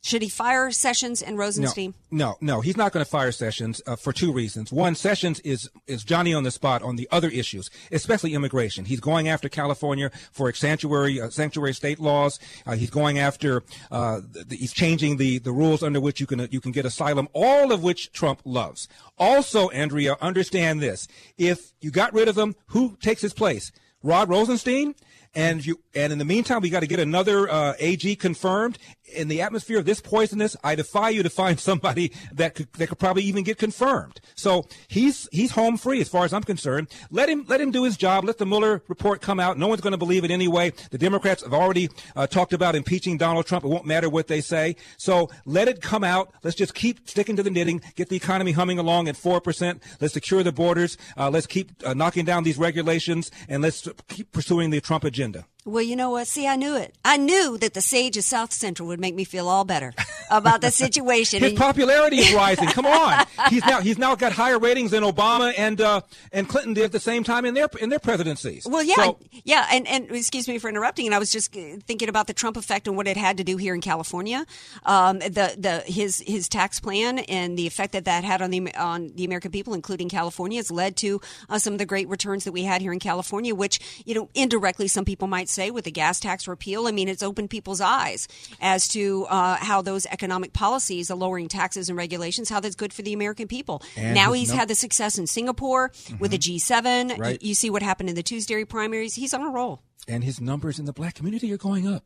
Should 0.07 0.23
he 0.23 0.29
fire 0.29 0.71
Sessions 0.71 1.21
and 1.21 1.37
Rosenstein? 1.37 1.93
No, 2.13 2.37
no, 2.41 2.55
no. 2.55 2.61
He's 2.61 2.77
not 2.77 2.93
going 2.93 3.05
to 3.05 3.11
fire 3.11 3.33
Sessions 3.33 3.83
uh, 3.89 3.97
for 3.97 4.13
two 4.13 4.33
reasons. 4.33 4.71
One, 4.71 4.95
Sessions 4.95 5.41
is 5.41 5.69
is 5.89 6.05
Johnny 6.05 6.33
on 6.33 6.45
the 6.45 6.53
spot 6.53 6.81
on 6.85 6.95
the 6.95 7.09
other 7.11 7.29
issues, 7.29 7.71
especially 7.91 8.33
immigration. 8.33 8.85
He's 8.85 9.01
going 9.01 9.27
after 9.27 9.49
California 9.49 10.13
for 10.31 10.53
sanctuary 10.53 11.21
uh, 11.21 11.31
sanctuary 11.31 11.75
state 11.75 11.99
laws. 11.99 12.39
Uh, 12.65 12.77
he's 12.77 12.91
going 12.91 13.19
after. 13.19 13.65
Uh, 13.91 14.21
the, 14.31 14.55
he's 14.55 14.73
changing 14.73 15.17
the 15.17 15.39
the 15.39 15.51
rules 15.51 15.83
under 15.83 16.01
which 16.01 16.21
you 16.21 16.27
can 16.29 16.47
you 16.53 16.61
can 16.61 16.71
get 16.71 16.85
asylum. 16.85 17.27
All 17.33 17.73
of 17.73 17.83
which 17.83 18.13
Trump 18.13 18.43
loves. 18.45 18.87
Also, 19.19 19.71
Andrea, 19.71 20.15
understand 20.21 20.81
this: 20.81 21.09
if 21.37 21.73
you 21.81 21.91
got 21.91 22.15
rid 22.15 22.29
of 22.29 22.39
him, 22.39 22.55
who 22.67 22.97
takes 23.01 23.23
his 23.23 23.35
place? 23.35 23.73
Rod 24.05 24.29
Rosenstein. 24.29 24.95
And 25.35 25.67
you, 25.67 25.81
and 25.95 26.15
in 26.15 26.19
the 26.19 26.25
meantime, 26.25 26.63
we 26.63 26.71
got 26.71 26.81
to 26.81 26.87
get 26.87 26.99
another 26.99 27.47
uh, 27.47 27.75
AG 27.79 28.17
confirmed. 28.17 28.79
In 29.15 29.29
the 29.29 29.41
atmosphere 29.41 29.79
of 29.79 29.85
this 29.85 30.01
poisonous, 30.01 30.57
I 30.65 30.75
defy 30.75 31.11
you 31.11 31.23
to 31.23 31.31
find 31.31 31.59
somebody 31.61 32.13
that 32.33 32.55
could 32.55 32.73
that 32.75 32.89
could 32.89 32.99
probably 32.99 33.23
even 33.23 33.45
get 33.45 33.57
confirmed. 33.57 34.21
So 34.35 34.67
he's 34.89 35.29
he's 35.33 35.53
home 35.53 35.77
free 35.77 36.01
as 36.01 36.09
far 36.09 36.25
as 36.25 36.33
I'm 36.33 36.43
concerned. 36.43 36.89
Let 37.11 37.29
him 37.29 37.45
let 37.49 37.61
him 37.61 37.71
do 37.71 37.85
his 37.85 37.97
job. 37.97 38.25
Let 38.25 38.39
the 38.39 38.47
Mueller 38.47 38.83
report 38.89 39.21
come 39.21 39.39
out. 39.39 39.59
No 39.59 39.69
one's 39.69 39.81
going 39.81 39.93
to 39.93 39.97
believe 39.97 40.25
it 40.25 40.31
anyway. 40.31 40.73
The 40.91 40.99
Democrats 40.99 41.43
have 41.43 41.55
already 41.55 41.89
uh, 42.15 42.27
talked 42.27 42.53
about 42.53 42.75
impeaching 42.75 43.17
Donald 43.17 43.47
Trump. 43.47 43.65
It 43.65 43.69
won't 43.69 43.87
matter 43.87 44.09
what 44.11 44.27
they 44.27 44.41
say. 44.41 44.77
So 44.97 45.31
let 45.45 45.69
it 45.69 45.81
come 45.81 46.05
out. 46.05 46.33
Let's 46.43 46.57
just 46.57 46.75
keep 46.75 47.09
sticking 47.09 47.37
to 47.37 47.43
the 47.43 47.51
knitting. 47.51 47.83
Get 47.95 48.09
the 48.09 48.17
economy 48.17 48.53
humming 48.53 48.79
along 48.79 49.09
at 49.09 49.17
four 49.17 49.41
percent. 49.41 49.83
Let's 50.01 50.15
secure 50.15 50.43
the 50.43 50.53
borders. 50.53 50.99
Uh, 51.17 51.31
let's 51.31 51.47
keep 51.47 51.71
uh, 51.85 51.95
knocking 51.95 52.25
down 52.25 52.45
these 52.45 52.59
regulations, 52.59 53.31
and 53.49 53.63
let's 53.63 53.89
keep 54.09 54.33
pursuing 54.33 54.71
the 54.71 54.81
Trump 54.81 55.05
agenda. 55.05 55.47
Well, 55.67 55.83
you 55.83 55.97
know 55.97 56.11
what? 56.11 56.29
See, 56.29 56.47
I 56.47 56.55
knew 56.57 56.77
it. 56.77 56.95
I 57.05 57.17
knew 57.17 57.59
that 57.59 57.75
the 57.75 57.81
sage 57.81 58.17
of 58.17 58.25
South 58.25 58.53
Central 58.53 58.87
would 58.89 59.01
make 59.01 59.15
me 59.17 59.25
feel 59.25 59.49
all 59.49 59.65
better 59.65 59.93
about 60.31 60.61
the 60.61 60.71
situation. 60.71 61.41
His 61.43 61.51
And- 61.51 61.59
popularity 61.59 62.19
is 62.19 62.33
rising. 62.33 62.69
Come 62.69 62.87
on, 62.87 63.27
he's 63.51 63.65
now 63.67 63.81
he's 63.81 63.99
now 63.99 64.15
got 64.15 64.33
higher 64.33 64.59
ratings 64.61 64.93
than 64.93 65.03
Obama 65.03 65.53
and 65.59 65.81
uh, 65.81 66.03
and 66.33 66.49
Clinton 66.49 66.73
did 66.75 66.85
at 66.85 66.93
the 66.93 67.01
same 67.01 67.25
time 67.25 67.45
in 67.45 67.55
their 67.55 67.69
in 67.81 67.91
their 67.91 67.99
presidencies. 67.99 68.65
Well, 68.67 68.83
yeah, 68.83 68.95
So- 68.95 69.19
yeah, 69.45 69.67
and 69.73 69.87
and 69.89 70.11
excuse 70.13 70.47
me 70.49 70.59
for 70.59 70.69
interrupting. 70.69 71.07
And 71.07 71.15
I 71.15 71.19
was 71.19 71.33
just 71.33 71.57
uh, 71.57 71.61
thinking 71.87 72.09
about 72.09 72.29
the 72.29 72.33
Trump 72.35 72.57
effect 72.57 72.87
and 72.87 72.97
what 72.97 73.09
it 73.09 73.17
had 73.17 73.37
to 73.39 73.45
do 73.45 73.57
here 73.57 73.75
in 73.75 73.81
California, 73.81 74.47
um, 74.85 75.19
the 75.19 75.55
the 75.59 75.83
his 75.93 76.23
his 76.27 76.49
tax 76.49 76.79
plan 76.79 77.19
and 77.19 77.59
the 77.59 77.67
effect 77.67 77.93
that 77.93 78.05
that 78.05 78.23
had 78.23 78.41
on 78.41 78.51
the 78.51 78.73
on 78.77 79.11
the 79.17 79.25
American 79.25 79.51
people, 79.51 79.75
including 79.75 80.09
California, 80.09 80.59
has 80.61 80.71
led 80.71 80.97
to 80.99 81.21
uh, 81.49 81.59
some 81.59 81.73
of 81.73 81.79
the 81.81 81.87
great 81.87 82.09
returns 82.09 82.45
that 82.45 82.53
we 82.53 82.63
had 82.63 82.81
here 82.81 82.93
in 82.93 83.01
California. 83.01 83.53
Which 83.53 83.81
you 84.05 84.15
know, 84.15 84.29
indirectly, 84.35 84.87
some 84.87 85.05
people 85.05 85.27
might 85.27 85.49
say 85.57 85.71
with 85.71 85.85
the 85.85 85.91
gas 85.91 86.21
tax 86.21 86.47
repeal. 86.47 86.87
I 86.87 86.93
mean, 86.93 87.09
it's 87.09 87.23
opened 87.23 87.51
people's 87.51 87.81
eyes 87.81 88.29
as 88.61 88.87
to 88.89 89.27
uh, 89.29 89.57
how 89.57 89.83
those 89.83 90.07
economic 90.07 90.53
policies, 90.53 91.09
the 91.09 91.17
lowering 91.17 91.49
taxes 91.49 91.89
and 91.89 91.99
regulations, 91.99 92.49
how 92.49 92.61
that's 92.61 92.77
good 92.77 92.93
for 92.93 93.03
the 93.03 93.13
American 93.13 93.49
people. 93.49 93.83
And 93.97 94.15
now 94.15 94.33
he's 94.33 94.51
num- 94.51 94.59
had 94.59 94.69
the 94.69 94.75
success 94.75 95.19
in 95.19 95.27
Singapore 95.27 95.91
with 96.21 96.31
the 96.31 96.39
G7. 96.39 96.83
Mm-hmm. 97.11 97.21
Right. 97.21 97.43
You 97.43 97.55
see 97.55 97.71
what 97.71 97.83
happened 97.83 98.09
in 98.11 98.15
the 98.15 98.23
Tuesday 98.23 98.65
primaries. 98.65 99.15
He's 99.15 99.35
on 99.35 99.43
a 99.43 99.51
roll. 99.51 99.81
and 100.07 100.23
his 100.23 100.41
numbers 100.41 100.79
in 100.79 100.85
the 100.85 100.93
black 100.93 101.15
community 101.15 101.53
are 101.53 101.57
going 101.59 101.89
up. 101.89 102.05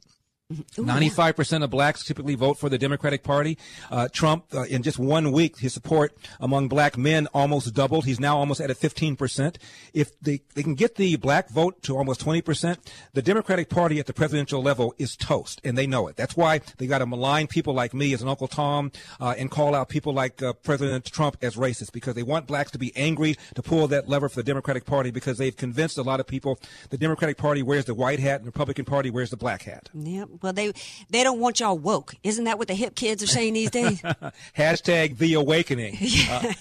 Ooh, 0.51 0.85
Ninety-five 0.85 1.37
percent 1.37 1.63
of 1.63 1.71
blacks 1.71 2.05
typically 2.05 2.35
vote 2.35 2.59
for 2.59 2.69
the 2.69 2.79
Democratic 2.79 3.23
Party. 3.23 3.57
Uh, 3.91 4.09
Trump, 4.09 4.47
uh, 4.53 4.63
in 4.63 4.83
just 4.83 4.99
one 4.99 5.31
week, 5.31 5.59
his 5.59 5.73
support 5.73 6.17
among 6.41 6.69
black 6.69 6.99
men 6.99 7.29
almost 7.29 7.73
doubled. 7.73 8.05
He's 8.05 8.19
now 8.19 8.37
almost 8.37 8.61
at 8.61 8.71
a 8.71 8.75
fifteen 8.75 9.15
percent. 9.15 9.59
If 9.95 10.19
they 10.21 10.41
they 10.55 10.63
can 10.63 10.75
get 10.75 10.97
the 10.97 11.17
black 11.17 11.51
vote 11.51 11.83
to 11.83 11.97
almost 11.97 12.21
twenty 12.21 12.43
percent, 12.43 12.93
the 13.13 13.23
Democratic 13.23 13.69
Party 13.69 14.01
at 14.01 14.07
the 14.07 14.13
presidential 14.13 14.63
level 14.63 14.95
is 14.99 15.17
toast, 15.17 15.61
and 15.63 15.79
they 15.79 15.87
know 15.87 16.09
it. 16.09 16.17
That's 16.17 16.37
why 16.37 16.61
they 16.79 16.87
got 16.87 16.99
to 16.99 17.07
malign 17.07 17.47
people 17.47 17.73
like 17.73 17.95
me 17.95 18.13
as 18.13 18.23
an 18.23 18.29
Uncle 18.29 18.49
Tom 18.49 18.91
uh, 19.21 19.35
and 19.39 19.51
call 19.51 19.75
out 19.75 19.89
people 19.89 20.13
like 20.13 20.43
uh, 20.43 20.53
President 20.53 21.05
Trump 21.05 21.37
as 21.43 21.57
racist 21.57 21.93
because 21.93 22.15
they 22.15 22.23
want 22.23 22.47
blacks 22.47 22.71
to 22.73 22.79
be 22.79 22.93
angry 22.97 23.37
to 23.55 23.63
pull 23.63 23.87
that 23.89 24.09
lever 24.09 24.29
for 24.29 24.37
the 24.37 24.43
Democratic 24.43 24.85
Party 24.85 25.11
because 25.11 25.39
they've 25.39 25.57
convinced 25.57 25.97
a 25.99 26.03
lot 26.03 26.19
of 26.19 26.27
people 26.27 26.59
the 26.91 26.99
Democratic 26.99 27.37
Party 27.37 27.63
wears 27.63 27.85
the 27.85 27.95
white 27.95 28.19
hat 28.19 28.37
and 28.41 28.45
the 28.45 28.49
Republican 28.49 28.85
Party 28.85 29.11
wears 29.11 29.31
the 29.31 29.37
black 29.37 29.63
hat. 29.63 29.89
Yeah. 29.95 30.25
Well, 30.43 30.53
they 30.53 30.73
they 31.11 31.23
don't 31.23 31.41
want 31.41 31.61
y'all 31.61 31.77
woke. 31.79 32.15
Isn't 32.23 32.45
that 32.45 32.59
what 32.59 32.69
the 32.69 32.75
hip 32.75 32.95
kids 32.95 33.23
are 33.23 33.27
saying 33.27 33.55
these 33.55 33.71
days? 33.71 34.01
Hashtag 34.57 35.19
the 35.19 35.35
awakening. 35.35 35.99
Uh, 36.31 36.53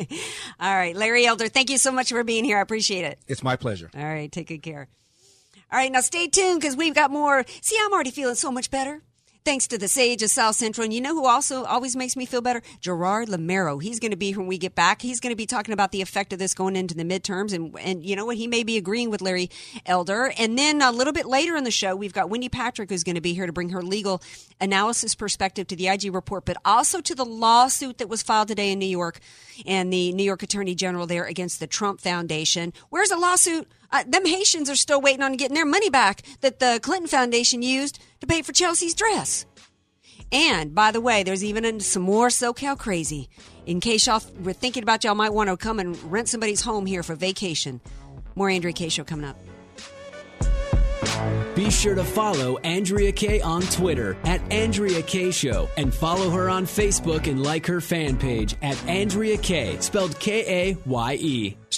All 0.60 0.74
right, 0.74 0.96
Larry 0.96 1.26
Elder, 1.26 1.48
thank 1.48 1.70
you 1.70 1.78
so 1.78 1.92
much 1.92 2.08
for 2.10 2.24
being 2.24 2.44
here. 2.44 2.58
I 2.58 2.60
appreciate 2.60 3.04
it. 3.04 3.18
it's 3.28 3.42
my 3.42 3.56
pleasure. 3.56 3.90
All 3.96 4.02
right, 4.02 4.30
take 4.30 4.48
good 4.48 4.62
care. 4.62 4.88
All 5.70 5.78
right, 5.78 5.90
now 5.92 6.00
stay 6.00 6.28
tuned 6.28 6.60
because 6.60 6.76
we've 6.76 6.94
got 6.94 7.10
more. 7.10 7.44
See, 7.60 7.76
I'm 7.80 7.92
already 7.92 8.10
feeling 8.10 8.34
so 8.34 8.50
much 8.50 8.70
better. 8.70 9.02
Thanks 9.44 9.66
to 9.68 9.78
the 9.78 9.88
Sage 9.88 10.22
of 10.22 10.30
South 10.30 10.54
Central. 10.54 10.84
And 10.84 10.94
you 10.94 11.00
know 11.00 11.14
who 11.14 11.26
also 11.26 11.64
always 11.64 11.96
makes 11.96 12.16
me 12.16 12.26
feel 12.26 12.40
better? 12.40 12.62
Gerard 12.80 13.26
Lameiro. 13.26 13.82
He's 13.82 13.98
going 13.98 14.12
to 14.12 14.16
be 14.16 14.28
here 14.28 14.38
when 14.38 14.46
we 14.46 14.56
get 14.56 14.76
back. 14.76 15.02
He's 15.02 15.18
going 15.18 15.32
to 15.32 15.36
be 15.36 15.46
talking 15.46 15.72
about 15.72 15.90
the 15.90 16.00
effect 16.00 16.32
of 16.32 16.38
this 16.38 16.54
going 16.54 16.76
into 16.76 16.94
the 16.94 17.02
midterms. 17.02 17.52
And, 17.52 17.76
and 17.80 18.06
you 18.06 18.14
know 18.14 18.24
what? 18.24 18.36
He 18.36 18.46
may 18.46 18.62
be 18.62 18.76
agreeing 18.76 19.10
with 19.10 19.20
Larry 19.20 19.50
Elder. 19.84 20.32
And 20.38 20.56
then 20.56 20.80
a 20.80 20.92
little 20.92 21.12
bit 21.12 21.26
later 21.26 21.56
in 21.56 21.64
the 21.64 21.72
show, 21.72 21.96
we've 21.96 22.12
got 22.12 22.30
Wendy 22.30 22.48
Patrick 22.48 22.88
who's 22.88 23.02
going 23.02 23.16
to 23.16 23.20
be 23.20 23.34
here 23.34 23.46
to 23.46 23.52
bring 23.52 23.70
her 23.70 23.82
legal 23.82 24.22
analysis 24.60 25.16
perspective 25.16 25.66
to 25.66 25.76
the 25.76 25.88
IG 25.88 26.14
report, 26.14 26.44
but 26.44 26.56
also 26.64 27.00
to 27.00 27.14
the 27.16 27.24
lawsuit 27.24 27.98
that 27.98 28.08
was 28.08 28.22
filed 28.22 28.46
today 28.46 28.70
in 28.70 28.78
New 28.78 28.86
York 28.86 29.18
and 29.66 29.92
the 29.92 30.12
New 30.12 30.22
York 30.22 30.44
Attorney 30.44 30.76
General 30.76 31.08
there 31.08 31.24
against 31.24 31.58
the 31.58 31.66
Trump 31.66 32.00
Foundation. 32.00 32.72
Where's 32.90 33.08
the 33.08 33.18
lawsuit? 33.18 33.68
Uh, 33.92 34.04
them 34.06 34.24
Haitians 34.24 34.70
are 34.70 34.76
still 34.76 35.00
waiting 35.00 35.22
on 35.22 35.36
getting 35.36 35.54
their 35.54 35.66
money 35.66 35.90
back 35.90 36.22
that 36.40 36.58
the 36.58 36.80
Clinton 36.82 37.08
Foundation 37.08 37.62
used 37.62 37.98
to 38.20 38.26
pay 38.26 38.42
for 38.42 38.52
Chelsea's 38.52 38.94
dress. 38.94 39.46
And 40.32 40.74
by 40.74 40.92
the 40.92 41.00
way, 41.00 41.22
there's 41.22 41.44
even 41.44 41.78
some 41.80 42.02
more 42.02 42.28
SoCal 42.28 42.78
crazy. 42.78 43.28
In 43.66 43.80
case 43.80 44.06
y'all 44.06 44.22
were 44.40 44.54
thinking 44.54 44.82
about 44.82 45.04
y'all 45.04 45.14
might 45.14 45.34
want 45.34 45.50
to 45.50 45.56
come 45.56 45.78
and 45.78 45.96
rent 46.10 46.28
somebody's 46.28 46.62
home 46.62 46.86
here 46.86 47.02
for 47.02 47.14
vacation. 47.14 47.80
More 48.34 48.48
Andrea 48.48 48.72
Kaye 48.72 48.88
show 48.88 49.04
coming 49.04 49.26
up. 49.26 49.36
Be 51.54 51.70
sure 51.70 51.94
to 51.94 52.02
follow 52.02 52.56
Andrea 52.58 53.12
Kaye 53.12 53.42
on 53.42 53.60
Twitter 53.62 54.16
at 54.24 54.40
Andrea 54.50 55.02
Kaye 55.02 55.30
Show 55.30 55.68
and 55.76 55.92
follow 55.92 56.30
her 56.30 56.48
on 56.48 56.64
Facebook 56.64 57.30
and 57.30 57.42
like 57.42 57.66
her 57.66 57.82
fan 57.82 58.16
page 58.16 58.56
at 58.62 58.82
Andrea 58.86 59.36
Kaye, 59.36 59.78
spelled 59.80 60.18
K 60.18 60.70
A 60.70 60.76
Y 60.86 61.14
E. 61.20 61.56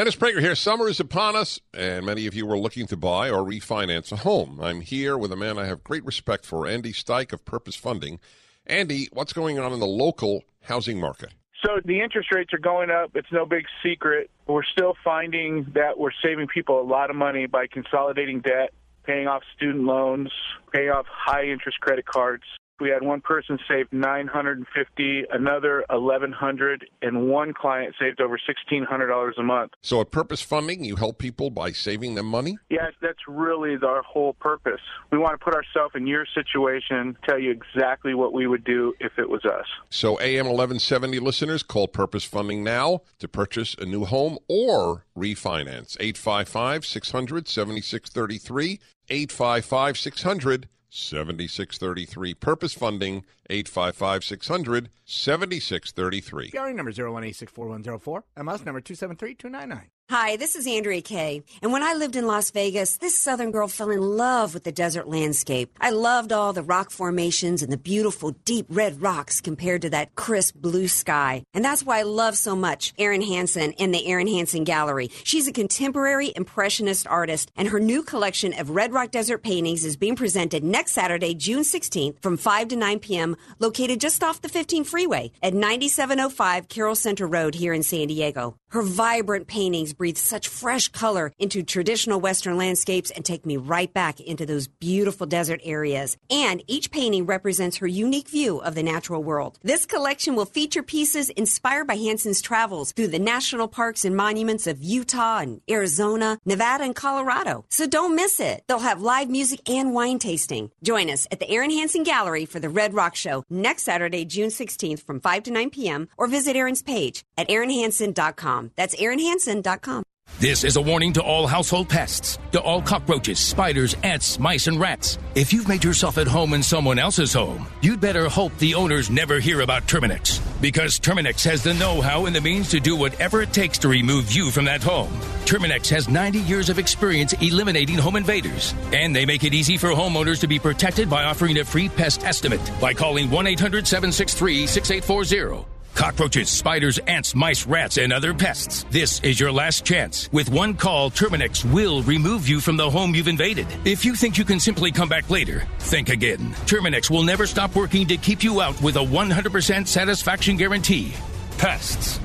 Dennis 0.00 0.16
Prager 0.16 0.40
here. 0.40 0.54
Summer 0.54 0.88
is 0.88 0.98
upon 0.98 1.36
us, 1.36 1.60
and 1.74 2.06
many 2.06 2.26
of 2.26 2.32
you 2.32 2.50
are 2.50 2.56
looking 2.56 2.86
to 2.86 2.96
buy 2.96 3.28
or 3.28 3.44
refinance 3.44 4.10
a 4.10 4.16
home. 4.16 4.58
I'm 4.58 4.80
here 4.80 5.18
with 5.18 5.30
a 5.30 5.36
man 5.36 5.58
I 5.58 5.66
have 5.66 5.84
great 5.84 6.06
respect 6.06 6.46
for, 6.46 6.66
Andy 6.66 6.94
Steich 6.94 7.34
of 7.34 7.44
Purpose 7.44 7.76
Funding. 7.76 8.18
Andy, 8.66 9.10
what's 9.12 9.34
going 9.34 9.58
on 9.58 9.74
in 9.74 9.78
the 9.78 9.86
local 9.86 10.44
housing 10.62 10.98
market? 10.98 11.34
So 11.62 11.80
the 11.84 12.00
interest 12.00 12.32
rates 12.32 12.54
are 12.54 12.58
going 12.58 12.88
up. 12.88 13.10
It's 13.14 13.30
no 13.30 13.44
big 13.44 13.66
secret. 13.82 14.30
We're 14.46 14.64
still 14.64 14.94
finding 15.04 15.66
that 15.74 15.98
we're 15.98 16.12
saving 16.24 16.46
people 16.46 16.80
a 16.80 16.88
lot 16.88 17.10
of 17.10 17.16
money 17.16 17.44
by 17.44 17.66
consolidating 17.66 18.40
debt, 18.40 18.72
paying 19.04 19.26
off 19.26 19.42
student 19.54 19.84
loans, 19.84 20.32
paying 20.72 20.88
off 20.88 21.04
high 21.10 21.44
interest 21.44 21.78
credit 21.80 22.06
cards. 22.06 22.44
We 22.80 22.88
had 22.88 23.02
one 23.02 23.20
person 23.20 23.58
save 23.68 23.92
950, 23.92 25.24
another 25.30 25.84
1100, 25.90 26.86
and 27.02 27.28
one 27.28 27.52
client 27.52 27.94
saved 28.00 28.20
over 28.20 28.38
$1600 28.38 29.38
a 29.38 29.42
month. 29.42 29.72
So, 29.82 30.00
at 30.00 30.10
Purpose 30.10 30.40
Funding, 30.40 30.84
you 30.84 30.96
help 30.96 31.18
people 31.18 31.50
by 31.50 31.72
saving 31.72 32.14
them 32.14 32.26
money? 32.26 32.58
Yes, 32.70 32.92
that's 33.02 33.18
really 33.28 33.76
our 33.82 34.02
whole 34.02 34.32
purpose. 34.34 34.80
We 35.12 35.18
want 35.18 35.38
to 35.38 35.44
put 35.44 35.54
ourselves 35.54 35.94
in 35.94 36.06
your 36.06 36.24
situation, 36.34 37.16
tell 37.28 37.38
you 37.38 37.50
exactly 37.50 38.14
what 38.14 38.32
we 38.32 38.46
would 38.46 38.64
do 38.64 38.94
if 38.98 39.12
it 39.18 39.28
was 39.28 39.44
us. 39.44 39.66
So, 39.90 40.18
AM 40.20 40.46
1170 40.46 41.18
listeners, 41.18 41.62
call 41.62 41.86
Purpose 41.88 42.24
Funding 42.24 42.64
now 42.64 43.02
to 43.18 43.28
purchase 43.28 43.74
a 43.78 43.84
new 43.84 44.04
home 44.06 44.38
or 44.48 45.04
refinance. 45.16 45.96
855 46.00 46.86
600 46.86 47.48
7633. 47.48 48.80
855 49.10 49.98
600 49.98 50.68
7633. 50.90 52.34
Purpose 52.34 52.74
Funding, 52.74 53.24
855 53.48 54.24
600 54.24 54.90
7633. 55.04 56.50
PRA 56.50 56.72
number 56.72 56.92
018641004. 56.92 58.22
MS 58.36 58.64
number 58.64 58.80
273299. 58.80 59.90
Hi, 60.10 60.34
this 60.34 60.56
is 60.56 60.66
Andrea 60.66 61.00
Kaye. 61.02 61.44
And 61.62 61.70
when 61.70 61.84
I 61.84 61.94
lived 61.94 62.16
in 62.16 62.26
Las 62.26 62.50
Vegas, 62.50 62.96
this 62.96 63.16
Southern 63.16 63.52
girl 63.52 63.68
fell 63.68 63.90
in 63.90 64.00
love 64.00 64.54
with 64.54 64.64
the 64.64 64.72
desert 64.72 65.08
landscape. 65.08 65.70
I 65.80 65.90
loved 65.90 66.32
all 66.32 66.52
the 66.52 66.64
rock 66.64 66.90
formations 66.90 67.62
and 67.62 67.72
the 67.72 67.76
beautiful 67.76 68.32
deep 68.44 68.66
red 68.70 69.00
rocks 69.00 69.40
compared 69.40 69.82
to 69.82 69.90
that 69.90 70.16
crisp 70.16 70.56
blue 70.56 70.88
sky. 70.88 71.44
And 71.54 71.64
that's 71.64 71.84
why 71.84 72.00
I 72.00 72.02
love 72.02 72.36
so 72.36 72.56
much 72.56 72.92
Erin 72.98 73.22
Hanson 73.22 73.70
in 73.74 73.92
the 73.92 74.04
Erin 74.04 74.26
Hanson 74.26 74.64
Gallery. 74.64 75.12
She's 75.22 75.46
a 75.46 75.52
contemporary 75.52 76.32
impressionist 76.34 77.06
artist, 77.06 77.52
and 77.54 77.68
her 77.68 77.78
new 77.78 78.02
collection 78.02 78.52
of 78.58 78.70
Red 78.70 78.92
Rock 78.92 79.12
Desert 79.12 79.44
paintings 79.44 79.84
is 79.84 79.96
being 79.96 80.16
presented 80.16 80.64
next 80.64 80.90
Saturday, 80.90 81.36
June 81.36 81.62
16th 81.62 82.20
from 82.20 82.36
5 82.36 82.66
to 82.66 82.74
9 82.74 82.98
p.m., 82.98 83.36
located 83.60 84.00
just 84.00 84.24
off 84.24 84.42
the 84.42 84.48
15 84.48 84.82
freeway 84.82 85.30
at 85.40 85.54
9705 85.54 86.66
Carroll 86.66 86.96
Center 86.96 87.28
Road 87.28 87.54
here 87.54 87.72
in 87.72 87.84
San 87.84 88.08
Diego. 88.08 88.56
Her 88.70 88.82
vibrant 88.82 89.46
paintings 89.46 89.94
breathe 90.00 90.16
such 90.16 90.48
fresh 90.48 90.88
color 90.88 91.30
into 91.38 91.62
traditional 91.62 92.18
Western 92.18 92.56
landscapes 92.56 93.10
and 93.10 93.22
take 93.22 93.44
me 93.44 93.58
right 93.58 93.92
back 93.92 94.18
into 94.18 94.46
those 94.46 94.66
beautiful 94.66 95.26
desert 95.26 95.60
areas. 95.62 96.16
And 96.30 96.62
each 96.66 96.90
painting 96.90 97.26
represents 97.26 97.76
her 97.76 97.86
unique 97.86 98.30
view 98.30 98.62
of 98.62 98.74
the 98.74 98.82
natural 98.82 99.22
world. 99.22 99.58
This 99.62 99.84
collection 99.84 100.36
will 100.36 100.46
feature 100.46 100.82
pieces 100.82 101.28
inspired 101.28 101.86
by 101.86 101.96
Hanson's 101.96 102.40
travels 102.40 102.92
through 102.92 103.08
the 103.08 103.18
national 103.18 103.68
parks 103.68 104.06
and 104.06 104.16
monuments 104.16 104.66
of 104.66 104.82
Utah 104.82 105.40
and 105.40 105.60
Arizona, 105.68 106.38
Nevada, 106.46 106.84
and 106.84 106.96
Colorado. 106.96 107.66
So 107.68 107.86
don't 107.86 108.16
miss 108.16 108.40
it. 108.40 108.64
They'll 108.68 108.78
have 108.78 109.02
live 109.02 109.28
music 109.28 109.68
and 109.68 109.92
wine 109.92 110.18
tasting. 110.18 110.70
Join 110.82 111.10
us 111.10 111.26
at 111.30 111.40
the 111.40 111.50
Erin 111.50 111.72
Hanson 111.72 112.04
Gallery 112.04 112.46
for 112.46 112.58
the 112.58 112.70
Red 112.70 112.94
Rock 112.94 113.16
Show 113.16 113.44
next 113.50 113.82
Saturday, 113.82 114.24
June 114.24 114.48
16th 114.48 115.02
from 115.02 115.20
5 115.20 115.42
to 115.42 115.50
9 115.50 115.68
p.m. 115.68 116.08
or 116.16 116.26
visit 116.26 116.56
Erin's 116.56 116.82
page 116.82 117.22
at 117.36 117.50
erinhanson.com. 117.50 118.70
That's 118.76 118.96
erinhanson.com. 118.96 119.89
This 120.38 120.64
is 120.64 120.76
a 120.76 120.80
warning 120.80 121.12
to 121.14 121.22
all 121.22 121.46
household 121.46 121.90
pests, 121.90 122.38
to 122.52 122.60
all 122.60 122.80
cockroaches, 122.80 123.38
spiders, 123.38 123.94
ants, 124.02 124.38
mice, 124.38 124.68
and 124.68 124.80
rats. 124.80 125.18
If 125.34 125.52
you've 125.52 125.68
made 125.68 125.84
yourself 125.84 126.16
at 126.16 126.26
home 126.26 126.54
in 126.54 126.62
someone 126.62 126.98
else's 126.98 127.34
home, 127.34 127.66
you'd 127.82 128.00
better 128.00 128.26
hope 128.28 128.56
the 128.56 128.74
owners 128.74 129.10
never 129.10 129.38
hear 129.38 129.60
about 129.60 129.82
Terminix. 129.82 130.40
Because 130.62 130.98
Terminix 130.98 131.44
has 131.44 131.62
the 131.62 131.74
know 131.74 132.00
how 132.00 132.24
and 132.24 132.34
the 132.34 132.40
means 132.40 132.70
to 132.70 132.80
do 132.80 132.96
whatever 132.96 133.42
it 133.42 133.52
takes 133.52 133.76
to 133.80 133.88
remove 133.88 134.32
you 134.32 134.50
from 134.50 134.64
that 134.64 134.82
home. 134.82 135.12
Terminix 135.44 135.90
has 135.90 136.08
90 136.08 136.38
years 136.40 136.70
of 136.70 136.78
experience 136.78 137.34
eliminating 137.34 137.98
home 137.98 138.16
invaders. 138.16 138.74
And 138.94 139.14
they 139.14 139.26
make 139.26 139.44
it 139.44 139.52
easy 139.52 139.76
for 139.76 139.88
homeowners 139.88 140.40
to 140.40 140.46
be 140.46 140.58
protected 140.58 141.10
by 141.10 141.24
offering 141.24 141.58
a 141.58 141.64
free 141.64 141.90
pest 141.90 142.24
estimate 142.24 142.62
by 142.80 142.94
calling 142.94 143.30
1 143.30 143.46
800 143.46 143.86
763 143.86 144.66
6840. 144.66 145.79
Cockroaches, 145.94 146.48
spiders, 146.48 146.98
ants, 147.06 147.34
mice, 147.34 147.66
rats, 147.66 147.98
and 147.98 148.12
other 148.12 148.32
pests. 148.32 148.84
This 148.90 149.20
is 149.20 149.38
your 149.38 149.52
last 149.52 149.84
chance. 149.84 150.30
With 150.32 150.48
one 150.50 150.74
call, 150.74 151.10
Terminix 151.10 151.64
will 151.72 152.02
remove 152.02 152.48
you 152.48 152.60
from 152.60 152.76
the 152.76 152.88
home 152.88 153.14
you've 153.14 153.28
invaded. 153.28 153.66
If 153.84 154.04
you 154.04 154.14
think 154.14 154.38
you 154.38 154.44
can 154.44 154.60
simply 154.60 154.92
come 154.92 155.08
back 155.08 155.28
later, 155.28 155.66
think 155.78 156.08
again. 156.08 156.54
Terminix 156.66 157.10
will 157.10 157.22
never 157.22 157.46
stop 157.46 157.76
working 157.76 158.06
to 158.08 158.16
keep 158.16 158.42
you 158.42 158.60
out 158.60 158.80
with 158.80 158.96
a 158.96 159.04
100% 159.04 159.86
satisfaction 159.86 160.56
guarantee. 160.56 161.12
Pests. 161.58 162.18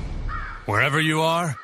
Wherever 0.66 1.00
you 1.00 1.20
are, 1.20 1.54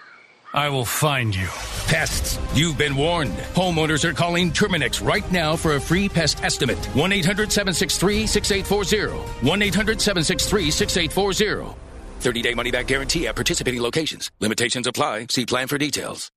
I 0.55 0.69
will 0.69 0.85
find 0.85 1.35
you. 1.35 1.49
Pests, 1.87 2.39
you've 2.55 2.79
been 2.79 2.95
warned. 2.95 3.33
Homeowners 3.55 4.05
are 4.05 4.13
calling 4.13 4.51
Terminix 4.51 5.05
right 5.05 5.31
now 5.33 5.57
for 5.57 5.77
a 5.77 5.81
free 5.81 6.09
pest 6.09 6.43
estimate. 6.45 6.79
1 6.95 7.13
800 7.13 7.51
763 7.51 8.27
6840. 8.27 9.47
1 9.47 9.63
800 9.63 10.01
763 10.01 10.71
6840. 10.71 11.75
30 12.23 12.41
day 12.41 12.55
money 12.55 12.71
back 12.71 12.87
guarantee 12.87 13.27
at 13.27 13.35
participating 13.35 13.83
locations. 13.83 14.31
Limitations 14.41 14.87
apply. 14.87 15.27
See 15.31 15.45
plan 15.45 15.69
for 15.69 15.77
details. 15.79 16.31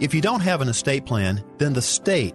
If 0.00 0.14
you 0.14 0.20
don't 0.20 0.40
have 0.40 0.60
an 0.62 0.68
estate 0.68 1.06
plan, 1.06 1.44
then 1.58 1.74
the 1.74 1.82
state, 1.82 2.34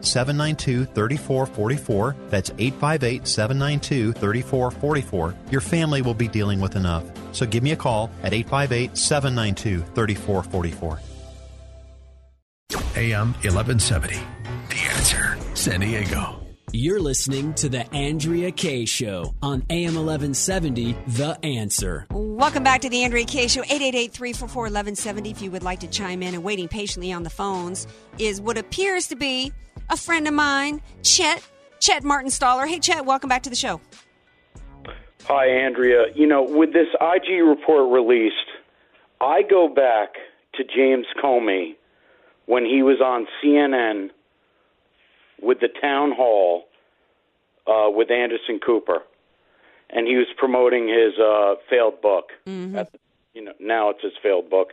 792 0.00 0.86
3444. 0.86 2.16
That's 2.30 2.50
858 2.58 3.26
792 3.26 4.12
3444. 4.12 5.34
Your 5.50 5.60
family 5.60 6.02
will 6.02 6.14
be 6.14 6.28
dealing 6.28 6.60
with 6.60 6.76
enough. 6.76 7.04
So 7.32 7.46
give 7.46 7.62
me 7.62 7.72
a 7.72 7.76
call 7.76 8.10
at 8.22 8.32
858 8.32 8.96
792 8.96 9.82
3444. 9.94 11.00
AM 12.96 13.32
1170. 13.42 14.18
The 14.68 14.76
answer. 14.76 15.38
San 15.54 15.80
Diego. 15.80 16.41
You're 16.74 17.00
listening 17.00 17.52
to 17.56 17.68
the 17.68 17.86
Andrea 17.94 18.50
Kaye 18.50 18.86
Show 18.86 19.34
on 19.42 19.62
AM 19.68 19.94
1170 19.94 20.96
The 21.06 21.38
Answer. 21.42 22.06
Welcome 22.10 22.64
back 22.64 22.80
to 22.80 22.88
the 22.88 23.04
Andrea 23.04 23.26
Kaye 23.26 23.46
Show. 23.46 23.60
888-344-1170 23.64 25.30
if 25.30 25.42
you 25.42 25.50
would 25.50 25.62
like 25.62 25.80
to 25.80 25.86
chime 25.86 26.22
in. 26.22 26.32
And 26.32 26.42
waiting 26.42 26.68
patiently 26.68 27.12
on 27.12 27.24
the 27.24 27.30
phones 27.30 27.86
is 28.18 28.40
what 28.40 28.56
appears 28.56 29.06
to 29.08 29.16
be 29.16 29.52
a 29.90 29.98
friend 29.98 30.26
of 30.26 30.32
mine, 30.32 30.80
Chet, 31.02 31.46
Chet 31.78 32.04
Martin 32.04 32.30
Staller. 32.30 32.66
Hey, 32.66 32.78
Chet, 32.78 33.04
welcome 33.04 33.28
back 33.28 33.42
to 33.42 33.50
the 33.50 33.56
show. 33.56 33.78
Hi, 35.24 35.46
Andrea. 35.46 36.06
You 36.14 36.26
know, 36.26 36.42
with 36.42 36.72
this 36.72 36.88
IG 37.02 37.44
report 37.44 37.92
released, 37.92 38.48
I 39.20 39.42
go 39.42 39.68
back 39.68 40.14
to 40.54 40.64
James 40.64 41.04
Comey 41.22 41.76
when 42.46 42.64
he 42.64 42.82
was 42.82 43.02
on 43.02 43.26
CNN 43.44 44.08
with 45.42 45.60
the 45.60 45.68
town 45.68 46.12
hall 46.12 46.64
uh, 47.66 47.90
with 47.90 48.10
Anderson 48.10 48.60
Cooper, 48.64 49.02
and 49.90 50.06
he 50.06 50.16
was 50.16 50.26
promoting 50.36 50.88
his 50.88 51.18
uh, 51.18 51.56
failed 51.68 52.00
book. 52.00 52.30
At 52.76 52.92
the, 52.92 52.98
you 53.34 53.44
know, 53.44 53.52
now 53.60 53.90
it's 53.90 54.02
his 54.02 54.12
failed 54.22 54.48
book, 54.48 54.72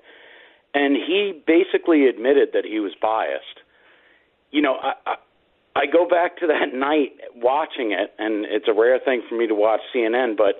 and 0.74 0.96
he 0.96 1.42
basically 1.46 2.08
admitted 2.08 2.50
that 2.54 2.66
he 2.66 2.80
was 2.80 2.94
biased. 3.02 3.62
You 4.52 4.62
know, 4.62 4.76
I, 4.76 4.94
I 5.06 5.16
I 5.76 5.86
go 5.86 6.08
back 6.08 6.38
to 6.38 6.48
that 6.48 6.74
night 6.74 7.14
watching 7.36 7.92
it, 7.92 8.14
and 8.18 8.46
it's 8.46 8.68
a 8.68 8.74
rare 8.74 9.00
thing 9.00 9.24
for 9.28 9.36
me 9.36 9.48
to 9.48 9.56
watch 9.56 9.82
CNN, 9.94 10.38
but 10.38 10.56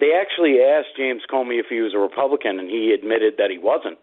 they 0.00 0.12
actually 0.20 0.60
asked 0.60 0.96
James 0.96 1.22
Comey 1.30 1.60
if 1.60 1.66
he 1.68 1.80
was 1.80 1.94
a 1.94 1.98
Republican, 1.98 2.58
and 2.58 2.68
he 2.68 2.92
admitted 2.92 3.34
that 3.38 3.50
he 3.50 3.58
wasn't. 3.58 3.98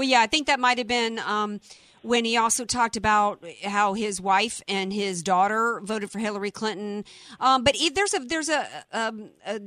Well, 0.00 0.08
yeah, 0.08 0.22
I 0.22 0.28
think 0.28 0.46
that 0.46 0.58
might 0.58 0.78
have 0.78 0.86
been 0.86 1.18
um, 1.18 1.60
when 2.00 2.24
he 2.24 2.38
also 2.38 2.64
talked 2.64 2.96
about 2.96 3.44
how 3.62 3.92
his 3.92 4.18
wife 4.18 4.62
and 4.66 4.90
his 4.90 5.22
daughter 5.22 5.78
voted 5.84 6.10
for 6.10 6.18
Hillary 6.18 6.50
Clinton. 6.50 7.04
Um, 7.38 7.64
but 7.64 7.76
there's 7.94 8.14
a 8.14 8.20
there's 8.20 8.48
a, 8.48 8.66
um, 8.92 9.28
a 9.44 9.60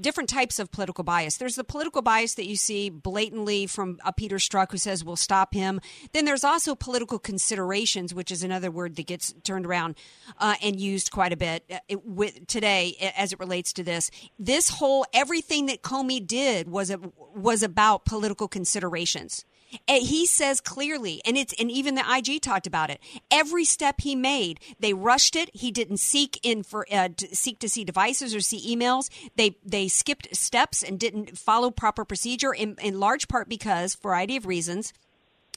different 0.00 0.30
types 0.30 0.60
of 0.60 0.70
political 0.70 1.02
bias. 1.02 1.38
There's 1.38 1.56
the 1.56 1.64
political 1.64 2.02
bias 2.02 2.34
that 2.34 2.46
you 2.46 2.54
see 2.54 2.88
blatantly 2.88 3.66
from 3.66 3.98
a 4.04 4.12
Peter 4.12 4.36
Strzok 4.36 4.70
who 4.70 4.78
says 4.78 5.04
we'll 5.04 5.16
stop 5.16 5.54
him. 5.54 5.80
Then 6.12 6.24
there's 6.24 6.44
also 6.44 6.76
political 6.76 7.18
considerations, 7.18 8.14
which 8.14 8.30
is 8.30 8.44
another 8.44 8.70
word 8.70 8.94
that 8.94 9.08
gets 9.08 9.34
turned 9.42 9.66
around 9.66 9.96
uh, 10.38 10.54
and 10.62 10.78
used 10.78 11.10
quite 11.10 11.32
a 11.32 11.36
bit 11.36 11.64
uh, 11.68 11.78
it, 11.88 12.06
with, 12.06 12.46
today 12.46 13.12
as 13.16 13.32
it 13.32 13.40
relates 13.40 13.72
to 13.72 13.82
this. 13.82 14.12
This 14.38 14.68
whole 14.68 15.04
everything 15.12 15.66
that 15.66 15.82
Comey 15.82 16.24
did 16.24 16.68
was 16.68 16.92
a, 16.92 17.00
was 17.34 17.64
about 17.64 18.04
political 18.04 18.46
considerations. 18.46 19.44
And 19.86 20.02
he 20.02 20.26
says 20.26 20.60
clearly, 20.60 21.20
and 21.24 21.36
it's 21.36 21.54
and 21.58 21.70
even 21.70 21.94
the 21.94 22.04
IG 22.08 22.42
talked 22.42 22.66
about 22.66 22.90
it. 22.90 23.00
Every 23.30 23.64
step 23.64 24.00
he 24.00 24.14
made, 24.14 24.60
they 24.78 24.92
rushed 24.92 25.36
it. 25.36 25.50
He 25.54 25.70
didn't 25.70 25.98
seek 25.98 26.38
in 26.42 26.62
for 26.62 26.86
uh, 26.90 27.08
to 27.16 27.34
seek 27.34 27.58
to 27.60 27.68
see 27.68 27.84
devices 27.84 28.34
or 28.34 28.40
see 28.40 28.74
emails. 28.74 29.08
They 29.36 29.56
they 29.64 29.88
skipped 29.88 30.34
steps 30.34 30.82
and 30.82 30.98
didn't 30.98 31.38
follow 31.38 31.70
proper 31.70 32.04
procedure. 32.04 32.52
In, 32.52 32.76
in 32.82 32.98
large 33.00 33.28
part 33.28 33.48
because 33.48 33.94
variety 33.94 34.36
of 34.36 34.46
reasons 34.46 34.92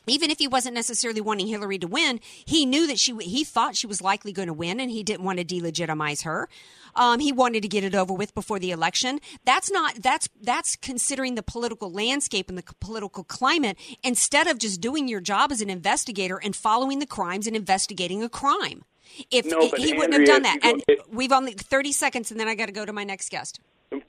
even 0.08 0.32
if 0.32 0.40
he 0.40 0.48
wasn't 0.48 0.76
necessarily 0.76 1.22
wanting 1.22 1.48
Hillary 1.48 1.80
to 1.80 1.88
win, 1.88 2.20
he 2.46 2.66
knew 2.66 2.88
that 2.88 3.00
she 3.00 3.16
he 3.18 3.44
thought 3.44 3.76
she 3.76 3.88
was 3.88 4.02
likely 4.02 4.34
going 4.34 4.48
to 4.48 4.54
win, 4.54 4.80
and 4.80 4.92
he 4.92 5.04
didn't 5.04 5.24
want 5.24 5.40
to 5.40 5.46
delegitimize 5.46 6.24
her. 6.24 6.50
Um, 6.96 7.20
he 7.20 7.32
wanted 7.32 7.62
to 7.64 7.68
get 7.68 7.84
it 7.84 7.96
over 7.96 8.14
with 8.14 8.36
before 8.36 8.60
the 8.60 8.72
election. 8.72 9.20
That's 9.46 9.72
not 9.72 9.96
that's 9.96 10.30
that's 10.42 10.76
considering 10.76 11.36
the 11.36 11.44
political 11.44 11.92
landscape 11.92 12.50
and 12.50 12.58
the 12.58 12.64
political 12.80 13.24
climate 13.24 13.78
instead 14.04 14.48
of 14.48 14.58
just 14.60 14.82
doing 14.82 15.08
your 15.08 15.22
job 15.22 15.52
as 15.52 15.62
an 15.62 15.70
investigator 15.70 16.40
and 16.44 16.56
following 16.56 17.00
the 17.00 17.08
crimes 17.08 17.48
and 17.48 17.56
investigating 17.56 18.24
a 18.24 18.30
crime. 18.30 18.84
If 19.32 19.46
No, 19.46 19.70
he 19.78 19.94
wouldn't 19.94 20.14
have 20.14 20.26
done 20.26 20.44
that, 20.44 20.60
and 20.64 20.84
go- 20.88 20.96
we've 21.12 21.32
only 21.32 21.54
thirty 21.54 21.92
seconds, 21.92 22.32
and 22.32 22.40
then 22.40 22.48
I 22.48 22.56
got 22.56 22.68
to 22.68 22.72
go 22.72 22.86
to 22.86 22.94
my 22.94 23.04
next 23.04 23.30
guest. 23.30 23.60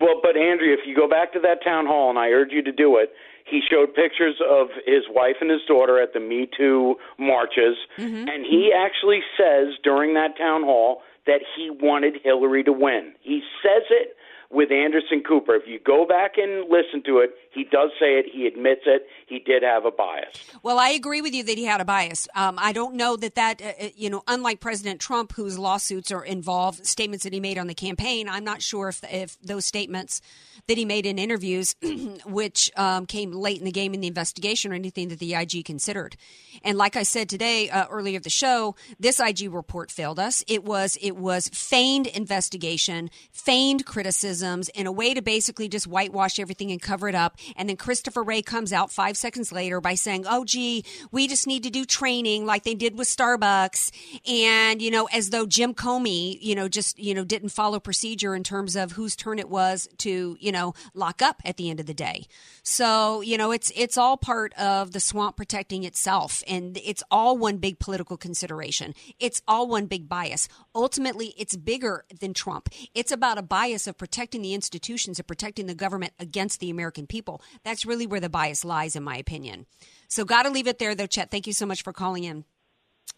Well, 0.01 0.21
but 0.23 0.37
Andrea, 0.37 0.73
if 0.73 0.87
you 0.87 0.97
go 0.97 1.07
back 1.09 1.33
to 1.35 1.41
that 1.41 1.63
town 1.63 1.87
hall, 1.87 2.09
and 2.09 2.19
I 2.19 2.29
urge 2.29 2.53
you 2.53 2.63
to 2.63 2.73
do 2.73 2.97
it, 2.97 3.13
he 3.45 3.61
showed 3.71 3.95
pictures 3.95 4.37
of 4.49 4.69
his 4.87 5.05
wife 5.11 5.37
and 5.41 5.51
his 5.51 5.61
daughter 5.69 6.01
at 6.01 6.13
the 6.13 6.21
Me 6.21 6.49
Too 6.57 6.97
marches, 7.19 7.77
mm-hmm. 7.99 8.29
and 8.29 8.45
he 8.45 8.73
actually 8.77 9.21
says 9.39 9.75
during 9.83 10.15
that 10.15 10.37
town 10.37 10.63
hall 10.63 11.03
that 11.27 11.41
he 11.57 11.71
wanted 11.71 12.15
Hillary 12.23 12.65
to 12.65 12.73
win. 12.73 13.13
He 13.21 13.43
says 13.63 13.85
it 13.91 14.17
with 14.51 14.71
Anderson 14.71 15.23
Cooper. 15.27 15.55
If 15.55 15.65
you 15.67 15.79
go 15.85 16.07
back 16.07 16.33
and 16.37 16.71
listen 16.71 17.03
to 17.07 17.19
it, 17.19 17.31
he 17.55 17.65
does 17.65 17.91
say 18.01 18.19
it. 18.19 18.27
He 18.33 18.47
admits 18.47 18.83
it. 18.87 19.07
He 19.27 19.39
did 19.39 19.63
have 19.63 19.85
a 19.85 19.91
bias. 19.91 20.37
Well, 20.63 20.79
I 20.79 20.91
agree 20.91 21.21
with 21.21 21.35
you 21.35 21.45
that 21.45 21.57
he 21.57 21.65
had 21.65 21.81
a 21.81 21.85
bias. 21.85 22.29
Um, 22.35 22.59
I 22.61 22.73
don't 22.73 22.95
know 22.95 23.17
that 23.17 23.37
that, 23.37 23.63
uh, 23.63 23.73
uh, 23.81 23.89
you 23.95 24.11
know, 24.11 24.23
unlike 24.27 24.61
President 24.61 25.01
Trump, 25.01 25.33
whose 25.33 25.59
lawsuits 25.59 26.11
are 26.11 26.25
involved, 26.25 26.85
statements 26.87 27.25
that 27.25 27.33
he 27.33 27.41
made 27.41 27.59
on 27.59 27.67
the 27.67 27.75
campaign, 27.75 28.29
I'm 28.29 28.45
not 28.45 28.61
sure 28.61 28.89
if, 28.89 29.01
if 29.05 29.41
those 29.41 29.65
statements 29.65 30.21
that 30.67 30.79
he 30.79 30.85
made 30.85 31.07
in 31.07 31.19
interviews, 31.19 31.77
which 32.27 32.71
um, 32.77 33.07
came 33.07 33.33
late 33.33 33.59
in 33.59 33.65
the 33.65 33.73
game 33.73 33.95
in 33.95 34.01
the 34.01 34.09
investigation 34.09 34.73
or 34.73 34.75
anything 34.75 35.09
that 35.09 35.19
the 35.19 35.35
IG 35.35 35.65
considered. 35.65 36.17
And 36.63 36.79
like 36.79 36.97
I 36.97 37.03
said 37.03 37.29
today, 37.29 37.71
uh, 37.71 37.87
earlier 37.91 38.19
the 38.19 38.31
show, 38.31 38.75
this 38.99 39.21
IG 39.21 39.53
report 39.53 39.91
failed 39.91 40.19
us. 40.19 40.43
It 40.47 40.65
was, 40.65 40.97
it 41.01 41.17
was 41.17 41.49
feigned 41.49 42.07
investigation, 42.09 43.11
feigned 43.31 43.85
criticisms 43.87 44.69
in 44.71 44.87
a 44.87 44.93
way 44.93 45.15
to 45.15 45.23
basically 45.23 45.69
just 45.69 45.87
whitewash 45.87 46.39
everything 46.39 46.71
and 46.71 46.81
cover 46.81 47.09
it 47.09 47.15
up. 47.15 47.37
And 47.57 47.69
then 47.69 47.77
Christopher 47.77 48.23
Wray 48.23 48.43
comes 48.43 48.73
out 48.73 48.93
five 48.93 49.17
seconds 49.17 49.53
later 49.53 49.81
by 49.81 49.95
saying, 49.95 50.25
oh, 50.29 50.45
gee, 50.45 50.85
we 51.11 51.29
just 51.29 51.47
need 51.47 51.63
to 51.65 51.71
do 51.71 51.85
training 51.85 52.47
like 52.47 52.65
they 52.65 52.75
did 52.75 52.99
with 52.99 53.09
Starbucks. 53.09 53.91
And, 54.29 54.81
you 54.81 54.91
know, 54.91 55.07
as 55.13 55.31
though 55.31 55.47
Jim 55.47 55.75
Comey, 55.75 56.39
you 56.41 56.55
know, 56.55 56.69
just, 56.69 56.99
you 56.99 57.15
know, 57.15 57.25
didn't 57.25 57.51
follow 57.51 57.81
procedure 57.81 58.35
in 58.35 58.43
terms 58.43 58.77
of 58.77 58.93
whose 58.93 59.17
turn 59.17 59.39
it 59.39 59.49
was 59.49 59.89
to, 59.99 60.37
you 60.41 60.53
know, 60.53 60.75
lock 60.95 61.23
up 61.23 61.41
at 61.45 61.57
the 61.57 61.71
end 61.71 61.81
of 61.81 61.87
the 61.87 61.95
day. 61.95 62.27
So, 62.63 63.21
you 63.21 63.37
know, 63.37 63.51
it's, 63.51 63.71
it's 63.77 63.99
all 63.99 64.17
part 64.17 64.53
of 64.55 64.93
the 64.93 65.01
swamp 65.01 65.37
protecting 65.37 65.85
itself. 65.85 66.43
And 66.49 66.79
it's 66.83 67.03
all 67.11 67.37
one 67.37 67.59
big 67.59 67.79
political 67.79 68.17
consideration. 68.17 68.95
It's 69.19 69.43
all 69.47 69.69
one 69.69 69.87
big 69.87 70.09
bias. 70.09 70.49
Ultimately, 70.75 71.35
it's 71.37 71.57
bigger 71.57 72.05
than 72.21 72.35
Trump. 72.35 72.69
It's 72.95 73.13
about 73.13 73.39
a 73.39 73.43
bias 73.43 73.87
of 73.87 73.99
protecting 73.99 74.43
the 74.43 74.55
institutions 74.55 75.19
and 75.19 75.27
protecting 75.27 75.67
the 75.67 75.75
government 75.75 76.13
against 76.19 76.61
the 76.61 76.71
American 76.71 77.07
people. 77.07 77.34
That's 77.65 77.87
really 77.87 78.07
where 78.07 78.21
the 78.21 78.29
bias 78.29 78.65
lies, 78.65 78.97
in 78.97 79.03
my 79.03 79.17
opinion. 79.17 79.67
So, 80.09 80.25
got 80.25 80.45
to 80.45 80.51
leave 80.51 80.67
it 80.67 80.79
there, 80.79 80.95
though, 80.95 81.07
Chet. 81.07 81.31
Thank 81.31 81.47
you 81.47 81.53
so 81.53 81.67
much 81.67 81.83
for 81.83 81.93
calling 81.93 82.25
in. 82.25 82.45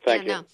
Thank 0.04 0.22
And, 0.22 0.28
you. 0.28 0.46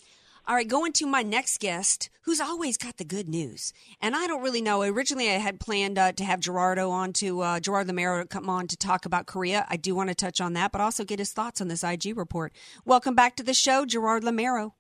all 0.47 0.55
right, 0.55 0.67
going 0.69 0.93
to 0.95 1.07
my 1.07 1.23
next 1.23 1.61
guest, 1.61 2.11
who's 2.23 2.41
always 2.41 2.77
got 2.77 2.97
the 2.97 3.05
good 3.05 3.29
news. 3.29 3.73
And 4.01 4.15
I 4.17 4.27
don't 4.27 4.43
really 4.43 4.63
know. 4.63 4.83
Originally, 4.83 5.29
I 5.29 5.35
had 5.35 5.61
planned 5.61 5.99
uh, 5.99 6.13
to 6.13 6.25
have 6.25 6.41
Gerardo 6.41 6.91
on 6.91 7.13
to 7.15 7.41
uh, 7.41 7.61
Gerard 7.61 7.89
Lameiro 7.89 8.29
come 8.29 8.49
on 8.49 8.67
to 8.69 8.77
talk 8.77 9.05
about 9.05 9.27
Korea. 9.27 9.67
I 9.69 9.77
do 9.77 9.95
want 9.95 10.09
to 10.09 10.15
touch 10.15 10.41
on 10.41 10.53
that, 10.55 10.73
but 10.73 10.81
also 10.81 11.05
get 11.05 11.19
his 11.19 11.33
thoughts 11.33 11.61
on 11.61 11.69
this 11.69 11.85
IG 11.85 12.17
report. 12.17 12.53
Welcome 12.85 13.15
back 13.15 13.37
to 13.37 13.43
the 13.43 13.55
show, 13.55 13.85
Gerard 13.85 14.23
Lameiro. 14.23 14.73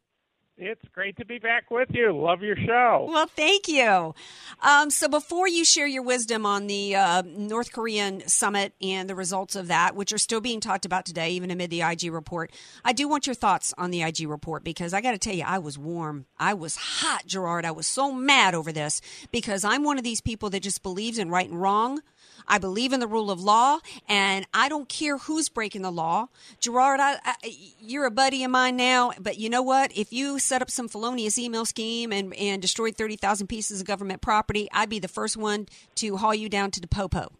It's 0.64 0.86
great 0.94 1.16
to 1.16 1.24
be 1.24 1.40
back 1.40 1.72
with 1.72 1.88
you. 1.90 2.16
Love 2.16 2.40
your 2.42 2.54
show. 2.54 3.08
Well, 3.10 3.26
thank 3.26 3.66
you. 3.66 4.14
Um, 4.62 4.90
so, 4.90 5.08
before 5.08 5.48
you 5.48 5.64
share 5.64 5.88
your 5.88 6.04
wisdom 6.04 6.46
on 6.46 6.68
the 6.68 6.94
uh, 6.94 7.22
North 7.26 7.72
Korean 7.72 8.26
summit 8.28 8.72
and 8.80 9.10
the 9.10 9.16
results 9.16 9.56
of 9.56 9.66
that, 9.66 9.96
which 9.96 10.12
are 10.12 10.18
still 10.18 10.40
being 10.40 10.60
talked 10.60 10.84
about 10.84 11.04
today, 11.04 11.30
even 11.30 11.50
amid 11.50 11.70
the 11.70 11.82
IG 11.82 12.12
report, 12.12 12.52
I 12.84 12.92
do 12.92 13.08
want 13.08 13.26
your 13.26 13.34
thoughts 13.34 13.74
on 13.76 13.90
the 13.90 14.02
IG 14.02 14.28
report 14.28 14.62
because 14.62 14.94
I 14.94 15.00
got 15.00 15.10
to 15.12 15.18
tell 15.18 15.34
you, 15.34 15.42
I 15.44 15.58
was 15.58 15.78
warm. 15.78 16.26
I 16.38 16.54
was 16.54 16.76
hot, 16.76 17.26
Gerard. 17.26 17.64
I 17.64 17.72
was 17.72 17.88
so 17.88 18.12
mad 18.12 18.54
over 18.54 18.70
this 18.70 19.00
because 19.32 19.64
I'm 19.64 19.82
one 19.82 19.98
of 19.98 20.04
these 20.04 20.20
people 20.20 20.48
that 20.50 20.62
just 20.62 20.84
believes 20.84 21.18
in 21.18 21.28
right 21.28 21.50
and 21.50 21.60
wrong. 21.60 22.02
I 22.46 22.58
believe 22.58 22.92
in 22.92 23.00
the 23.00 23.06
rule 23.06 23.30
of 23.30 23.40
law, 23.40 23.78
and 24.08 24.46
I 24.52 24.68
don't 24.68 24.88
care 24.88 25.18
who's 25.18 25.48
breaking 25.48 25.82
the 25.82 25.92
law. 25.92 26.28
Gerard, 26.60 27.00
I, 27.00 27.18
I, 27.24 27.34
you're 27.80 28.06
a 28.06 28.10
buddy 28.10 28.44
of 28.44 28.50
mine 28.50 28.76
now, 28.76 29.12
but 29.20 29.38
you 29.38 29.48
know 29.48 29.62
what? 29.62 29.96
If 29.96 30.12
you 30.12 30.38
set 30.38 30.62
up 30.62 30.70
some 30.70 30.88
felonious 30.88 31.38
email 31.38 31.64
scheme 31.64 32.12
and, 32.12 32.34
and 32.34 32.60
destroyed 32.60 32.96
30,000 32.96 33.46
pieces 33.46 33.80
of 33.80 33.86
government 33.86 34.20
property, 34.20 34.68
I'd 34.72 34.88
be 34.88 34.98
the 34.98 35.08
first 35.08 35.36
one 35.36 35.68
to 35.96 36.16
haul 36.16 36.34
you 36.34 36.48
down 36.48 36.70
to 36.72 36.80
the 36.80 36.88
popo. 36.88 37.32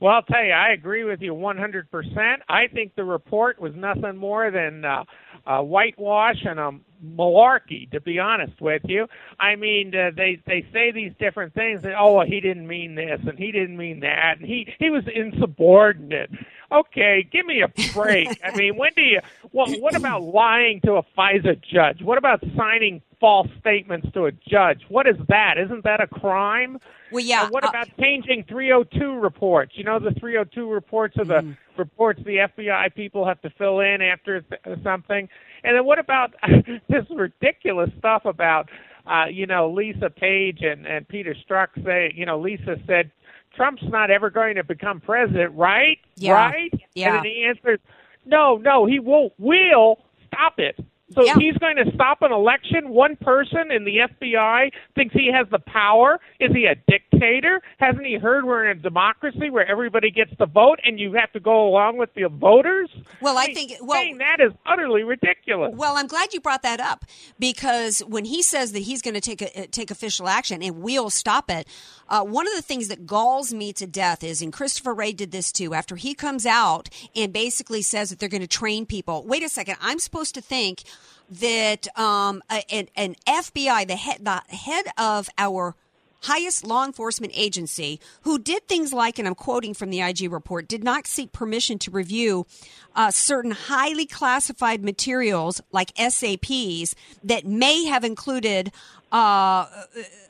Well, 0.00 0.14
I'll 0.14 0.22
tell 0.22 0.42
you, 0.42 0.52
I 0.52 0.70
agree 0.72 1.04
with 1.04 1.20
you 1.20 1.34
100%. 1.34 2.36
I 2.48 2.68
think 2.68 2.94
the 2.94 3.04
report 3.04 3.60
was 3.60 3.74
nothing 3.76 4.16
more 4.16 4.50
than 4.50 4.82
uh, 4.82 5.04
a 5.46 5.62
whitewash 5.62 6.38
and 6.44 6.58
a 6.58 6.72
malarkey, 7.04 7.90
to 7.90 8.00
be 8.00 8.18
honest 8.18 8.60
with 8.60 8.82
you. 8.84 9.06
I 9.38 9.56
mean, 9.56 9.94
uh, 9.94 10.10
they 10.16 10.40
they 10.46 10.66
say 10.72 10.92
these 10.92 11.12
different 11.18 11.54
things. 11.54 11.82
That, 11.82 11.94
oh, 11.98 12.14
well, 12.14 12.26
he 12.26 12.40
didn't 12.40 12.66
mean 12.66 12.94
this, 12.94 13.20
and 13.26 13.38
he 13.38 13.52
didn't 13.52 13.76
mean 13.76 14.00
that, 14.00 14.38
and 14.38 14.46
he 14.46 14.72
he 14.78 14.90
was 14.90 15.04
insubordinate. 15.12 16.30
Okay, 16.72 17.26
give 17.30 17.46
me 17.46 17.62
a 17.62 17.68
break. 17.92 18.28
I 18.44 18.54
mean, 18.56 18.76
when 18.76 18.92
do 18.94 19.02
you? 19.02 19.20
What 19.50 19.80
what 19.80 19.96
about 19.96 20.22
lying 20.22 20.80
to 20.82 20.94
a 20.94 21.02
FISA 21.16 21.60
judge? 21.62 22.02
What 22.02 22.18
about 22.18 22.42
signing 22.56 23.02
false 23.20 23.48
statements 23.60 24.08
to 24.14 24.26
a 24.26 24.32
judge? 24.32 24.82
What 24.88 25.06
is 25.06 25.16
that? 25.28 25.58
Isn't 25.58 25.84
that 25.84 26.00
a 26.00 26.06
crime? 26.06 26.78
Well, 27.10 27.24
yeah. 27.24 27.44
And 27.44 27.52
what 27.52 27.64
uh, 27.64 27.68
about 27.68 27.88
changing 27.98 28.44
302 28.48 29.14
reports? 29.14 29.72
You 29.74 29.84
know, 29.84 29.98
the 29.98 30.12
302 30.12 30.70
reports 30.70 31.18
are 31.18 31.24
the 31.24 31.56
reports 31.76 32.20
the 32.24 32.48
FBI 32.56 32.94
people 32.94 33.26
have 33.26 33.40
to 33.42 33.50
fill 33.50 33.80
in 33.80 34.00
after 34.00 34.42
th- 34.42 34.60
something. 34.84 35.28
And 35.64 35.76
then 35.76 35.84
what 35.84 35.98
about 35.98 36.34
this 36.88 37.04
ridiculous 37.10 37.90
stuff 37.98 38.24
about 38.24 38.68
uh, 39.06 39.26
you 39.26 39.46
know, 39.46 39.70
Lisa 39.70 40.10
Page 40.10 40.60
and 40.62 40.86
and 40.86 41.08
Peter 41.08 41.34
Strzok 41.34 41.68
say, 41.84 42.12
you 42.14 42.26
know, 42.26 42.38
Lisa 42.38 42.76
said 42.86 43.10
Trump's 43.54 43.82
not 43.84 44.10
ever 44.10 44.30
going 44.30 44.56
to 44.56 44.64
become 44.64 45.00
president, 45.00 45.54
right? 45.54 45.98
Yeah. 46.16 46.32
Right? 46.32 46.72
Yeah. 46.94 47.08
And 47.08 47.16
then 47.16 47.24
he 47.24 47.44
answered, 47.44 47.80
no, 48.24 48.56
no, 48.56 48.86
he 48.86 48.98
won't. 48.98 49.32
Will 49.38 49.98
stop 50.28 50.58
it. 50.58 50.78
So 51.12 51.22
he's 51.38 51.56
going 51.58 51.76
to 51.76 51.90
stop 51.92 52.22
an 52.22 52.30
election. 52.30 52.90
One 52.90 53.16
person 53.16 53.72
in 53.72 53.84
the 53.84 53.98
FBI 53.98 54.70
thinks 54.94 55.12
he 55.12 55.30
has 55.32 55.48
the 55.50 55.58
power. 55.58 56.20
Is 56.38 56.52
he 56.52 56.66
a 56.66 56.76
dictator? 56.88 57.60
Hasn't 57.78 58.06
he 58.06 58.14
heard 58.14 58.44
we're 58.44 58.70
in 58.70 58.78
a 58.78 58.80
democracy 58.80 59.50
where 59.50 59.66
everybody 59.66 60.12
gets 60.12 60.30
to 60.36 60.46
vote 60.46 60.78
and 60.84 61.00
you 61.00 61.14
have 61.14 61.32
to 61.32 61.40
go 61.40 61.68
along 61.68 61.96
with 61.96 62.14
the 62.14 62.28
voters? 62.28 62.90
Well, 63.20 63.36
I 63.36 63.52
think 63.52 63.72
well, 63.80 64.00
saying 64.00 64.18
that 64.18 64.38
is 64.40 64.52
utterly 64.66 65.02
ridiculous. 65.02 65.72
Well, 65.74 65.96
I'm 65.96 66.06
glad 66.06 66.32
you 66.32 66.40
brought 66.40 66.62
that 66.62 66.78
up 66.78 67.04
because 67.40 68.00
when 68.00 68.24
he 68.24 68.40
says 68.40 68.70
that 68.72 68.80
he's 68.80 69.02
going 69.02 69.14
to 69.14 69.20
take 69.20 69.42
a, 69.42 69.66
take 69.66 69.90
official 69.90 70.28
action 70.28 70.62
and 70.62 70.80
we'll 70.80 71.10
stop 71.10 71.50
it, 71.50 71.66
uh, 72.10 72.22
one 72.22 72.46
of 72.46 72.54
the 72.54 72.62
things 72.62 72.88
that 72.88 73.06
galls 73.06 73.54
me 73.54 73.72
to 73.74 73.86
death 73.86 74.22
is, 74.24 74.42
and 74.42 74.52
Christopher 74.52 74.92
Wray 74.92 75.12
did 75.12 75.30
this 75.30 75.52
too. 75.52 75.72
After 75.72 75.96
he 75.96 76.12
comes 76.12 76.44
out 76.44 76.90
and 77.14 77.32
basically 77.32 77.82
says 77.82 78.10
that 78.10 78.18
they're 78.18 78.28
going 78.28 78.40
to 78.40 78.48
train 78.48 78.84
people. 78.84 79.24
Wait 79.24 79.42
a 79.42 79.48
second, 79.48 79.76
I'm 79.80 80.00
supposed 80.00 80.34
to 80.34 80.40
think 80.40 80.82
that 81.30 81.86
um, 81.96 82.42
an, 82.68 82.88
an 82.96 83.14
FBI, 83.26 83.86
the 83.86 83.96
head, 83.96 84.24
the 84.24 84.42
head 84.54 84.86
of 84.98 85.30
our 85.38 85.76
highest 86.22 86.66
law 86.66 86.84
enforcement 86.84 87.32
agency 87.34 88.00
who 88.22 88.38
did 88.38 88.66
things 88.68 88.92
like, 88.92 89.18
and 89.18 89.26
I'm 89.26 89.34
quoting 89.34 89.74
from 89.74 89.90
the 89.90 90.00
IG 90.00 90.30
report, 90.30 90.68
did 90.68 90.84
not 90.84 91.06
seek 91.06 91.32
permission 91.32 91.78
to 91.80 91.90
review 91.90 92.46
uh, 92.94 93.10
certain 93.10 93.52
highly 93.52 94.06
classified 94.06 94.84
materials 94.84 95.60
like 95.72 95.92
SAPs 95.96 96.94
that 97.24 97.46
may 97.46 97.84
have 97.84 98.04
included, 98.04 98.72
uh, 99.12 99.14
uh, 99.16 99.66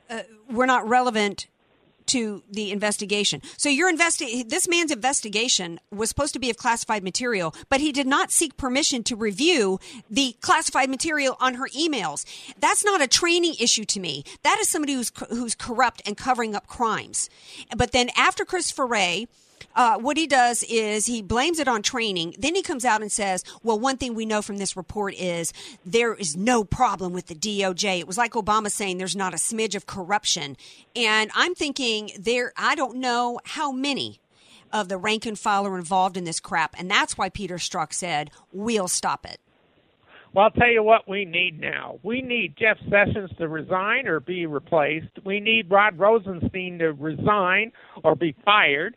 uh, 0.09 0.23
were 0.49 0.67
not 0.67 0.89
relevant 0.89 1.47
to 2.11 2.43
the 2.51 2.71
investigation. 2.71 3.41
So 3.57 3.69
your 3.69 3.93
investi- 3.93 4.49
this 4.49 4.69
man's 4.69 4.91
investigation 4.91 5.81
was 5.91 6.09
supposed 6.09 6.33
to 6.35 6.41
be 6.41 6.51
of 6.51 6.57
classified 6.57 7.03
material, 7.03 7.55
but 7.69 7.81
he 7.81 7.93
did 7.93 8.07
not 8.07 8.31
seek 8.31 8.57
permission 8.57 9.03
to 9.05 9.17
review 9.17 9.79
the 10.11 10.35
classified 10.41 10.91
material 10.91 11.37
on 11.41 11.55
her 11.55 11.69
emails. 11.69 12.25
That's 12.59 12.85
not 12.85 13.01
a 13.01 13.07
training 13.07 13.55
issue 13.61 13.85
to 13.87 14.01
me. 14.01 14.25
That 14.43 14.59
is 14.61 14.69
somebody 14.69 14.95
who's 14.95 15.13
who's 15.29 15.55
corrupt 15.55 16.03
and 16.05 16.17
covering 16.17 16.55
up 16.55 16.67
crimes. 16.67 17.31
But 17.77 17.93
then 17.93 18.11
after 18.17 18.45
Christopher 18.45 18.87
Wray 18.87 19.29
uh, 19.75 19.99
what 19.99 20.17
he 20.17 20.27
does 20.27 20.63
is 20.65 21.07
he 21.07 21.23
blames 21.23 21.59
it 21.59 21.69
on 21.69 21.83
training. 21.83 22.35
Then 22.39 22.55
he 22.55 22.63
comes 22.63 22.85
out 22.85 23.03
and 23.03 23.11
says, 23.11 23.45
"Well, 23.63 23.79
one 23.79 23.97
thing 23.97 24.15
we 24.15 24.27
know 24.27 24.43
from 24.43 24.59
this 24.59 24.77
report 24.77 25.15
is 25.15 25.53
there 25.85 26.15
is 26.15 26.37
no 26.37 26.65
problem 26.65 27.13
with 27.13 27.27
the 27.27 27.35
DOJ." 27.35 28.01
It 28.01 28.07
was 28.07 28.19
like 28.19 28.33
Obama 28.33 28.71
saying 28.71 28.99
there's 28.99 29.17
not 29.17 29.35
a 29.35 29.39
smidge 29.39 29.75
of 29.75 29.87
corruption, 29.87 30.57
and 30.95 31.31
I'm 31.35 31.55
thinking 31.55 32.11
there. 32.19 32.53
I 32.57 32.75
don't 32.75 32.97
know 32.97 33.41
how 33.45 33.73
many 33.73 34.21
of 34.73 34.89
the 34.89 34.99
rank 34.99 35.27
and 35.27 35.39
file 35.39 35.67
are 35.67 35.77
involved 35.79 36.17
in 36.17 36.25
this 36.25 36.41
crap, 36.41 36.75
and 36.79 36.91
that's 36.91 37.19
why 37.19 37.29
Peter 37.29 37.57
Strzok 37.57 37.93
said, 37.93 38.31
"We'll 38.53 38.89
stop 38.89 39.27
it." 39.27 39.41
Well, 40.33 40.45
I'll 40.45 40.51
tell 40.53 40.71
you 40.71 40.85
what 40.85 41.09
we 41.09 41.25
need 41.25 41.61
now. 41.61 41.99
We 42.05 42.23
need 42.23 42.55
Jeff 42.57 42.79
Sessions 42.89 43.31
to 43.39 43.49
resign 43.49 44.07
or 44.07 44.21
be 44.21 44.47
replaced. 44.47 45.09
We 45.25 45.41
need 45.41 45.69
Rod 45.69 45.99
Rosenstein 45.99 46.79
to 46.79 46.93
resign 46.93 47.73
or 48.05 48.15
be 48.15 48.37
fired. 48.45 48.97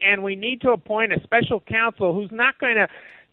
And 0.00 0.22
we 0.22 0.36
need 0.36 0.60
to 0.62 0.70
appoint 0.70 1.12
a 1.12 1.20
special 1.22 1.60
counsel 1.60 2.14
who's 2.14 2.30
not 2.32 2.58
going 2.58 2.76
to 2.76 2.88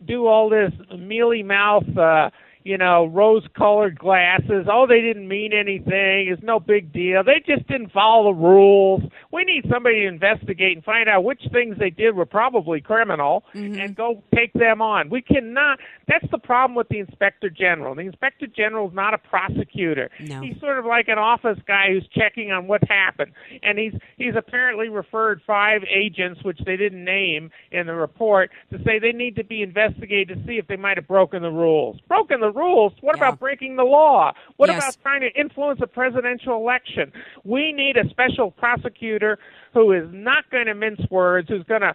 do 0.06 0.28
all 0.28 0.50
this 0.50 0.72
mealy 0.98 1.44
mouth, 1.44 1.86
uh, 1.98 2.30
you 2.64 2.78
know, 2.78 3.06
rose 3.06 3.44
colored 3.58 3.98
glasses. 3.98 4.68
Oh, 4.72 4.86
they 4.88 5.02
didn't 5.02 5.28
mean 5.28 5.52
anything. 5.54 6.28
It's 6.30 6.44
no 6.44 6.60
big 6.60 6.94
deal. 6.94 7.24
They 7.24 7.42
just 7.46 7.68
didn't 7.68 7.92
follow 7.92 8.32
the 8.32 8.40
rules. 8.40 9.02
We 9.32 9.44
need 9.44 9.66
somebody 9.72 10.02
to 10.02 10.08
investigate 10.08 10.78
and 10.78 10.84
find 10.84 11.10
out 11.10 11.24
which 11.24 11.42
things 11.52 11.78
they 11.80 11.90
did 11.90 12.16
were 12.16 12.26
probably 12.26 12.82
criminal 12.82 13.44
mm-hmm. 13.54 13.80
and 13.80 13.96
go 13.96 14.24
take 14.36 14.54
them 14.54 14.82
on. 14.82 15.10
We 15.10 15.22
cannot. 15.22 15.80
That's 16.08 16.30
the 16.32 16.38
problem 16.38 16.76
with 16.76 16.90
the 16.90 17.00
inspector 17.00 17.50
general. 17.50 17.96
The 17.96 18.02
inspector 18.02 18.48
general 18.48 18.90
is 18.90 18.94
not 18.94 19.14
a 19.14 19.18
prosecutor. 19.18 20.10
No. 20.20 20.42
He's 20.42 20.60
sort 20.60 20.78
of 20.78 20.86
like 20.86 21.08
an 21.08 21.18
office 21.18 21.60
guy 21.68 21.88
who's 21.90 22.08
checking 22.14 22.52
on 22.52 22.68
what 22.68 22.82
happened. 22.88 23.32
And 23.64 23.80
he's 23.80 23.94
he's 24.18 24.36
apparently 24.38 24.90
referred 24.90 25.42
five 25.48 25.82
agents, 25.90 26.44
which 26.44 26.60
they 26.66 26.78
didn't 26.78 27.04
name 27.04 27.50
in 27.72 27.88
the 27.88 27.96
report, 27.96 28.52
to 28.72 28.78
say 28.84 29.00
they 29.00 29.12
need 29.12 29.36
to 29.38 29.44
be 29.44 29.62
investigated 29.62 30.38
to 30.38 30.46
see 30.46 30.58
if 30.58 30.68
they 30.68 30.76
might 30.76 30.98
have 30.98 31.08
broken 31.08 31.42
the 31.42 31.50
rules. 31.50 32.00
Broken 32.08 32.42
the 32.42 32.51
rules? 32.52 32.94
What 33.02 33.16
about 33.16 33.40
breaking 33.40 33.76
the 33.76 33.84
law? 33.84 34.34
What 34.58 34.70
Yes. 34.70 34.78
about 34.84 35.02
trying 35.02 35.22
to 35.22 35.32
influence 35.40 35.80
a 35.82 35.88
presidential 35.88 36.56
election? 36.56 37.12
We 37.44 37.72
need 37.74 37.98
a 37.98 38.08
special 38.10 38.52
prosecutor 38.52 39.40
who 39.74 39.92
is 39.92 40.08
not 40.12 40.50
going 40.52 40.66
to 40.68 40.76
mince 40.76 41.02
words, 41.10 41.50
who's 41.50 41.64
going 41.64 41.82
to 41.82 41.94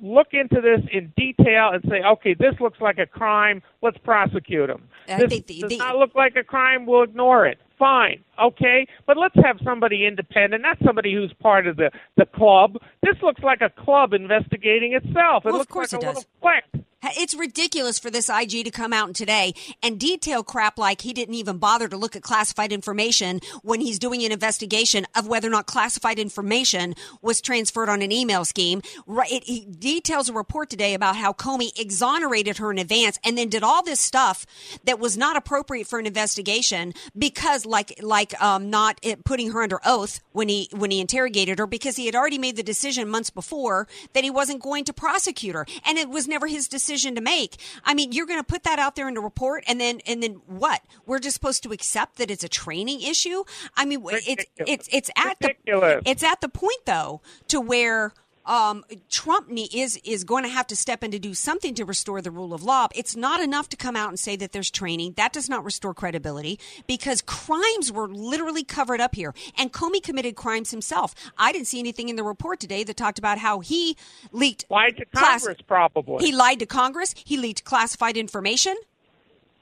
look 0.00 0.28
into 0.34 0.60
this 0.60 0.80
in 0.90 1.12
detail 1.16 1.70
and 1.72 1.82
say, 1.88 2.02
okay, 2.02 2.34
this 2.34 2.54
looks 2.60 2.80
like 2.80 2.98
a 2.98 3.06
crime. 3.06 3.62
Let's 3.82 3.98
prosecute 3.98 4.68
him. 4.68 4.88
I 5.08 5.24
this 5.24 5.40
the- 5.44 5.60
does 5.60 5.70
the- 5.70 5.76
not 5.76 5.96
look 5.96 6.14
like 6.14 6.34
a 6.36 6.42
crime. 6.42 6.86
We'll 6.86 7.02
ignore 7.02 7.46
it. 7.46 7.58
Fine, 7.78 8.22
okay, 8.40 8.86
but 9.06 9.16
let's 9.16 9.34
have 9.44 9.58
somebody 9.64 10.06
independent, 10.06 10.62
not 10.62 10.78
somebody 10.84 11.12
who's 11.14 11.32
part 11.32 11.66
of 11.66 11.74
the 11.76 11.90
the 12.16 12.26
club. 12.26 12.78
This 13.02 13.20
looks 13.22 13.42
like 13.42 13.60
a 13.60 13.70
club 13.70 14.12
investigating 14.12 14.92
itself. 14.92 15.44
It 15.44 15.46
Well, 15.46 15.54
of 15.56 15.60
looks 15.62 15.72
course 15.72 15.92
like 15.92 16.00
it 16.02 16.04
a 16.04 16.08
does. 16.12 16.16
little 16.18 16.30
clique. 16.72 16.84
It's 17.04 17.34
ridiculous 17.34 17.98
for 17.98 18.10
this 18.10 18.28
IG 18.28 18.64
to 18.64 18.70
come 18.70 18.92
out 18.92 19.14
today 19.14 19.54
and 19.82 19.98
detail 19.98 20.44
crap 20.44 20.78
like 20.78 21.00
he 21.00 21.12
didn't 21.12 21.34
even 21.34 21.58
bother 21.58 21.88
to 21.88 21.96
look 21.96 22.14
at 22.14 22.22
classified 22.22 22.72
information 22.72 23.40
when 23.62 23.80
he's 23.80 23.98
doing 23.98 24.22
an 24.24 24.30
investigation 24.30 25.04
of 25.16 25.26
whether 25.26 25.48
or 25.48 25.50
not 25.50 25.66
classified 25.66 26.20
information 26.20 26.94
was 27.20 27.40
transferred 27.40 27.88
on 27.88 28.02
an 28.02 28.12
email 28.12 28.44
scheme. 28.44 28.82
It, 29.08 29.42
he 29.44 29.66
details 29.66 30.28
a 30.28 30.32
report 30.32 30.70
today 30.70 30.94
about 30.94 31.16
how 31.16 31.32
Comey 31.32 31.76
exonerated 31.76 32.58
her 32.58 32.70
in 32.70 32.78
advance 32.78 33.18
and 33.24 33.36
then 33.36 33.48
did 33.48 33.64
all 33.64 33.82
this 33.82 34.00
stuff 34.00 34.46
that 34.84 35.00
was 35.00 35.16
not 35.16 35.36
appropriate 35.36 35.88
for 35.88 35.98
an 35.98 36.06
investigation 36.06 36.94
because, 37.18 37.66
like, 37.66 37.98
like 38.00 38.40
um, 38.40 38.70
not 38.70 39.00
putting 39.24 39.50
her 39.50 39.62
under 39.62 39.80
oath 39.84 40.20
when 40.30 40.48
he 40.48 40.68
when 40.72 40.92
he 40.92 41.00
interrogated 41.00 41.58
her 41.58 41.66
because 41.66 41.96
he 41.96 42.06
had 42.06 42.14
already 42.14 42.38
made 42.38 42.54
the 42.54 42.62
decision 42.62 43.08
months 43.08 43.30
before 43.30 43.88
that 44.12 44.22
he 44.22 44.30
wasn't 44.30 44.62
going 44.62 44.84
to 44.84 44.92
prosecute 44.92 45.56
her, 45.56 45.66
and 45.84 45.98
it 45.98 46.08
was 46.08 46.28
never 46.28 46.46
his 46.46 46.68
decision 46.68 46.91
to 47.14 47.20
make. 47.20 47.56
I 47.84 47.94
mean, 47.94 48.12
you're 48.12 48.26
going 48.26 48.40
to 48.40 48.44
put 48.44 48.64
that 48.64 48.78
out 48.78 48.96
there 48.96 49.08
in 49.08 49.16
a 49.16 49.20
report, 49.20 49.64
and 49.66 49.80
then 49.80 50.00
and 50.06 50.22
then 50.22 50.40
what? 50.46 50.82
We're 51.06 51.18
just 51.18 51.34
supposed 51.34 51.62
to 51.64 51.72
accept 51.72 52.16
that 52.16 52.30
it's 52.30 52.44
a 52.44 52.48
training 52.48 53.00
issue. 53.02 53.44
I 53.76 53.84
mean, 53.84 54.02
it's 54.06 54.44
it's 54.58 54.88
it's 54.92 55.10
at 55.16 55.36
Ridiculous. 55.40 56.02
the 56.04 56.10
it's 56.10 56.22
at 56.22 56.40
the 56.40 56.48
point 56.48 56.84
though 56.86 57.20
to 57.48 57.60
where 57.60 58.12
um, 58.44 58.84
Trump 59.08 59.48
is 59.72 59.98
is 60.04 60.24
going 60.24 60.42
to 60.44 60.48
have 60.50 60.66
to 60.68 60.76
step 60.76 61.04
in 61.04 61.10
to 61.12 61.18
do 61.18 61.32
something 61.34 61.74
to 61.74 61.84
restore 61.84 62.20
the 62.20 62.30
rule 62.30 62.52
of 62.52 62.62
law. 62.62 62.88
It's 62.94 63.14
not 63.14 63.40
enough 63.40 63.68
to 63.70 63.76
come 63.76 63.94
out 63.96 64.08
and 64.08 64.18
say 64.18 64.34
that 64.36 64.52
there's 64.52 64.70
training. 64.70 65.14
That 65.16 65.32
does 65.32 65.48
not 65.48 65.64
restore 65.64 65.94
credibility 65.94 66.58
because 66.86 67.22
crimes 67.22 67.92
were 67.92 68.08
literally 68.08 68.64
covered 68.64 69.00
up 69.00 69.14
here, 69.14 69.32
and 69.56 69.72
Comey 69.72 70.02
committed 70.02 70.34
crimes 70.34 70.70
himself. 70.70 71.14
I 71.38 71.52
didn't 71.52 71.68
see 71.68 71.78
anything 71.78 72.08
in 72.08 72.16
the 72.16 72.24
report 72.24 72.58
today 72.60 72.82
that 72.84 72.96
talked 72.96 73.18
about 73.18 73.38
how 73.38 73.60
he 73.60 73.96
leaked 74.32 74.64
lied 74.70 74.96
to 74.96 75.04
class- 75.06 75.42
Congress, 75.44 75.58
probably. 75.66 76.24
He 76.24 76.32
lied 76.32 76.58
to 76.58 76.66
Congress. 76.66 77.14
He 77.24 77.36
leaked 77.36 77.64
classified 77.64 78.16
information. 78.16 78.76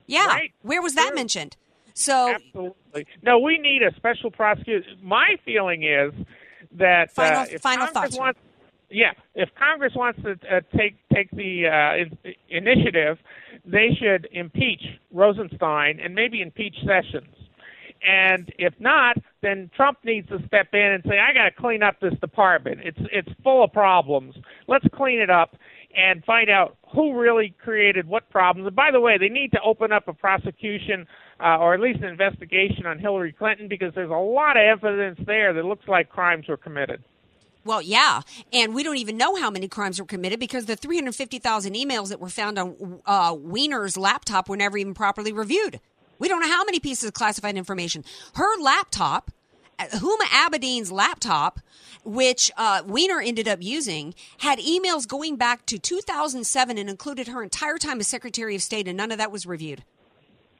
Yeah, 0.07 0.27
Right. 0.27 0.53
where 0.62 0.83
was 0.83 0.95
that 0.95 1.09
True. 1.09 1.16
mentioned? 1.16 1.57
So 1.95 2.35
Absolutely. 2.35 3.07
No, 3.23 3.38
we 3.38 3.59
need 3.59 3.83
a 3.83 3.95
special 3.97 4.31
prosecutor. 4.31 4.87
My 5.03 5.37
feeling 5.45 5.83
is 5.85 6.12
that 6.73 7.12
Final- 7.12 7.40
uh, 7.43 7.47
if 7.51 7.61
final 7.61 7.87
Congress 7.87 8.14
thoughts, 8.14 8.19
wants, 8.19 8.40
yeah, 8.90 9.12
if 9.35 9.48
Congress 9.59 9.92
wants 9.94 10.20
to 10.22 10.33
uh, 10.33 10.61
take 10.76 10.96
take 11.12 11.31
the 11.31 11.66
uh, 11.66 12.03
in- 12.03 12.35
initiative, 12.48 13.18
they 13.64 13.90
should 14.00 14.29
impeach 14.33 14.83
Rosenstein 15.12 16.00
and 16.00 16.14
maybe 16.14 16.42
impeach 16.42 16.74
Sessions. 16.81 17.35
And 18.03 18.50
if 18.59 18.72
not, 18.81 19.16
then 19.42 19.70
Trump 19.76 19.98
needs 20.05 20.29
to 20.29 20.38
step 20.46 20.68
in 20.72 20.81
and 20.81 21.05
say, 21.05 21.18
"I 21.18 21.33
got 21.35 21.44
to 21.44 21.50
clean 21.50 21.83
up 21.83 22.00
this 22.00 22.14
department. 22.20 22.81
It's 22.83 22.98
it's 23.12 23.29
full 23.42 23.62
of 23.62 23.72
problems. 23.72 24.35
Let's 24.66 24.87
clean 24.94 25.20
it 25.20 25.31
up 25.31 25.57
and 25.96 26.24
find 26.24 26.48
out 26.48 26.76
who 26.94 27.18
really 27.18 27.55
created 27.62 28.09
what 28.09 28.29
problems." 28.31 28.66
And 28.66 28.74
by 28.74 28.90
the 28.90 29.00
way, 29.00 29.18
they 29.18 29.29
need 29.29 29.53
to 29.53 29.61
open 29.62 29.92
up 29.92 30.09
a 30.09 30.14
prosecution 30.14 31.07
uh, 31.40 31.59
or 31.59 31.74
at 31.74 31.81
least 31.81 32.00
an 32.00 32.09
investigation 32.09 32.87
on 32.87 32.98
Hillary 32.98 33.33
Clinton 33.33 33.68
because 33.68 33.92
there's 33.94 34.11
a 34.11 34.14
lot 34.14 34.57
of 34.57 34.62
evidence 34.62 35.18
there 35.26 35.53
that 35.53 35.64
looks 35.64 35.87
like 35.87 36.09
crimes 36.09 36.48
were 36.48 36.57
committed. 36.57 37.03
Well, 37.64 37.83
yeah, 37.83 38.22
and 38.53 38.74
we 38.74 38.82
don't 38.82 38.97
even 38.97 39.16
know 39.16 39.37
how 39.37 39.51
many 39.51 39.68
crimes 39.68 40.01
were 40.01 40.07
committed 40.07 40.41
because 40.41 40.64
the 40.64 40.76
350,000 40.76 41.74
emails 41.74 42.09
that 42.09 42.18
were 42.20 42.28
found 42.30 42.59
on 42.59 43.01
uh, 43.05 43.34
Weiner's 43.39 43.97
laptop 43.97 44.49
were 44.49 44.57
never 44.57 44.78
even 44.78 44.95
properly 44.95 45.32
reviewed. 45.32 45.78
We 46.18 46.28
don't 46.28 46.41
know 46.41 46.49
how 46.49 46.64
many 46.64 46.80
pieces 46.80 47.09
of 47.09 47.14
classified 47.14 47.57
information. 47.57 48.05
Her 48.34 48.59
laptop, 48.61 49.30
uh, 49.78 49.87
Huma 49.93 50.26
Abedin's 50.47 50.91
laptop, 50.91 51.61
which 52.05 52.51
uh, 52.57 52.82
Wiener 52.87 53.20
ended 53.20 53.47
up 53.47 53.59
using, 53.62 54.14
had 54.39 54.59
emails 54.59 55.07
going 55.07 55.37
back 55.37 55.66
to 55.66 55.78
2007 55.78 56.78
and 56.78 56.89
included 56.89 57.28
her 57.28 57.43
entire 57.43 57.76
time 57.76 58.01
as 58.01 58.09
Secretary 58.09 58.55
of 58.55 58.62
State, 58.62 58.89
and 58.89 58.97
none 58.97 59.12
of 59.12 59.18
that 59.18 59.30
was 59.30 59.45
reviewed. 59.47 59.82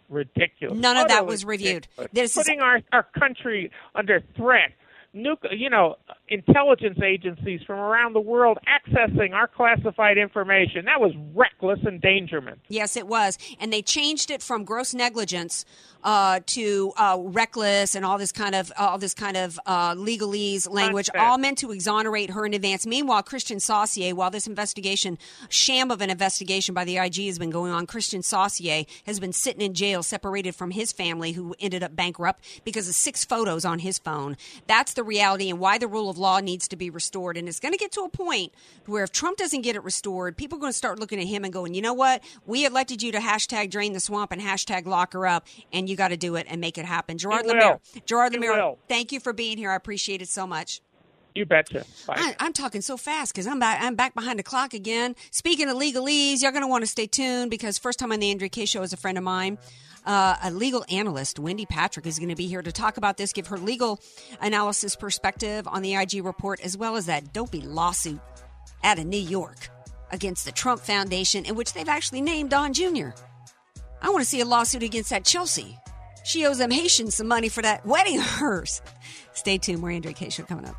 ridiculous. 0.09 0.79
None 0.79 0.97
of 0.97 1.09
that 1.09 1.25
was 1.27 1.45
reviewed. 1.45 1.89
This 2.13 2.37
is- 2.37 2.43
putting 2.43 2.61
our 2.61 2.81
our 2.93 3.05
country 3.19 3.71
under 3.95 4.23
threat. 4.37 4.73
Nuc- 5.15 5.59
you 5.59 5.69
know, 5.69 5.97
intelligence 6.29 7.01
agencies 7.03 7.61
from 7.67 7.81
around 7.81 8.13
the 8.13 8.21
world 8.21 8.59
accessing 8.69 9.33
our 9.33 9.49
classified 9.49 10.17
information. 10.19 10.85
That 10.85 11.01
was 11.01 11.13
reckless 11.35 11.81
endangerment. 11.85 12.61
Yes, 12.69 12.97
it 12.97 13.09
was, 13.09 13.37
and 13.59 13.73
they 13.73 13.83
changed 13.83 14.31
it 14.31 14.41
from 14.41 14.65
gross 14.65 14.95
negligence 14.95 15.65
uh, 16.05 16.41
to 16.47 16.93
uh, 16.97 17.17
reckless 17.19 17.95
and 17.95 18.05
all 18.05 18.19
this 18.19 18.33
kind 18.33 18.55
of 18.55 18.73
all 18.79 18.99
this 18.99 19.15
kind 19.15 19.37
of 19.37 19.59
uh, 19.67 19.95
legalese 19.95 20.71
language, 20.71 21.11
all 21.19 21.39
meant 21.39 21.59
to 21.59 21.73
exonerate 21.73 22.31
her 22.31 22.47
in 22.47 22.55
advance. 22.55 22.87
Meanwhile, 22.87 23.25
Kristian 23.25 23.61
Saucier, 23.61 24.15
while 24.15 24.31
this 24.31 24.47
investigation, 24.47 25.19
sham 25.49 25.91
of 25.91 26.01
an 26.01 26.11
investigation 26.11 26.75
by 26.75 26.85
the 26.85 26.99
IG 26.99 27.27
has 27.27 27.39
been 27.39 27.51
going 27.51 27.73
on, 27.73 27.87
Kristian 27.87 28.25
Saucier 28.25 28.85
has 29.07 29.21
been 29.21 29.33
sitting 29.33 29.61
in 29.61 29.75
jail, 29.75 30.03
separated 30.03 30.55
from 30.55 30.71
his 30.71 30.93
family, 30.93 31.33
who 31.33 31.55
ended 31.59 31.83
up 31.83 31.95
bankrupt 31.97 32.45
because 32.65 32.89
of 32.89 32.95
six 32.95 33.25
photos 33.25 33.65
on 33.65 33.81
his 33.81 33.99
phone. 33.99 34.37
That's 34.67 34.95
the 34.95 35.00
reality, 35.03 35.51
and 35.51 35.59
why 35.59 35.79
the 35.79 35.89
rule 35.89 36.11
of 36.11 36.19
law 36.19 36.41
needs 36.41 36.69
to 36.69 36.77
be 36.77 36.91
restored. 36.91 37.37
And 37.37 37.49
it's 37.49 37.61
going 37.61 37.73
to 37.73 37.79
get 37.79 37.93
to 37.93 38.03
a 38.03 38.09
point 38.09 38.53
where 38.87 39.05
if 39.05 39.13
Trump 39.13 39.39
doesn't 39.39 39.63
get 39.63 39.77
it 39.77 39.85
restored, 39.85 40.37
people 40.37 40.59
are 40.59 40.61
going 40.61 40.73
to 40.73 40.77
start 40.77 40.99
looking 40.99 41.21
at 41.21 41.27
him 41.27 41.45
and 41.45 41.53
going, 41.53 41.75
you 41.75 41.83
know 41.83 41.95
what? 41.95 42.23
We 42.47 42.65
elected 42.65 43.03
you 43.03 43.13
to 43.13 43.19
hashtag 43.19 43.71
drain 43.71 43.93
the 43.93 44.01
swamp 44.01 44.33
and 44.33 44.41
hashtag 44.41 44.87
lock 44.87 45.13
her 45.13 45.27
up, 45.27 45.47
and 45.73 45.89
you 45.89 45.97
got 45.97 46.09
to 46.09 46.17
do 46.17 46.37
it 46.37 46.47
and 46.49 46.61
make 46.61 46.79
it 46.79 46.85
happen. 46.85 47.19
Gerard 47.19 47.47
Lameiro. 47.47 47.81
Gerard 48.05 48.33
Lameiro, 48.33 48.79
thank 48.89 49.13
you 49.13 49.21
for 49.21 49.33
being 49.33 49.59
here. 49.59 49.71
I 49.71 49.77
appreciate 49.77 50.23
it 50.23 50.29
so 50.29 50.47
much. 50.47 50.81
You 51.35 51.47
betcha. 51.47 51.85
Bye. 52.07 52.15
I, 52.17 52.37
I'm 52.41 52.53
talking 52.53 52.81
so 52.81 52.97
fast 52.97 53.33
because 53.33 53.47
I'm 53.47 53.61
back, 53.61 53.81
I'm 53.81 53.95
back 53.95 54.15
behind 54.15 54.39
the 54.39 54.43
clock 54.43 54.75
again. 54.75 55.15
Speaking 55.31 55.69
of 55.69 55.77
legalese, 55.77 56.43
you're 56.43 56.51
going 56.51 56.65
to 56.65 56.69
want 56.69 56.83
to 56.83 56.89
stay 56.89 57.07
tuned 57.07 57.51
because 57.51 57.79
first 57.79 57.99
time 57.99 58.11
on 58.11 58.19
the 58.21 58.31
Andrea 58.31 58.49
Kaye 58.49 58.65
Show 58.65 58.83
is 58.83 58.93
a 58.93 58.97
friend 58.97 59.17
of 59.17 59.23
mine. 59.23 59.59
Uh, 60.11 60.35
a 60.43 60.51
legal 60.51 60.85
analyst, 60.91 61.39
Wendy 61.39 61.65
Patrick, 61.65 62.05
is 62.05 62.19
going 62.19 62.31
to 62.31 62.35
be 62.35 62.49
here 62.49 62.63
to 62.63 62.73
talk 62.73 62.97
about 62.97 63.17
this, 63.17 63.33
give 63.33 63.47
her 63.47 63.57
legal 63.57 64.01
analysis 64.41 64.97
perspective 64.97 65.69
on 65.69 65.83
the 65.83 65.95
IG 65.95 66.25
report, 66.25 66.59
as 66.63 66.77
well 66.77 66.97
as 66.97 67.07
that 67.07 67.33
dopey 67.33 67.61
lawsuit 67.61 68.19
out 68.83 68.99
of 68.99 69.07
New 69.07 69.17
York 69.17 69.69
against 70.11 70.45
the 70.45 70.51
Trump 70.51 70.81
Foundation, 70.81 71.45
in 71.45 71.55
which 71.55 71.75
they've 71.75 71.89
actually 71.89 72.23
named 72.23 72.51
Don 72.51 72.73
Jr. 72.73 73.11
I 74.03 74.09
want 74.09 74.19
to 74.19 74.25
see 74.29 74.41
a 74.41 74.45
lawsuit 74.45 74.83
against 74.83 75.11
that 75.11 75.25
Chelsea. 75.25 75.79
She 76.25 76.45
owes 76.45 76.59
them 76.59 76.73
Haitians 76.73 77.15
some 77.15 77.29
money 77.29 77.49
for 77.49 77.63
that 77.63 77.87
wedding 77.87 78.19
of 78.19 78.27
hers. 78.27 78.83
Stay 79.35 79.59
tuned. 79.59 79.79
More 79.79 79.93
Andrea 79.93 80.13
Kaye 80.13 80.31
Show 80.31 80.43
coming 80.43 80.67
up. 80.67 80.75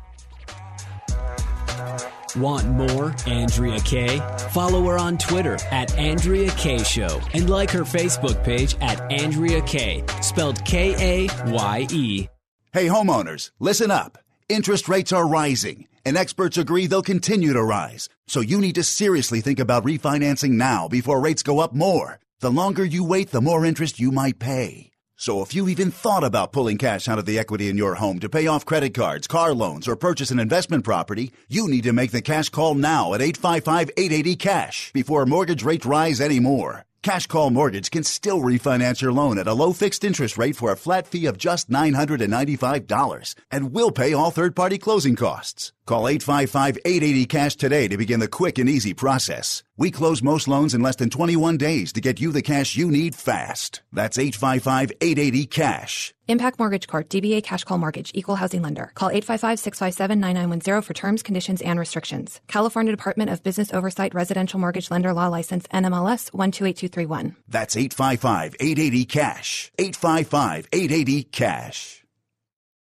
Want 2.36 2.66
more 2.66 3.14
Andrea 3.26 3.78
Kaye? 3.80 4.20
Follow 4.52 4.86
her 4.86 4.98
on 4.98 5.18
Twitter 5.18 5.58
at 5.70 5.96
Andrea 5.98 6.50
Kaye 6.52 6.82
Show 6.82 7.20
and 7.34 7.50
like 7.50 7.70
her 7.70 7.82
Facebook 7.82 8.42
page 8.42 8.74
at 8.80 9.00
Andrea 9.12 9.60
Kaye, 9.62 10.02
spelled 10.22 10.64
K 10.64 11.26
A 11.26 11.50
Y 11.50 11.86
E. 11.90 12.28
Hey, 12.72 12.86
homeowners, 12.86 13.50
listen 13.60 13.90
up. 13.90 14.16
Interest 14.48 14.88
rates 14.88 15.12
are 15.12 15.28
rising, 15.28 15.88
and 16.06 16.16
experts 16.16 16.56
agree 16.56 16.86
they'll 16.86 17.02
continue 17.02 17.52
to 17.52 17.62
rise. 17.62 18.08
So 18.26 18.40
you 18.40 18.62
need 18.62 18.76
to 18.76 18.82
seriously 18.84 19.42
think 19.42 19.58
about 19.60 19.84
refinancing 19.84 20.52
now 20.52 20.88
before 20.88 21.20
rates 21.20 21.42
go 21.42 21.60
up 21.60 21.74
more. 21.74 22.18
The 22.40 22.50
longer 22.50 22.84
you 22.84 23.04
wait, 23.04 23.30
the 23.30 23.42
more 23.42 23.66
interest 23.66 24.00
you 24.00 24.10
might 24.10 24.38
pay. 24.38 24.91
So 25.22 25.40
if 25.40 25.54
you 25.54 25.68
even 25.68 25.92
thought 25.92 26.24
about 26.24 26.50
pulling 26.50 26.78
cash 26.78 27.06
out 27.06 27.20
of 27.20 27.26
the 27.26 27.38
equity 27.38 27.68
in 27.68 27.76
your 27.76 27.94
home 27.94 28.18
to 28.18 28.28
pay 28.28 28.48
off 28.48 28.64
credit 28.64 28.92
cards, 28.92 29.28
car 29.28 29.54
loans, 29.54 29.86
or 29.86 29.94
purchase 29.94 30.32
an 30.32 30.40
investment 30.40 30.82
property, 30.82 31.30
you 31.48 31.68
need 31.68 31.84
to 31.84 31.92
make 31.92 32.10
the 32.10 32.20
cash 32.20 32.48
call 32.48 32.74
now 32.74 33.14
at 33.14 33.20
855-880-CASH 33.20 34.90
before 34.92 35.24
mortgage 35.24 35.62
rates 35.62 35.86
rise 35.86 36.20
anymore. 36.20 36.86
Cash 37.02 37.28
Call 37.28 37.50
Mortgage 37.50 37.92
can 37.92 38.02
still 38.02 38.40
refinance 38.40 39.00
your 39.00 39.12
loan 39.12 39.38
at 39.38 39.46
a 39.46 39.54
low 39.54 39.72
fixed 39.72 40.02
interest 40.02 40.36
rate 40.38 40.56
for 40.56 40.72
a 40.72 40.76
flat 40.76 41.06
fee 41.06 41.26
of 41.26 41.38
just 41.38 41.70
$995 41.70 43.34
and 43.48 43.72
will 43.72 43.92
pay 43.92 44.12
all 44.12 44.32
third 44.32 44.56
party 44.56 44.76
closing 44.76 45.14
costs. 45.14 45.72
Call 45.84 46.06
855 46.06 46.78
880 46.84 47.26
Cash 47.26 47.56
today 47.56 47.88
to 47.88 47.96
begin 47.96 48.20
the 48.20 48.28
quick 48.28 48.58
and 48.58 48.68
easy 48.68 48.94
process. 48.94 49.64
We 49.76 49.90
close 49.90 50.22
most 50.22 50.46
loans 50.46 50.74
in 50.74 50.82
less 50.82 50.94
than 50.94 51.10
21 51.10 51.56
days 51.56 51.92
to 51.94 52.00
get 52.00 52.20
you 52.20 52.30
the 52.30 52.40
cash 52.40 52.76
you 52.76 52.88
need 52.88 53.16
fast. 53.16 53.82
That's 53.92 54.16
855 54.16 54.92
880 55.00 55.46
Cash. 55.46 56.14
Impact 56.28 56.60
Mortgage 56.60 56.86
Corp. 56.86 57.08
DBA 57.08 57.42
Cash 57.42 57.64
Call 57.64 57.78
Mortgage. 57.78 58.12
Equal 58.14 58.36
Housing 58.36 58.62
Lender. 58.62 58.92
Call 58.94 59.10
855-657-9910 59.10 60.84
for 60.84 60.94
terms, 60.94 61.20
conditions, 61.20 61.60
and 61.62 61.80
restrictions. 61.80 62.40
California 62.46 62.92
Department 62.92 63.30
of 63.30 63.42
Business 63.42 63.74
Oversight 63.74 64.14
Residential 64.14 64.60
Mortgage 64.60 64.88
Lender 64.88 65.12
Law 65.12 65.26
License 65.26 65.66
NMLS 65.68 66.32
128231. 66.32 67.34
That's 67.48 67.76
855 67.76 68.54
880 68.60 69.04
Cash. 69.06 69.72
855 69.78 70.68
880 70.72 71.24
Cash. 71.24 72.04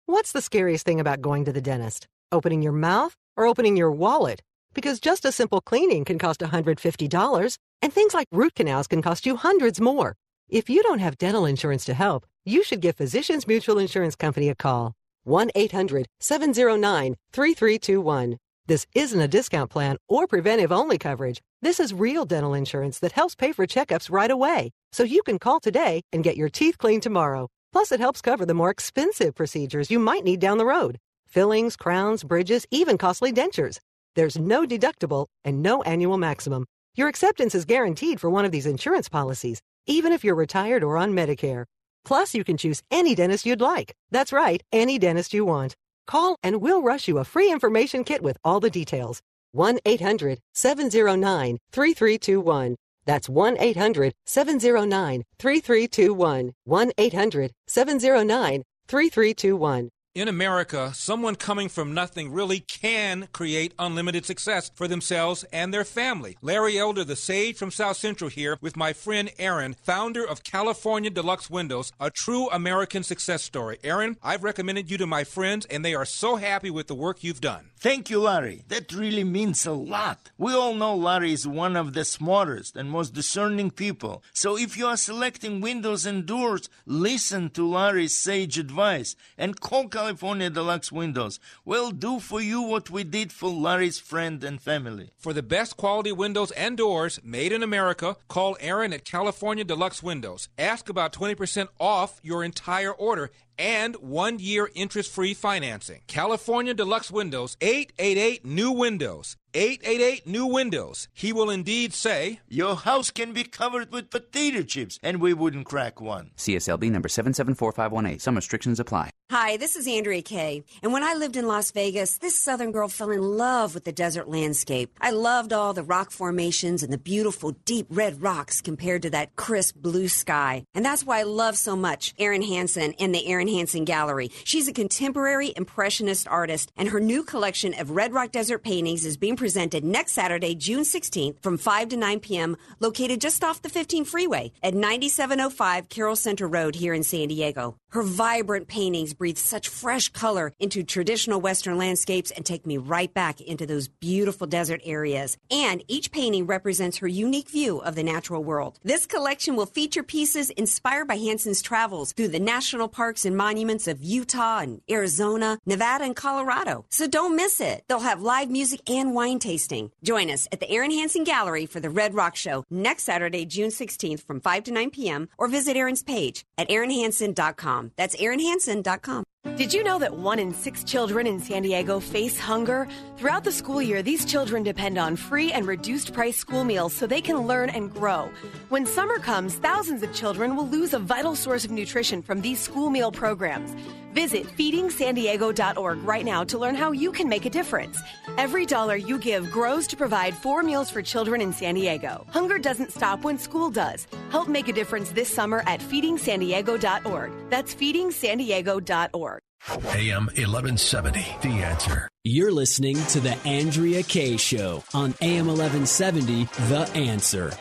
What's 0.05 0.33
the 0.33 0.41
scariest 0.41 0.85
thing 0.85 0.99
about 0.99 1.21
going 1.21 1.45
to 1.45 1.53
the 1.53 1.61
dentist? 1.61 2.07
Opening 2.31 2.61
your 2.61 2.73
mouth 2.73 3.15
or 3.35 3.47
opening 3.47 3.75
your 3.75 3.91
wallet? 3.91 4.41
Because 4.75 4.99
just 4.99 5.25
a 5.25 5.31
simple 5.31 5.61
cleaning 5.61 6.05
can 6.05 6.19
cost 6.19 6.41
$150, 6.41 7.57
and 7.81 7.91
things 7.91 8.13
like 8.13 8.27
root 8.31 8.53
canals 8.53 8.85
can 8.85 9.01
cost 9.01 9.25
you 9.25 9.35
hundreds 9.35 9.81
more. 9.81 10.15
If 10.47 10.69
you 10.69 10.83
don't 10.83 10.99
have 10.99 11.17
dental 11.17 11.45
insurance 11.45 11.85
to 11.85 11.95
help, 11.95 12.27
you 12.45 12.63
should 12.63 12.81
give 12.81 12.97
Physicians 12.97 13.47
Mutual 13.47 13.79
Insurance 13.79 14.15
Company 14.15 14.47
a 14.49 14.55
call. 14.55 14.93
1 15.23 15.49
800 15.55 16.05
709 16.19 17.15
3321. 17.33 18.37
This 18.67 18.85
isn't 18.93 19.19
a 19.19 19.27
discount 19.27 19.71
plan 19.71 19.97
or 20.07 20.27
preventive 20.27 20.71
only 20.71 20.99
coverage. 20.99 21.41
This 21.63 21.79
is 21.79 21.95
real 21.95 22.25
dental 22.25 22.53
insurance 22.53 22.99
that 22.99 23.13
helps 23.13 23.33
pay 23.33 23.53
for 23.53 23.65
checkups 23.65 24.11
right 24.11 24.29
away. 24.29 24.69
So 24.91 25.01
you 25.01 25.23
can 25.23 25.39
call 25.39 25.59
today 25.59 26.03
and 26.13 26.23
get 26.23 26.37
your 26.37 26.49
teeth 26.49 26.77
cleaned 26.77 27.01
tomorrow. 27.01 27.47
Plus, 27.71 27.91
it 27.91 27.99
helps 27.99 28.21
cover 28.21 28.45
the 28.45 28.53
more 28.53 28.69
expensive 28.69 29.33
procedures 29.33 29.89
you 29.89 29.97
might 29.97 30.23
need 30.23 30.39
down 30.39 30.59
the 30.59 30.65
road 30.65 30.99
fillings, 31.29 31.75
crowns, 31.75 32.23
bridges, 32.23 32.65
even 32.71 32.97
costly 32.97 33.31
dentures. 33.31 33.79
There's 34.15 34.37
no 34.37 34.65
deductible 34.65 35.27
and 35.45 35.61
no 35.61 35.81
annual 35.83 36.17
maximum. 36.17 36.65
Your 36.95 37.07
acceptance 37.07 37.55
is 37.55 37.65
guaranteed 37.65 38.19
for 38.19 38.29
one 38.29 38.45
of 38.45 38.51
these 38.51 38.65
insurance 38.65 39.07
policies, 39.07 39.61
even 39.85 40.11
if 40.11 40.23
you're 40.23 40.35
retired 40.35 40.83
or 40.83 40.97
on 40.97 41.13
Medicare. 41.13 41.65
Plus, 42.03 42.33
you 42.33 42.43
can 42.43 42.57
choose 42.57 42.81
any 42.91 43.15
dentist 43.15 43.45
you'd 43.45 43.61
like. 43.61 43.93
That's 44.11 44.33
right, 44.33 44.61
any 44.71 44.97
dentist 44.99 45.33
you 45.33 45.45
want. 45.45 45.75
Call 46.07 46.35
and 46.41 46.59
we'll 46.61 46.81
rush 46.81 47.07
you 47.07 47.19
a 47.19 47.23
free 47.23 47.51
information 47.51 48.03
kit 48.03 48.23
with 48.23 48.37
all 48.43 48.59
the 48.59 48.69
details. 48.69 49.21
1 49.51 49.79
800 49.85 50.39
709 50.53 51.57
3321. 51.71 52.75
That's 53.05 53.29
1 53.29 53.57
800 53.59 54.13
709 54.25 55.23
3321. 55.37 56.53
1 56.65 56.91
800 56.97 57.51
709 57.67 58.63
3321. 58.87 59.89
In 60.15 60.27
America, 60.27 60.91
someone 60.95 61.35
coming 61.35 61.69
from 61.69 61.93
nothing 61.93 62.31
really 62.31 62.61
can 62.61 63.27
create 63.31 63.75
unlimited 63.77 64.25
success 64.25 64.71
for 64.73 64.87
themselves 64.87 65.45
and 65.53 65.71
their 65.71 65.85
family. 65.85 66.35
Larry 66.41 66.79
Elder, 66.79 67.03
the 67.03 67.15
sage 67.15 67.57
from 67.57 67.69
South 67.69 67.97
Central, 67.97 68.27
here 68.27 68.57
with 68.59 68.75
my 68.75 68.91
friend 68.91 69.29
Aaron, 69.37 69.75
founder 69.83 70.27
of 70.27 70.43
California 70.43 71.11
Deluxe 71.11 71.51
Windows, 71.51 71.91
a 71.99 72.09
true 72.09 72.49
American 72.49 73.03
success 73.03 73.43
story. 73.43 73.77
Aaron, 73.83 74.17
I've 74.23 74.43
recommended 74.43 74.89
you 74.89 74.97
to 74.97 75.05
my 75.05 75.23
friends, 75.23 75.67
and 75.67 75.85
they 75.85 75.93
are 75.93 76.05
so 76.05 76.37
happy 76.37 76.71
with 76.71 76.87
the 76.87 76.95
work 76.95 77.23
you've 77.23 77.39
done. 77.39 77.69
Thank 77.77 78.09
you, 78.09 78.19
Larry. 78.19 78.63
That 78.67 78.91
really 78.91 79.23
means 79.23 79.65
a 79.65 79.71
lot. 79.71 80.31
We 80.39 80.53
all 80.53 80.73
know 80.73 80.95
Larry 80.95 81.33
is 81.33 81.47
one 81.47 81.77
of 81.77 81.93
the 81.93 82.03
smartest 82.03 82.75
and 82.75 82.89
most 82.89 83.13
discerning 83.13 83.71
people. 83.71 84.23
So 84.33 84.57
if 84.57 84.75
you 84.75 84.87
are 84.87 84.97
selecting 84.97 85.61
windows 85.61 86.05
and 86.05 86.25
doors, 86.25 86.67
listen 86.85 87.51
to 87.51 87.65
Larry's 87.65 88.17
sage 88.17 88.57
advice 88.57 89.15
and 89.37 89.61
call 89.61 89.87
California 90.09 90.49
Deluxe 90.49 90.91
Windows. 90.91 91.39
We'll 91.63 91.91
do 91.91 92.19
for 92.19 92.41
you 92.41 92.63
what 92.63 92.89
we 92.89 93.03
did 93.03 93.31
for 93.31 93.47
Larry's 93.47 93.99
friend 93.99 94.43
and 94.43 94.59
family. 94.59 95.11
For 95.19 95.33
the 95.33 95.43
best 95.43 95.77
quality 95.77 96.11
windows 96.11 96.49
and 96.53 96.75
doors 96.75 97.19
made 97.23 97.51
in 97.51 97.61
America, 97.61 98.17
call 98.27 98.57
Aaron 98.59 98.91
at 98.91 99.05
California 99.05 99.63
Deluxe 99.63 100.01
Windows. 100.01 100.49
Ask 100.57 100.89
about 100.89 101.13
20% 101.13 101.67
off 101.79 102.19
your 102.23 102.43
entire 102.43 102.91
order 102.91 103.29
and 103.59 103.95
one 103.97 104.39
year 104.39 104.71
interest 104.73 105.11
free 105.11 105.35
financing. 105.35 106.01
California 106.07 106.73
Deluxe 106.73 107.11
Windows, 107.11 107.57
888 107.61 108.45
New 108.45 108.71
Windows. 108.71 109.35
888 109.53 110.27
New 110.27 110.45
Windows. 110.45 111.07
He 111.13 111.33
will 111.33 111.49
indeed 111.49 111.93
say, 111.93 112.39
Your 112.47 112.75
house 112.75 113.09
can 113.09 113.33
be 113.33 113.43
covered 113.43 113.91
with 113.91 114.11
potato 114.11 114.61
chips, 114.61 114.99
and 115.01 115.19
we 115.19 115.33
wouldn't 115.33 115.65
crack 115.65 115.99
one. 115.99 116.31
CSLB 116.37 116.91
number 116.91 117.09
774518. 117.09 118.19
Some 118.19 118.35
restrictions 118.35 118.79
apply. 118.79 119.09
Hi, 119.31 119.57
this 119.57 119.75
is 119.75 119.87
Andrea 119.87 120.23
Kaye. 120.23 120.63
And 120.81 120.91
when 120.91 121.03
I 121.03 121.13
lived 121.13 121.35
in 121.35 121.45
Las 121.45 121.69
Vegas, 121.69 122.17
this 122.17 122.39
southern 122.39 122.71
girl 122.71 122.87
fell 122.87 123.11
in 123.11 123.21
love 123.21 123.75
with 123.75 123.83
the 123.83 123.91
desert 123.91 124.27
landscape. 124.27 124.91
I 124.99 125.11
loved 125.11 125.53
all 125.53 125.73
the 125.73 125.83
rock 125.83 126.09
formations 126.09 126.81
and 126.81 126.91
the 126.91 126.97
beautiful 126.97 127.51
deep 127.63 127.85
red 127.91 128.23
rocks 128.23 128.59
compared 128.59 129.03
to 129.03 129.11
that 129.11 129.35
crisp 129.35 129.75
blue 129.75 130.07
sky. 130.07 130.63
And 130.73 130.83
that's 130.83 131.05
why 131.05 131.19
I 131.19 131.23
love 131.23 131.57
so 131.57 131.75
much 131.75 132.15
Erin 132.17 132.41
Hanson 132.41 132.93
and 132.99 133.13
the 133.13 133.27
Erin 133.27 133.48
Hanson 133.49 133.85
Gallery. 133.85 134.31
She's 134.43 134.67
a 134.67 134.73
contemporary 134.73 135.53
impressionist 135.55 136.27
artist, 136.27 136.71
and 136.77 136.89
her 136.89 136.99
new 136.99 137.23
collection 137.23 137.73
of 137.73 137.91
Red 137.91 138.13
Rock 138.13 138.31
Desert 138.31 138.63
paintings 138.63 139.05
is 139.05 139.17
being 139.17 139.35
presented 139.35 139.83
next 139.83 140.13
Saturday, 140.13 140.55
June 140.55 140.83
16th 140.83 141.41
from 141.41 141.57
5 141.57 141.89
to 141.89 141.97
9 141.97 142.19
p.m., 142.19 142.57
located 142.79 143.21
just 143.21 143.43
off 143.43 143.61
the 143.61 143.69
15 143.69 144.05
freeway 144.05 144.51
at 144.63 144.73
9705 144.73 145.89
Carroll 145.89 146.15
Center 146.15 146.47
Road 146.47 146.75
here 146.75 146.93
in 146.93 147.03
San 147.03 147.27
Diego. 147.27 147.75
Her 147.91 148.03
vibrant 148.03 148.67
paintings 148.67 149.15
breathe 149.15 149.37
such 149.37 149.67
fresh 149.67 150.09
color 150.09 150.53
into 150.59 150.83
traditional 150.83 151.41
Western 151.41 151.77
landscapes 151.77 152.29
and 152.29 152.45
take 152.45 152.67
me 152.67 152.77
right 152.77 153.11
back 153.11 153.41
into 153.41 153.65
those 153.65 153.87
beautiful 153.87 154.45
desert 154.45 154.81
areas. 154.83 155.37
And 155.49 155.83
each 155.87 156.11
painting 156.11 156.45
represents 156.45 156.97
her 156.97 157.07
unique 157.07 157.49
view 157.49 157.79
of 157.79 157.95
the 157.95 158.03
natural 158.03 158.43
world. 158.43 158.79
This 158.83 159.07
collection 159.07 159.55
will 159.55 159.65
feature 159.65 160.03
pieces 160.03 160.51
inspired 160.51 161.07
by 161.07 161.15
Hanson's 161.15 161.63
travels 161.63 162.13
through 162.13 162.27
the 162.27 162.39
national 162.39 162.89
parks 162.89 163.25
and 163.25 163.35
monuments 163.45 163.87
of 163.87 164.03
Utah 164.03 164.59
and 164.59 164.81
Arizona, 164.89 165.57
Nevada, 165.65 166.03
and 166.03 166.15
Colorado. 166.15 166.85
So 166.89 167.07
don't 167.07 167.35
miss 167.35 167.61
it. 167.61 167.83
They'll 167.87 168.09
have 168.11 168.21
live 168.33 168.49
music 168.49 168.81
and 168.89 169.15
wine 169.15 169.39
tasting. 169.39 169.91
Join 170.03 170.29
us 170.29 170.47
at 170.51 170.59
the 170.59 170.69
Erin 170.69 170.91
Hanson 170.91 171.23
Gallery 171.23 171.65
for 171.65 171.79
the 171.79 171.95
Red 172.01 172.13
Rock 172.13 172.35
Show 172.35 172.65
next 172.69 173.03
Saturday, 173.03 173.45
June 173.45 173.69
16th 173.69 174.21
from 174.27 174.41
5 174.41 174.65
to 174.65 174.71
9 174.71 174.89
p.m. 174.91 175.29
or 175.37 175.47
visit 175.47 175.77
Erin's 175.77 176.03
page 176.03 176.45
at 176.57 176.69
erinhanson.com. 176.69 177.91
That's 177.95 178.15
erinhanson.com. 178.15 179.23
Did 179.55 179.73
you 179.73 179.85
know 179.85 179.99
that 179.99 180.17
one 180.17 180.37
in 180.37 180.53
six 180.53 180.83
children 180.83 181.25
in 181.25 181.39
San 181.39 181.61
Diego 181.61 182.01
face 182.01 182.37
hunger? 182.37 182.89
Throughout 183.15 183.45
the 183.45 183.53
school 183.53 183.81
year, 183.81 184.01
these 184.01 184.25
children 184.25 184.63
depend 184.63 184.97
on 184.97 185.15
free 185.15 185.49
and 185.53 185.65
reduced 185.65 186.13
price 186.13 186.35
school 186.35 186.65
meals 186.65 186.93
so 186.93 187.07
they 187.07 187.21
can 187.21 187.47
learn 187.47 187.69
and 187.69 187.89
grow. 187.89 188.29
When 188.67 188.85
summer 188.85 189.17
comes, 189.17 189.55
thousands 189.55 190.03
of 190.03 190.13
children 190.13 190.57
will 190.57 190.67
lose 190.67 190.93
a 190.93 190.99
vital 190.99 191.37
source 191.37 191.63
of 191.63 191.71
nutrition 191.71 192.21
from 192.21 192.41
these 192.41 192.59
school 192.59 192.89
meal 192.89 193.13
programs. 193.13 193.73
Visit 194.13 194.47
feedingsandiego.org 194.47 196.03
right 196.03 196.25
now 196.25 196.43
to 196.43 196.57
learn 196.57 196.75
how 196.75 196.91
you 196.91 197.11
can 197.11 197.29
make 197.29 197.45
a 197.45 197.49
difference. 197.49 198.01
Every 198.37 198.65
dollar 198.65 198.95
you 198.95 199.17
give 199.19 199.51
grows 199.51 199.87
to 199.87 199.97
provide 199.97 200.35
four 200.35 200.63
meals 200.63 200.89
for 200.89 201.01
children 201.01 201.41
in 201.41 201.53
San 201.53 201.75
Diego. 201.75 202.25
Hunger 202.29 202.57
doesn't 202.57 202.91
stop 202.91 203.23
when 203.23 203.37
school 203.37 203.69
does. 203.69 204.07
Help 204.29 204.47
make 204.47 204.67
a 204.67 204.73
difference 204.73 205.11
this 205.11 205.33
summer 205.33 205.63
at 205.67 205.79
feedingsandiego.org. 205.79 207.31
That's 207.49 207.73
feedingsandiego.org. 207.75 209.41
AM 209.67 210.25
1170, 210.27 211.19
The 211.41 211.63
Answer. 211.63 212.09
You're 212.23 212.51
listening 212.51 212.95
to 213.07 213.19
The 213.19 213.35
Andrea 213.45 214.03
Kaye 214.03 214.37
Show 214.37 214.83
on 214.93 215.13
AM 215.21 215.47
1170, 215.47 216.45
The 216.69 216.89
Answer. 216.95 217.51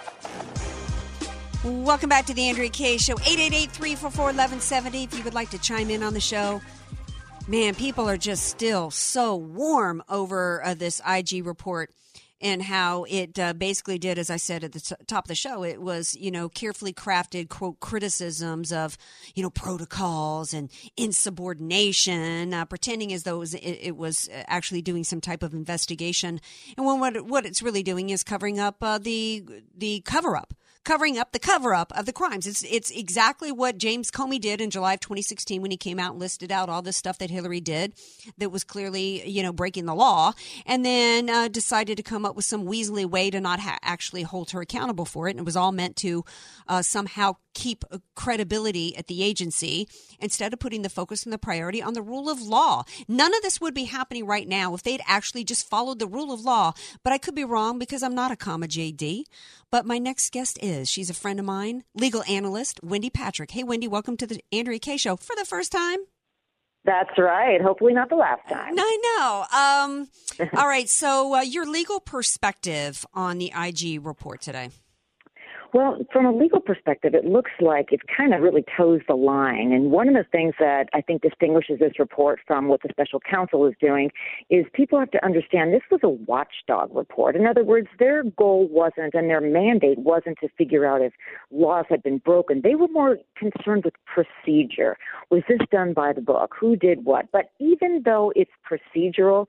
Welcome 1.69 2.09
back 2.09 2.25
to 2.27 2.35
the 2.35 2.49
Andrea 2.49 2.71
Kaye 2.71 2.97
Show. 2.97 3.17
888-344-1170 3.17 5.05
if 5.05 5.19
you 5.19 5.23
would 5.23 5.35
like 5.35 5.51
to 5.51 5.59
chime 5.59 5.91
in 5.91 6.03
on 6.03 6.15
the 6.15 6.21
show. 6.21 6.63
Man, 7.47 7.75
people 7.75 8.09
are 8.09 8.17
just 8.17 8.45
still 8.45 8.91
so 8.91 9.37
warm 9.37 10.03
over 10.09 10.65
uh, 10.65 10.73
this 10.73 11.03
IG 11.07 11.45
report 11.45 11.91
and 12.41 12.63
how 12.63 13.05
it 13.05 13.39
uh, 13.39 13.53
basically 13.53 13.99
did, 13.99 14.19
as 14.19 14.31
I 14.31 14.37
said 14.37 14.65
at 14.65 14.73
the 14.73 14.81
t- 14.81 14.95
top 15.07 15.25
of 15.25 15.29
the 15.29 15.35
show, 15.35 15.63
it 15.63 15.83
was, 15.83 16.15
you 16.15 16.31
know, 16.31 16.49
carefully 16.49 16.95
crafted 16.95 17.51
quote 17.51 17.81
criticisms 17.81 18.73
of, 18.73 18.97
you 19.35 19.43
know, 19.43 19.51
protocols 19.51 20.55
and 20.55 20.71
insubordination, 20.97 22.55
uh, 22.55 22.65
pretending 22.65 23.13
as 23.13 23.25
though 23.25 23.37
it 23.37 23.41
was, 23.41 23.55
it, 23.55 23.79
it 23.83 23.97
was 23.97 24.31
actually 24.33 24.81
doing 24.81 25.05
some 25.05 25.21
type 25.21 25.43
of 25.43 25.53
investigation. 25.53 26.41
And 26.79 26.87
when 26.87 26.99
what, 26.99 27.27
what 27.27 27.45
it's 27.45 27.61
really 27.61 27.83
doing 27.83 28.09
is 28.09 28.23
covering 28.23 28.59
up 28.59 28.77
uh, 28.81 28.97
the 28.97 29.45
the 29.77 30.01
cover 30.01 30.35
up 30.35 30.55
covering 30.89 31.19
up 31.19 31.33
the 31.33 31.39
cover 31.39 31.75
up 31.75 31.93
of 31.95 32.07
the 32.07 32.15
crimes. 32.15 32.47
It's 32.47 32.63
it's 32.63 32.91
exactly 32.91 33.53
what 33.53 33.77
James 33.77 34.11
Comey 34.11 34.41
did 34.41 34.59
in 34.59 34.71
July 34.71 34.95
of 34.95 35.01
2016 35.01 35.61
when 35.61 35.71
he 35.71 35.77
came 35.77 35.99
out 35.99 36.13
and 36.13 36.21
listed 36.21 36.51
out 36.51 36.71
all 36.71 36.81
the 36.81 36.95
stuff 36.95 37.19
that 37.19 37.29
Hillary 37.29 37.61
did 37.61 37.93
that 38.39 38.49
was 38.49 38.65
clearly 38.65 39.29
you 39.29 39.43
know 39.43 39.53
breaking 39.53 39.85
the 39.85 39.95
law, 39.95 40.33
and 40.65 40.87
then 40.87 41.29
uh, 41.29 41.49
decided 41.49 41.99
to 41.99 42.03
come 42.03 42.25
up 42.25 42.35
with 42.35 42.47
some 42.47 42.65
weaselly 42.65 43.05
way 43.05 43.31
to 43.31 43.39
not 43.39 43.61
ha- 43.61 43.79
actually 43.83 44.23
hold 44.23 44.53
her 44.53 44.63
accountable 44.63 45.05
for 45.05 45.29
it. 45.29 45.33
And 45.33 45.41
it 45.41 45.45
was 45.45 45.57
all 45.57 45.73
meant 45.73 45.95
to 45.97 46.25
uh, 46.67 46.81
somehow 46.81 47.37
keep 47.59 47.85
credibility 48.15 48.97
at 48.97 49.09
the 49.09 49.23
agency 49.23 49.89
instead 50.21 50.53
of 50.53 50.61
putting 50.61 50.83
the 50.83 50.89
focus 50.89 51.25
and 51.25 51.33
the 51.33 51.39
priority 51.39 51.83
on 51.83 51.93
the 51.93 52.01
rule 52.01 52.31
of 52.31 52.41
law. 52.41 52.85
None 53.09 53.35
of 53.35 53.43
this 53.43 53.61
would 53.61 53.75
be 53.75 53.85
happening 53.85 54.25
right 54.25 54.47
now 54.49 54.75
if 54.75 54.85
they'd 54.85 55.03
actually 55.07 55.45
just 55.45 55.69
followed 55.69 55.99
the 55.99 56.07
rule 56.07 56.33
of 56.33 56.41
law. 56.41 56.73
But 57.03 57.13
I 57.13 57.19
could 57.19 57.35
be 57.35 57.45
wrong 57.45 57.79
because 57.79 58.03
I'm 58.03 58.15
not 58.15 58.31
a 58.31 58.37
comma 58.37 58.69
JD. 58.69 59.25
But 59.71 59.85
my 59.85 59.99
next 59.99 60.33
guest 60.33 60.59
is 60.63 60.78
she's 60.85 61.11
a 61.11 61.15
friend 61.15 61.39
of 61.39 61.47
mine, 61.47 61.85
legal 61.95 62.23
analyst 62.29 62.81
Wendy 62.83 63.11
Patrick. 63.11 63.51
Hey, 63.51 63.65
Wendy, 63.65 63.89
welcome 63.89 64.17
to 64.19 64.27
the 64.27 64.41
Andrea 64.53 64.79
Kaye 64.79 64.97
Show 64.97 65.17
for 65.17 65.35
the 65.37 65.45
first 65.45 65.73
time. 65.73 65.99
That's 66.85 67.19
right. 67.19 67.61
Hopefully, 67.61 67.93
not 67.93 68.09
the 68.09 68.17
last 68.17 68.49
time. 68.49 68.75
I 68.79 68.99
know. 69.19 70.47
Um, 70.47 70.49
all 70.57 70.67
right. 70.69 70.89
So, 70.89 71.35
uh, 71.35 71.41
your 71.43 71.67
legal 71.67 72.01
perspective 72.01 73.05
on 73.13 73.39
the 73.39 73.53
IG 73.55 74.05
report 74.05 74.41
today. 74.41 74.71
Well, 75.75 75.99
from 76.11 76.25
a 76.25 76.33
legal 76.33 76.61
perspective, 76.61 77.15
it 77.15 77.27
looks 77.27 77.51
like 77.61 77.93
it 77.93 78.01
kind 78.17 78.33
of 78.33 78.41
really 78.41 78.65
toes 78.75 79.01
the 79.07 79.15
line. 79.15 79.71
And 79.73 79.91
one 79.91 80.09
of 80.09 80.15
the 80.15 80.25
things 80.33 80.55
that 80.59 80.89
I 80.95 81.03
think 81.03 81.21
distinguishes 81.21 81.79
this 81.79 81.99
report 81.99 82.41
from 82.47 82.69
what 82.69 82.81
the 82.83 82.89
special 82.91 83.21
counsel 83.21 83.67
is 83.67 83.75
doing 83.79 84.11
is 84.49 84.65
people 84.73 84.99
have 84.99 85.11
to 85.11 85.23
understand 85.23 85.75
this 85.75 85.83
was 85.91 86.01
a 86.03 86.09
watchdog 86.09 86.95
report. 86.97 87.37
In 87.37 87.47
other 87.47 87.65
words, 87.65 87.89
their 87.99 88.23
goal 88.23 88.67
wasn't 88.69 89.13
and 89.13 89.29
their 89.29 89.43
mandate 89.43 89.99
wasn't 89.99 90.39
to 90.41 90.49
figure 90.57 90.87
out 90.87 91.03
if 91.03 91.13
laws 91.51 91.85
had 91.91 92.03
been 92.03 92.19
broken. 92.19 92.63
They 92.65 92.75
were 92.75 92.89
more 92.89 93.19
concerned 93.37 93.85
with 93.85 93.95
procedure. 94.07 94.97
Was 95.31 95.43
this 95.51 95.61
done 95.71 95.93
by 95.93 96.15
the 96.15 96.23
book? 96.23 96.55
Who 96.59 96.77
did 96.77 97.05
what? 97.05 97.27
But 97.31 97.51
even 97.59 98.03
though 98.07 98.33
it's 98.35 98.51
procedural, 98.67 99.47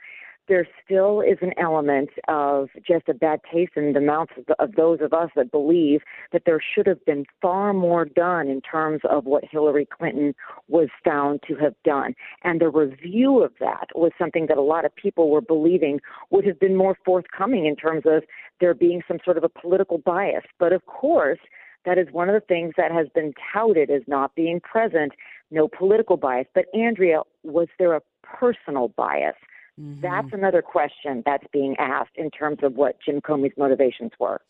there 0.49 0.67
still 0.83 1.21
is 1.21 1.37
an 1.41 1.53
element 1.57 2.09
of 2.27 2.69
just 2.85 3.07
a 3.07 3.13
bad 3.13 3.39
taste 3.51 3.73
in 3.75 3.93
the 3.93 4.01
mouths 4.01 4.31
of, 4.35 4.45
of, 4.59 4.75
those 4.75 4.99
of 4.99 5.13
us 5.13 5.29
that 5.35 5.51
believe 5.51 6.01
that 6.33 6.41
there 6.45 6.59
should 6.59 6.87
have 6.87 7.03
been 7.05 7.23
far 7.41 7.71
more 7.71 8.03
done 8.03 8.47
in 8.47 8.59
terms 8.59 9.01
of 9.09 9.25
what 9.25 9.45
Hillary 9.49 9.85
Clinton 9.85 10.33
was 10.67 10.89
found 11.05 11.41
to 11.47 11.55
have 11.55 11.75
done. 11.85 12.15
And 12.43 12.59
the 12.59 12.69
review 12.69 13.43
of 13.43 13.53
that 13.59 13.87
was 13.95 14.11
something 14.17 14.47
that 14.47 14.57
a 14.57 14.61
lot 14.61 14.85
of 14.85 14.95
people 14.95 15.29
were 15.29 15.41
believing 15.41 16.01
would 16.31 16.45
have 16.45 16.59
been 16.59 16.75
more 16.75 16.97
forthcoming 17.05 17.65
in 17.65 17.75
terms 17.75 18.03
of 18.05 18.23
there 18.59 18.73
being 18.73 19.03
some 19.07 19.19
sort 19.23 19.37
of 19.37 19.43
a 19.43 19.49
political 19.49 19.99
bias. 19.99 20.43
But 20.57 20.73
of 20.73 20.85
course, 20.87 21.39
that 21.85 21.97
is 21.97 22.07
one 22.11 22.27
of 22.27 22.33
the 22.33 22.45
things 22.45 22.73
that 22.75 22.91
has 22.91 23.07
been 23.13 23.33
touted 23.53 23.89
as 23.89 24.01
not 24.07 24.35
being 24.35 24.59
present, 24.59 25.13
no 25.51 25.67
political 25.67 26.17
bias. 26.17 26.47
But 26.53 26.65
Andrea, 26.73 27.21
was 27.43 27.67
there 27.77 27.93
a 27.93 28.01
personal 28.23 28.89
bias? 28.89 29.35
Mm-hmm. 29.79 30.01
That's 30.01 30.27
another 30.33 30.61
question 30.61 31.23
that's 31.25 31.45
being 31.53 31.75
asked 31.79 32.15
in 32.15 32.29
terms 32.31 32.59
of 32.63 32.75
what 32.75 32.97
Jim 33.05 33.21
Comey's 33.21 33.57
motivations 33.57 34.11
were. 34.19 34.41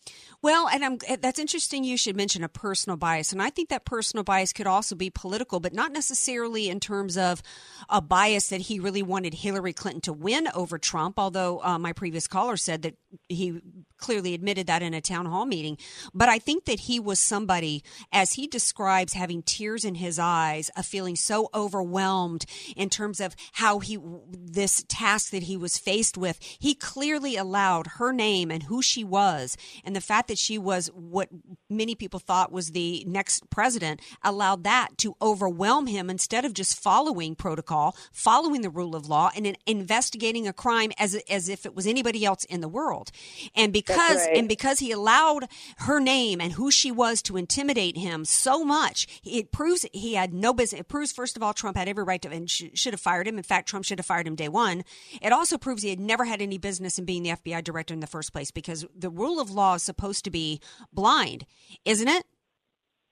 Well, 0.41 0.67
and 0.67 0.83
I'm, 0.83 0.97
that's 1.21 1.37
interesting. 1.37 1.83
You 1.83 1.97
should 1.97 2.15
mention 2.15 2.43
a 2.43 2.49
personal 2.49 2.97
bias, 2.97 3.31
and 3.31 3.41
I 3.41 3.49
think 3.51 3.69
that 3.69 3.85
personal 3.85 4.23
bias 4.23 4.53
could 4.53 4.65
also 4.65 4.95
be 4.95 5.09
political, 5.09 5.59
but 5.59 5.73
not 5.73 5.91
necessarily 5.91 6.69
in 6.69 6.79
terms 6.79 7.17
of 7.17 7.43
a 7.89 8.01
bias 8.01 8.49
that 8.49 8.61
he 8.61 8.79
really 8.79 9.03
wanted 9.03 9.35
Hillary 9.35 9.73
Clinton 9.73 10.01
to 10.01 10.13
win 10.13 10.47
over 10.55 10.79
Trump. 10.79 11.19
Although 11.19 11.61
uh, 11.63 11.77
my 11.77 11.93
previous 11.93 12.27
caller 12.27 12.57
said 12.57 12.81
that 12.81 12.95
he 13.27 13.61
clearly 13.99 14.33
admitted 14.33 14.67
that 14.67 14.81
in 14.81 14.93
a 14.93 15.01
town 15.01 15.25
hall 15.25 15.45
meeting. 15.45 15.77
But 16.13 16.29
I 16.29 16.39
think 16.39 16.65
that 16.65 16.81
he 16.81 16.99
was 16.99 17.19
somebody, 17.19 17.83
as 18.11 18.33
he 18.33 18.47
describes, 18.47 19.13
having 19.13 19.43
tears 19.43 19.85
in 19.85 19.95
his 19.95 20.17
eyes, 20.17 20.69
of 20.75 20.85
feeling 20.85 21.15
so 21.15 21.49
overwhelmed 21.53 22.45
in 22.75 22.89
terms 22.89 23.19
of 23.19 23.35
how 23.53 23.79
he 23.79 23.97
this 24.31 24.83
task 24.87 25.31
that 25.31 25.43
he 25.43 25.57
was 25.57 25.77
faced 25.77 26.17
with. 26.17 26.39
He 26.41 26.73
clearly 26.73 27.35
allowed 27.35 27.87
her 27.97 28.11
name 28.11 28.51
and 28.51 28.63
who 28.63 28.81
she 28.81 29.03
was, 29.03 29.57
and 29.83 29.95
the 29.95 30.01
fact 30.01 30.27
that 30.29 30.37
she 30.37 30.57
was 30.57 30.87
what 30.93 31.29
many 31.69 31.95
people 31.95 32.19
thought 32.19 32.51
was 32.51 32.69
the 32.69 33.03
next 33.07 33.49
president, 33.49 34.01
allowed 34.23 34.63
that 34.63 34.97
to 34.97 35.15
overwhelm 35.21 35.87
him 35.87 36.09
instead 36.09 36.45
of 36.45 36.53
just 36.53 36.81
following 36.81 37.35
protocol, 37.35 37.95
following 38.11 38.61
the 38.61 38.69
rule 38.69 38.95
of 38.95 39.07
law, 39.07 39.31
and 39.35 39.57
investigating 39.65 40.47
a 40.47 40.53
crime 40.53 40.91
as 40.97 41.15
as 41.29 41.49
if 41.49 41.65
it 41.65 41.75
was 41.75 41.87
anybody 41.87 42.25
else 42.25 42.43
in 42.45 42.61
the 42.61 42.67
world. 42.67 43.11
And 43.55 43.73
because 43.73 43.88
because 43.89 44.25
right. 44.25 44.37
and 44.37 44.47
because 44.47 44.79
he 44.79 44.91
allowed 44.91 45.47
her 45.79 45.99
name 45.99 46.39
and 46.41 46.53
who 46.53 46.71
she 46.71 46.91
was 46.91 47.21
to 47.23 47.37
intimidate 47.37 47.97
him 47.97 48.25
so 48.25 48.63
much, 48.63 49.07
it 49.23 49.51
proves 49.51 49.85
he 49.93 50.13
had 50.13 50.33
no 50.33 50.53
business. 50.53 50.81
It 50.81 50.87
proves 50.87 51.11
first 51.11 51.35
of 51.35 51.43
all 51.43 51.53
Trump 51.53 51.77
had 51.77 51.87
every 51.87 52.03
right 52.03 52.21
to 52.21 52.29
and 52.29 52.49
sh- 52.49 52.63
should 52.73 52.93
have 52.93 53.01
fired 53.01 53.27
him. 53.27 53.37
In 53.37 53.43
fact, 53.43 53.67
Trump 53.67 53.85
should 53.85 53.99
have 53.99 54.05
fired 54.05 54.27
him 54.27 54.35
day 54.35 54.49
one. 54.49 54.83
It 55.21 55.31
also 55.31 55.57
proves 55.57 55.83
he 55.83 55.89
had 55.89 55.99
never 55.99 56.25
had 56.25 56.41
any 56.41 56.57
business 56.57 56.97
in 56.97 57.05
being 57.05 57.23
the 57.23 57.31
FBI 57.31 57.63
director 57.63 57.93
in 57.93 57.99
the 57.99 58.07
first 58.07 58.31
place 58.31 58.51
because 58.51 58.85
the 58.95 59.09
rule 59.09 59.39
of 59.39 59.51
law 59.51 59.75
is 59.75 59.83
supposed 59.83 60.23
to 60.25 60.31
be 60.31 60.61
blind, 60.93 61.45
isn't 61.85 62.07
it? 62.07 62.25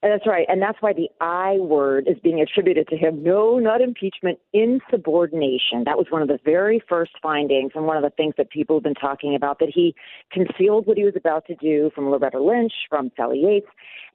And 0.03 0.11
That's 0.11 0.27
right. 0.27 0.45
And 0.47 0.61
that's 0.61 0.77
why 0.79 0.93
the 0.93 1.09
I 1.21 1.57
word 1.59 2.07
is 2.07 2.17
being 2.21 2.39
attributed 2.39 2.87
to 2.89 2.97
him. 2.97 3.23
No, 3.23 3.57
not 3.57 3.81
impeachment, 3.81 4.37
insubordination. 4.53 5.85
That 5.85 5.97
was 5.97 6.05
one 6.09 6.21
of 6.21 6.27
the 6.27 6.37
very 6.45 6.81
first 6.87 7.13
findings 7.21 7.71
and 7.73 7.85
one 7.85 7.97
of 7.97 8.03
the 8.03 8.11
things 8.11 8.35
that 8.37 8.51
people 8.51 8.75
have 8.75 8.83
been 8.83 8.93
talking 8.93 9.33
about 9.33 9.57
that 9.57 9.69
he 9.73 9.95
concealed 10.31 10.85
what 10.85 10.97
he 10.97 11.03
was 11.03 11.15
about 11.15 11.47
to 11.47 11.55
do 11.55 11.89
from 11.95 12.11
Loretta 12.11 12.39
Lynch, 12.39 12.73
from 12.89 13.11
Sally 13.17 13.39
Yates. 13.39 13.67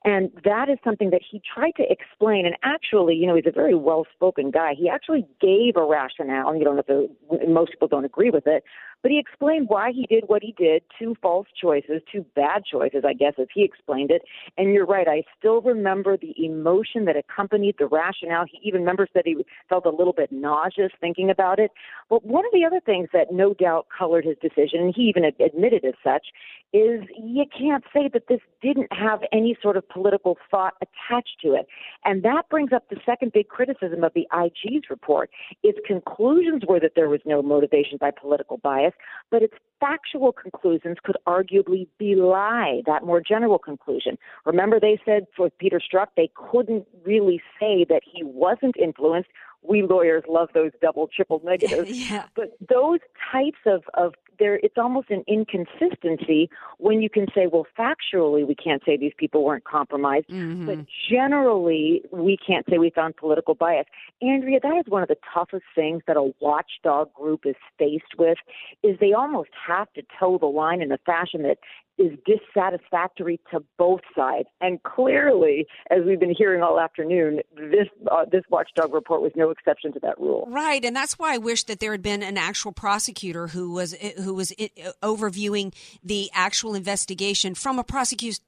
And 0.05 0.31
that 0.45 0.69
is 0.69 0.79
something 0.85 1.11
that 1.11 1.23
he 1.29 1.41
tried 1.53 1.73
to 1.77 1.85
explain. 1.91 2.47
And 2.47 2.57
actually, 2.63 3.15
you 3.17 3.27
know, 3.27 3.35
he's 3.35 3.47
a 3.47 3.53
very 3.53 3.75
well 3.75 4.07
spoken 4.15 4.53
guy. 4.53 4.75
He 4.77 4.89
actually 4.89 5.27
gave 5.41 5.77
a 5.77 5.85
rationale. 5.85 6.55
You 6.57 6.65
don't 6.65 6.77
have 6.77 6.87
to, 6.87 7.09
most 7.49 7.73
people 7.73 7.89
don't 7.89 8.05
agree 8.05 8.31
with 8.31 8.47
it, 8.47 8.63
but 9.03 9.11
he 9.11 9.19
explained 9.19 9.69
why 9.69 9.93
he 9.93 10.07
did 10.07 10.25
what 10.29 10.43
he 10.43 10.55
did 10.57 10.83
two 10.99 11.17
false 11.21 11.47
choices, 11.61 12.03
two 12.11 12.25
bad 12.35 12.65
choices, 12.65 13.05
I 13.07 13.13
guess, 13.13 13.35
as 13.39 13.49
he 13.55 13.65
explained 13.65 14.11
it. 14.11 14.23
And 14.57 14.73
you're 14.73 14.87
right. 14.87 15.09
I 15.09 15.25
still 15.39 15.61
remember 15.61 16.17
the 16.17 16.35
emotion 16.43 17.05
that 17.07 17.17
accompanied 17.17 17.77
the 17.79 17.87
rationale. 17.87 18.45
He 18.51 18.59
even 18.63 18.81
remembers 18.81 19.11
that 19.15 19.27
he 19.27 19.37
felt 19.69 19.87
a 19.87 19.91
little 19.91 20.13
bit 20.13 20.31
nauseous 20.31 20.93
thinking 21.01 21.31
about 21.31 21.59
it. 21.59 21.73
But 22.09 22.25
one 22.25 22.45
of 22.45 22.53
the 22.53 22.65
other 22.65 22.81
things 22.81 23.09
that 23.13 23.33
no 23.33 23.55
doubt 23.55 23.87
colored 23.97 24.25
his 24.25 24.37
decision, 24.41 24.81
and 24.81 24.95
he 24.95 25.03
even 25.03 25.25
admitted 25.25 25.85
as 25.85 25.95
such, 26.05 26.27
is 26.73 27.03
you 27.19 27.45
can't 27.57 27.85
say 27.93 28.09
that 28.13 28.29
this 28.29 28.41
didn't 28.63 28.93
have 28.93 29.21
any 29.31 29.57
sort 29.63 29.77
of 29.77 29.87
political 29.89 30.39
thought 30.51 30.75
attached 30.81 31.37
to 31.43 31.55
it. 31.55 31.67
And 32.05 32.23
that 32.23 32.49
brings 32.49 32.73
up 32.73 32.89
the 32.89 32.97
second 33.05 33.33
big 33.33 33.49
criticism 33.49 34.05
of 34.05 34.13
the 34.15 34.27
IG's 34.33 34.89
report. 34.89 35.31
Its 35.63 35.79
conclusions 35.87 36.63
were 36.67 36.81
that 36.81 36.93
there 36.97 37.09
was 37.09 37.21
no 37.27 37.43
motivation 37.43 37.99
by 37.99 38.11
political 38.11 38.57
bias, 38.57 38.92
but 39.31 39.43
its 39.43 39.55
factual 39.81 40.33
conclusions 40.33 40.97
could 41.03 41.17
arguably 41.27 41.89
belie 41.99 42.83
that 42.87 43.05
more 43.05 43.21
general 43.21 43.59
conclusion. 43.59 44.17
Remember, 44.45 44.79
they 44.79 44.99
said 45.05 45.27
for 45.37 45.51
Peter 45.51 45.81
Strzok, 45.81 46.07
they 46.17 46.31
couldn't 46.35 46.87
really 47.05 47.43
say 47.59 47.85
that 47.89 48.03
he 48.05 48.23
wasn't 48.23 48.77
influenced 48.77 49.31
we 49.63 49.83
lawyers 49.83 50.25
love 50.29 50.49
those 50.55 50.71
double 50.81 51.09
triple 51.15 51.41
negatives 51.45 51.91
yeah. 51.91 52.25
but 52.35 52.57
those 52.69 53.01
types 53.33 53.59
of 53.67 53.83
of 53.95 54.15
there 54.39 54.57
it's 54.63 54.79
almost 54.79 55.11
an 55.11 55.23
inconsistency 55.29 56.49
when 56.79 57.01
you 57.03 57.09
can 57.11 57.27
say 57.35 57.47
well 57.47 57.67
factually 57.79 58.47
we 58.47 58.55
can't 58.55 58.83
say 58.85 58.97
these 58.97 59.13
people 59.17 59.45
weren't 59.45 59.65
compromised 59.65 60.27
Mm-hmm. 60.29 60.67
but 60.67 60.79
generally 61.11 62.03
we 62.13 62.37
can't 62.37 62.65
say 62.69 62.79
we 62.79 62.91
found 62.91 63.17
political 63.17 63.55
bias 63.55 63.87
andrea 64.23 64.59
that 64.63 64.77
is 64.77 64.85
one 64.89 65.03
of 65.03 65.09
the 65.09 65.17
toughest 65.33 65.65
things 65.75 66.03
that 66.07 66.17
a 66.17 66.33
watchdog 66.41 67.13
group 67.15 67.45
is 67.45 67.57
faced 67.79 68.15
with 68.19 68.39
is 68.83 68.99
they 69.01 69.13
almost 69.13 69.51
have 69.67 69.93
to 69.95 70.03
toe 70.19 70.39
the 70.39 70.47
line 70.47 70.81
in 70.81 70.93
a 70.93 70.99
fashion 70.99 71.43
that 71.43 71.59
is 72.03 72.19
dissatisfactory 72.27 73.41
to 73.51 73.63
both 73.79 74.01
sides. 74.17 74.49
And 74.61 74.83
clearly, 74.83 75.67
as 75.91 76.01
we've 76.05 76.21
been 76.21 76.35
hearing 76.37 76.63
all 76.63 76.81
afternoon, 76.81 77.41
this 77.55 77.89
uh, 78.11 78.25
this 78.31 78.43
watchdog 78.51 78.93
report 78.93 79.23
was 79.23 79.33
no 79.37 79.51
exception 79.51 79.93
to 79.93 80.01
that 80.01 80.19
rule. 80.19 80.49
Right, 80.51 80.85
and 80.85 80.95
that's 80.95 81.19
why 81.19 81.35
I 81.35 81.39
wish 81.39 81.65
that 81.65 81.81
there 81.81 81.93
had 81.93 82.03
been 82.03 82.23
an 82.23 82.37
actual 82.37 82.73
prosecutor 82.73 83.47
who 83.49 83.73
was 83.73 83.95
who 84.19 84.35
was 84.35 84.53
uh, 84.53 84.93
overviewing 85.03 85.75
the 86.03 86.31
actual 86.35 86.75
investigation 86.75 87.55
from 87.55 87.79
a 87.79 87.85
prosecution 87.85 88.43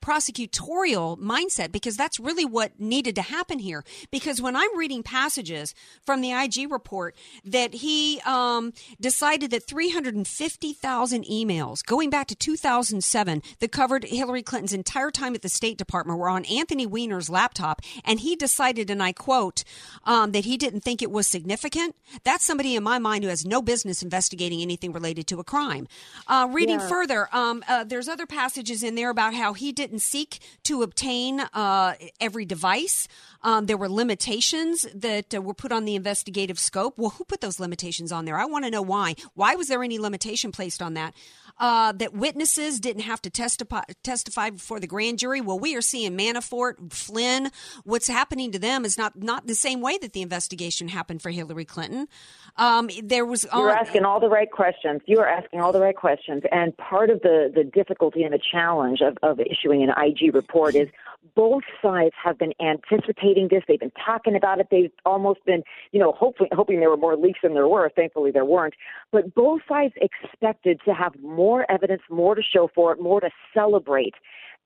prosecutorial 0.00 1.18
mindset 1.18 1.72
because 1.72 1.96
that's 1.96 2.20
really 2.20 2.44
what 2.44 2.78
needed 2.78 3.14
to 3.16 3.22
happen 3.22 3.58
here. 3.58 3.84
Because 4.10 4.40
when 4.40 4.56
I'm 4.56 4.76
reading 4.76 5.02
passages 5.02 5.74
from 6.04 6.20
the 6.20 6.32
IG 6.32 6.70
report 6.70 7.16
that 7.44 7.74
he 7.74 8.20
um, 8.24 8.72
decided 9.00 9.50
that 9.50 9.64
350,000 9.66 11.24
emails 11.24 11.84
going 11.84 12.10
back 12.10 12.26
to 12.28 12.34
2007 12.34 13.42
that 13.60 13.72
covered 13.72 14.04
Hillary 14.04 14.42
Clinton's 14.42 14.72
entire 14.72 15.10
time 15.10 15.34
at 15.34 15.42
the 15.42 15.48
State 15.48 15.78
Department 15.78 16.18
were 16.18 16.28
on 16.28 16.44
Anthony 16.44 16.86
Weiner's 16.86 17.30
laptop, 17.30 17.80
and 18.04 18.20
he 18.20 18.36
decided, 18.36 18.90
and 18.90 19.02
I 19.02 19.12
quote, 19.12 19.64
um, 20.04 20.32
that 20.32 20.44
he 20.44 20.56
didn't 20.56 20.80
think 20.80 21.02
it 21.02 21.10
was 21.10 21.26
significant. 21.26 21.96
That's 22.24 22.44
somebody 22.44 22.76
in 22.76 22.82
my 22.82 22.98
mind 22.98 23.24
who 23.24 23.30
has 23.30 23.44
no 23.44 23.62
business 23.62 24.02
investigating 24.02 24.60
anything 24.62 24.92
related 24.92 25.26
to 25.28 25.40
a 25.40 25.44
crime. 25.44 25.88
Uh, 26.26 26.46
reading 26.50 26.78
Yeah. 26.80 26.88
further, 26.88 27.28
um, 27.32 27.64
uh, 27.68 27.84
there's 27.84 28.08
other 28.08 28.26
passages 28.26 28.82
in 28.82 28.94
there 28.94 29.10
about 29.10 29.34
how 29.34 29.52
he 29.54 29.72
didn't 29.72 29.87
seek 29.96 30.40
to 30.64 30.82
obtain 30.82 31.40
uh, 31.40 31.94
every 32.20 32.44
device. 32.44 33.08
Um, 33.42 33.66
there 33.66 33.76
were 33.76 33.88
limitations 33.88 34.86
that 34.94 35.34
uh, 35.34 35.40
were 35.40 35.54
put 35.54 35.72
on 35.72 35.84
the 35.84 35.94
investigative 35.94 36.58
scope. 36.58 36.98
Well, 36.98 37.10
who 37.10 37.24
put 37.24 37.40
those 37.40 37.60
limitations 37.60 38.12
on 38.12 38.24
there? 38.24 38.36
I 38.36 38.46
want 38.46 38.64
to 38.64 38.70
know 38.70 38.82
why. 38.82 39.14
Why 39.34 39.54
was 39.54 39.68
there 39.68 39.82
any 39.82 39.98
limitation 39.98 40.52
placed 40.52 40.82
on 40.82 40.94
that? 40.94 41.14
Uh, 41.60 41.92
that 41.92 42.14
witnesses 42.14 42.78
didn't 42.78 43.02
have 43.02 43.20
to 43.20 43.30
testify 43.30 43.82
testify 44.04 44.50
before 44.50 44.78
the 44.78 44.86
grand 44.86 45.18
jury. 45.18 45.40
Well, 45.40 45.58
we 45.58 45.74
are 45.74 45.80
seeing 45.80 46.16
Manafort, 46.16 46.92
Flynn. 46.92 47.50
What's 47.84 48.06
happening 48.06 48.52
to 48.52 48.58
them 48.58 48.84
is 48.84 48.96
not 48.96 49.20
not 49.20 49.46
the 49.46 49.54
same 49.54 49.80
way 49.80 49.98
that 49.98 50.12
the 50.12 50.22
investigation 50.22 50.88
happened 50.88 51.20
for 51.20 51.30
Hillary 51.30 51.64
Clinton. 51.64 52.06
Um, 52.56 52.90
there 53.02 53.24
was 53.24 53.46
You're 53.52 53.70
on- 53.70 53.78
asking 53.78 54.04
all 54.04 54.20
the 54.20 54.28
right 54.28 54.50
questions. 54.50 55.00
You 55.06 55.20
are 55.20 55.28
asking 55.28 55.60
all 55.60 55.72
the 55.72 55.80
right 55.80 55.96
questions. 55.96 56.42
And 56.50 56.76
part 56.76 57.10
of 57.10 57.20
the, 57.22 57.50
the 57.54 57.64
difficulty 57.64 58.22
and 58.22 58.32
the 58.32 58.40
challenge 58.52 59.00
of, 59.00 59.16
of 59.22 59.40
issuing 59.40 59.82
an 59.82 59.90
IG 59.90 60.34
report 60.34 60.74
is 60.74 60.88
both 61.34 61.62
sides 61.80 62.14
have 62.22 62.36
been 62.36 62.52
anticipating 62.60 63.48
this. 63.48 63.62
They've 63.68 63.78
been 63.78 63.92
talking 64.04 64.34
about 64.34 64.58
it. 64.60 64.68
They've 64.70 64.90
almost 65.04 65.44
been, 65.44 65.62
you 65.92 66.00
know, 66.00 66.12
hoping, 66.12 66.48
hoping 66.52 66.80
there 66.80 66.90
were 66.90 66.96
more 66.96 67.16
leaks 67.16 67.40
than 67.42 67.54
there 67.54 67.68
were. 67.68 67.90
Thankfully, 67.94 68.32
there 68.32 68.44
weren't. 68.44 68.74
But 69.12 69.34
both 69.34 69.60
sides 69.68 69.94
expected 69.96 70.80
to 70.84 70.92
have 70.94 71.12
more 71.22 71.47
evidence, 71.70 72.02
more 72.10 72.34
to 72.34 72.42
show 72.42 72.70
for 72.74 72.92
it, 72.92 73.00
more 73.00 73.20
to 73.20 73.30
celebrate 73.54 74.14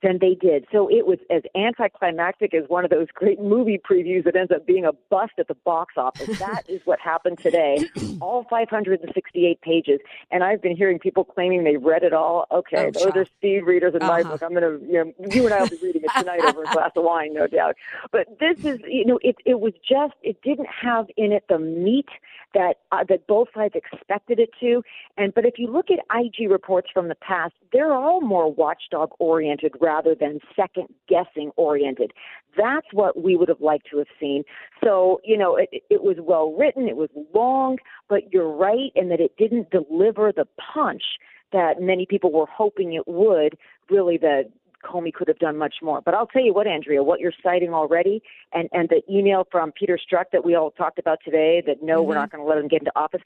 than 0.03 0.19
they 0.19 0.35
did. 0.35 0.65
So 0.71 0.87
it 0.89 1.07
was 1.07 1.17
as 1.31 1.41
anticlimactic 1.55 2.53
as 2.53 2.63
one 2.67 2.83
of 2.83 2.91
those 2.91 3.07
great 3.13 3.39
movie 3.41 3.79
previews 3.79 4.25
that 4.25 4.35
ends 4.35 4.51
up 4.53 4.67
being 4.67 4.85
a 4.85 4.91
bust 5.09 5.31
at 5.39 5.47
the 5.47 5.55
box 5.65 5.93
office. 5.97 6.27
That 6.43 6.63
is 6.67 6.81
what 6.83 6.99
happened 6.99 7.37
today. 7.41 7.79
All 8.19 8.45
568 8.49 9.61
pages. 9.61 9.99
And 10.29 10.43
I've 10.43 10.61
been 10.61 10.75
hearing 10.75 10.99
people 10.99 11.23
claiming 11.23 11.63
they 11.63 11.77
read 11.77 12.03
it 12.03 12.11
all. 12.13 12.45
Okay, 12.51 12.77
Oh, 12.87 12.91
those 12.91 13.03
child. 13.13 13.15
are 13.17 13.25
speed 13.37 13.61
readers 13.61 13.93
in 13.95 14.01
my 14.05 14.21
Uh-huh. 14.21 14.31
book. 14.31 14.43
I'm 14.43 14.53
going 14.53 14.63
to, 14.79 14.85
you 14.85 14.93
know, 15.05 15.13
you 15.33 15.45
and 15.45 15.53
I 15.53 15.59
will 15.61 15.67
be 15.67 15.77
reading 15.77 16.03
it 16.03 16.11
tonight 16.17 16.43
over 16.43 16.63
a 16.63 16.67
glass 16.73 16.91
of 16.97 17.03
wine, 17.05 17.33
no 17.33 17.47
doubt. 17.47 17.75
But 18.11 18.27
this 18.39 18.57
is, 18.63 18.79
you 18.87 19.05
know, 19.05 19.19
it, 19.23 19.37
it 19.45 19.59
was 19.61 19.73
just, 19.87 20.13
it 20.21 20.41
didn't 20.41 20.67
have 20.67 21.05
in 21.15 21.31
it 21.31 21.45
the 21.47 21.59
meat 21.59 22.09
that 22.53 22.75
uh, 22.91 23.03
that 23.09 23.25
both 23.27 23.47
sides 23.55 23.73
expected 23.75 24.39
it 24.39 24.49
to. 24.59 24.83
And 25.17 25.33
but 25.33 25.45
if 25.45 25.55
you 25.57 25.67
look 25.67 25.87
at 25.89 25.99
IG 26.15 26.49
reports 26.51 26.87
from 26.93 27.07
the 27.07 27.15
past, 27.15 27.53
they're 27.71 27.93
all 27.93 28.21
more 28.21 28.51
watchdog 28.51 29.09
oriented 29.19 29.73
rather 29.81 29.92
than 30.01 30.39
second 30.55 30.87
guessing 31.07 31.51
oriented. 31.55 32.11
That's 32.57 32.87
what 32.91 33.21
we 33.21 33.35
would 33.35 33.49
have 33.49 33.61
liked 33.61 33.87
to 33.91 33.97
have 33.97 34.07
seen. 34.19 34.43
So 34.83 35.19
you 35.23 35.37
know, 35.37 35.55
it, 35.55 35.69
it 35.89 36.03
was 36.03 36.17
well 36.19 36.53
written, 36.53 36.87
it 36.87 36.95
was 36.95 37.09
long, 37.33 37.77
but 38.09 38.31
you're 38.31 38.51
right 38.51 38.91
in 38.95 39.09
that 39.09 39.19
it 39.19 39.35
didn't 39.37 39.69
deliver 39.71 40.31
the 40.31 40.47
punch 40.73 41.03
that 41.51 41.81
many 41.81 42.05
people 42.05 42.31
were 42.31 42.47
hoping 42.47 42.93
it 42.93 43.07
would. 43.07 43.57
Really, 43.89 44.17
the 44.17 44.49
Comey 44.83 45.13
could 45.13 45.27
have 45.27 45.39
done 45.39 45.57
much 45.57 45.75
more. 45.81 46.01
But 46.01 46.13
I'll 46.13 46.27
tell 46.27 46.43
you 46.43 46.53
what, 46.53 46.67
Andrea, 46.67 47.01
what 47.03 47.19
you're 47.19 47.33
citing 47.41 47.73
already, 47.73 48.21
and 48.53 48.69
and 48.73 48.89
the 48.89 49.01
email 49.09 49.47
from 49.51 49.71
Peter 49.71 49.97
Strzok 49.97 50.25
that 50.31 50.43
we 50.43 50.55
all 50.55 50.71
talked 50.71 50.99
about 50.99 51.19
today, 51.23 51.63
that 51.65 51.81
no, 51.81 52.01
we're 52.01 52.13
Mhm. 52.15 52.17
not 52.17 52.31
going 52.31 52.43
to 52.43 52.49
let 52.49 52.57
him 52.57 52.67
get 52.67 52.81
into 52.81 52.91
office. 52.95 53.21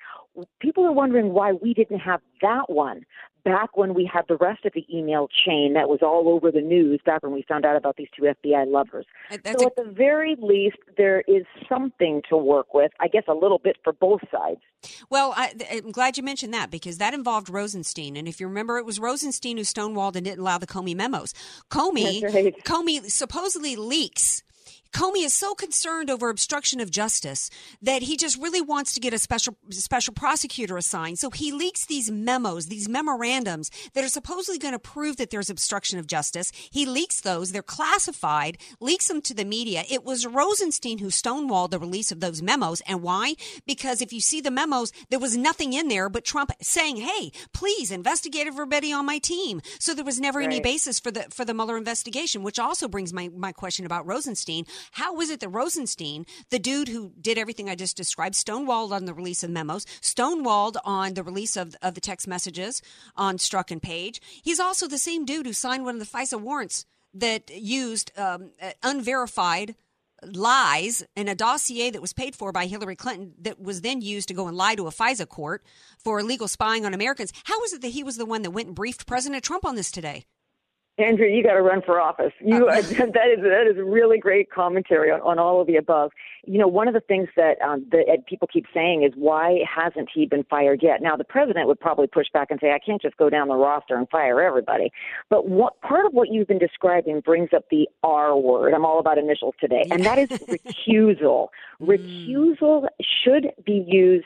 People 0.59 0.85
are 0.85 0.91
wondering 0.91 1.33
why 1.33 1.53
we 1.53 1.73
didn't 1.73 1.99
have 1.99 2.21
that 2.41 2.69
one 2.69 3.05
back 3.47 3.77
when 3.77 3.93
we 3.93 4.09
had 4.11 4.23
the 4.27 4.35
rest 4.35 4.65
of 4.65 4.73
the 4.73 4.85
email 4.93 5.29
chain 5.45 5.73
that 5.73 5.87
was 5.87 5.99
all 6.01 6.27
over 6.27 6.51
the 6.51 6.61
news. 6.61 6.99
Back 7.05 7.23
when 7.23 7.31
we 7.31 7.45
found 7.47 7.65
out 7.65 7.77
about 7.77 7.95
these 7.95 8.09
two 8.15 8.23
FBI 8.23 8.69
lovers. 8.69 9.05
Uh, 9.31 9.37
that's 9.43 9.61
so 9.61 9.67
at 9.67 9.75
the 9.77 9.89
very 9.89 10.35
least, 10.39 10.77
there 10.97 11.21
is 11.21 11.45
something 11.69 12.21
to 12.29 12.35
work 12.35 12.73
with. 12.73 12.91
I 12.99 13.07
guess 13.07 13.23
a 13.27 13.33
little 13.33 13.59
bit 13.59 13.77
for 13.83 13.93
both 13.93 14.21
sides. 14.29 14.59
Well, 15.09 15.33
I, 15.35 15.53
I'm 15.71 15.91
glad 15.91 16.17
you 16.17 16.23
mentioned 16.23 16.53
that 16.53 16.69
because 16.69 16.97
that 16.97 17.13
involved 17.13 17.49
Rosenstein, 17.49 18.17
and 18.17 18.27
if 18.27 18.39
you 18.39 18.47
remember, 18.47 18.77
it 18.77 18.85
was 18.85 18.99
Rosenstein 18.99 19.57
who 19.57 19.63
stonewalled 19.63 20.15
and 20.15 20.25
didn't 20.25 20.39
allow 20.39 20.57
the 20.57 20.67
Comey 20.67 20.95
memos. 20.95 21.33
Comey, 21.71 22.23
right. 22.23 22.53
Comey 22.65 23.09
supposedly 23.09 23.75
leaks. 23.75 24.43
Comey 24.91 25.25
is 25.25 25.33
so 25.33 25.53
concerned 25.53 26.09
over 26.09 26.29
obstruction 26.29 26.79
of 26.79 26.91
justice 26.91 27.49
that 27.81 28.03
he 28.03 28.17
just 28.17 28.37
really 28.41 28.61
wants 28.61 28.93
to 28.93 28.99
get 28.99 29.13
a 29.13 29.17
special 29.17 29.55
special 29.69 30.13
prosecutor 30.13 30.77
assigned. 30.77 31.19
So 31.19 31.29
he 31.29 31.51
leaks 31.51 31.85
these 31.85 32.09
memos, 32.11 32.67
these 32.67 32.89
memorandums 32.89 33.69
that 33.93 34.03
are 34.03 34.09
supposedly 34.09 34.59
going 34.59 34.73
to 34.73 34.79
prove 34.79 35.17
that 35.17 35.29
there's 35.29 35.49
obstruction 35.49 35.99
of 35.99 36.07
justice. 36.07 36.51
He 36.71 36.85
leaks 36.85 37.21
those; 37.21 37.51
they're 37.51 37.61
classified. 37.61 38.57
Leaks 38.79 39.07
them 39.07 39.21
to 39.23 39.33
the 39.33 39.45
media. 39.45 39.83
It 39.89 40.03
was 40.03 40.25
Rosenstein 40.25 40.99
who 40.99 41.07
stonewalled 41.07 41.71
the 41.71 41.79
release 41.79 42.11
of 42.11 42.19
those 42.19 42.41
memos, 42.41 42.81
and 42.81 43.01
why? 43.01 43.35
Because 43.65 44.01
if 44.01 44.13
you 44.13 44.21
see 44.21 44.41
the 44.41 44.51
memos, 44.51 44.91
there 45.09 45.19
was 45.19 45.37
nothing 45.37 45.73
in 45.73 45.87
there 45.87 46.09
but 46.09 46.25
Trump 46.25 46.51
saying, 46.61 46.97
"Hey, 46.97 47.31
please 47.53 47.91
investigate 47.91 48.47
everybody 48.47 48.91
on 48.91 49.05
my 49.05 49.19
team." 49.19 49.61
So 49.79 49.93
there 49.93 50.05
was 50.05 50.19
never 50.19 50.41
any 50.41 50.59
basis 50.59 50.99
for 50.99 51.11
the 51.11 51.25
for 51.29 51.45
the 51.45 51.53
Mueller 51.53 51.77
investigation, 51.77 52.43
which 52.43 52.59
also 52.59 52.87
brings 52.87 53.13
my 53.13 53.29
my 53.29 53.51
question 53.51 53.85
about 53.85 54.05
Rosenstein. 54.05 54.65
How 54.91 55.19
is 55.19 55.29
it 55.29 55.39
that 55.39 55.49
Rosenstein, 55.49 56.25
the 56.49 56.59
dude 56.59 56.87
who 56.87 57.11
did 57.19 57.37
everything 57.37 57.69
I 57.69 57.75
just 57.75 57.97
described, 57.97 58.35
stonewalled 58.35 58.91
on 58.91 59.05
the 59.05 59.13
release 59.13 59.43
of 59.43 59.49
memos, 59.49 59.85
stonewalled 60.01 60.75
on 60.83 61.13
the 61.13 61.23
release 61.23 61.55
of 61.55 61.75
of 61.81 61.93
the 61.93 62.01
text 62.01 62.27
messages 62.27 62.81
on 63.15 63.37
Strzok 63.37 63.71
and 63.71 63.81
Page, 63.81 64.21
he's 64.43 64.59
also 64.59 64.87
the 64.87 64.97
same 64.97 65.25
dude 65.25 65.45
who 65.45 65.53
signed 65.53 65.85
one 65.85 65.95
of 65.95 65.99
the 65.99 66.17
FISA 66.17 66.39
warrants 66.39 66.85
that 67.13 67.49
used 67.49 68.11
um, 68.17 68.51
uh, 68.61 68.71
unverified 68.83 69.75
lies 70.23 71.05
in 71.15 71.27
a 71.27 71.35
dossier 71.35 71.89
that 71.89 72.01
was 72.01 72.13
paid 72.13 72.35
for 72.35 72.51
by 72.51 72.65
Hillary 72.65 72.95
Clinton 72.95 73.33
that 73.39 73.59
was 73.59 73.81
then 73.81 74.01
used 74.01 74.27
to 74.29 74.33
go 74.33 74.47
and 74.47 74.57
lie 74.57 74.75
to 74.75 74.87
a 74.87 74.91
FISA 74.91 75.27
court 75.27 75.63
for 75.97 76.19
illegal 76.19 76.47
spying 76.47 76.85
on 76.85 76.93
Americans. 76.93 77.31
How 77.43 77.63
is 77.63 77.73
it 77.73 77.81
that 77.81 77.89
he 77.89 78.03
was 78.03 78.17
the 78.17 78.25
one 78.25 78.41
that 78.41 78.51
went 78.51 78.67
and 78.67 78.75
briefed 78.75 79.05
President 79.05 79.43
Trump 79.43 79.65
on 79.65 79.75
this 79.75 79.91
today? 79.91 80.25
Andrea, 80.99 81.35
you 81.35 81.43
got 81.43 81.53
to 81.53 81.61
run 81.61 81.83
for 81.83 82.01
office. 82.01 82.33
You 82.39 82.67
uh, 82.67 82.75
that 82.81 83.27
is 83.31 83.43
that 83.43 83.67
is 83.69 83.77
really 83.77 84.17
great 84.17 84.49
commentary 84.49 85.11
on, 85.11 85.21
on 85.21 85.37
all 85.37 85.61
of 85.61 85.67
the 85.67 85.75
above. 85.75 86.11
You 86.45 86.57
know, 86.57 86.67
one 86.67 86.87
of 86.87 86.95
the 86.95 87.01
things 87.01 87.29
that 87.35 87.61
um, 87.61 87.85
that 87.91 88.25
people 88.27 88.47
keep 88.51 88.65
saying 88.73 89.03
is 89.03 89.11
why 89.15 89.59
hasn't 89.67 90.09
he 90.13 90.25
been 90.25 90.43
fired 90.43 90.81
yet? 90.81 91.01
Now, 91.01 91.15
the 91.15 91.23
president 91.23 91.67
would 91.67 91.79
probably 91.79 92.07
push 92.07 92.27
back 92.33 92.49
and 92.49 92.59
say, 92.59 92.71
I 92.71 92.79
can't 92.79 93.01
just 93.01 93.15
go 93.17 93.29
down 93.29 93.47
the 93.47 93.55
roster 93.55 93.95
and 93.95 94.09
fire 94.09 94.41
everybody. 94.41 94.91
But 95.29 95.47
what 95.47 95.79
part 95.81 96.07
of 96.07 96.13
what 96.13 96.29
you've 96.31 96.47
been 96.47 96.57
describing 96.57 97.19
brings 97.19 97.49
up 97.55 97.65
the 97.69 97.87
R 98.01 98.35
word. 98.35 98.73
I'm 98.73 98.85
all 98.85 98.99
about 98.99 99.19
initials 99.19 99.53
today, 99.59 99.85
and 99.91 100.03
that 100.03 100.17
is 100.17 100.29
recusal. 100.29 101.49
recusal 101.79 102.87
should 103.23 103.51
be 103.65 103.85
used 103.87 104.25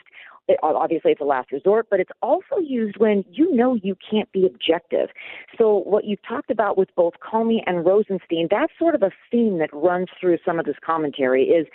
it, 0.52 0.58
obviously, 0.62 1.12
it's 1.12 1.20
a 1.20 1.24
last 1.24 1.52
resort, 1.52 1.86
but 1.90 2.00
it's 2.00 2.10
also 2.22 2.58
used 2.60 2.96
when 2.98 3.24
you 3.30 3.54
know 3.54 3.74
you 3.74 3.96
can't 4.08 4.30
be 4.32 4.46
objective. 4.46 5.08
So, 5.58 5.78
what 5.78 6.04
you've 6.04 6.22
talked 6.26 6.50
about 6.50 6.76
with 6.76 6.88
both 6.94 7.14
Comey 7.20 7.58
and 7.66 7.84
Rosenstein, 7.84 8.48
that's 8.50 8.72
sort 8.78 8.94
of 8.94 9.02
a 9.02 9.10
theme 9.30 9.58
that 9.58 9.70
runs 9.72 10.08
through 10.20 10.38
some 10.44 10.58
of 10.58 10.66
this 10.66 10.76
commentary 10.84 11.44
is 11.44 11.66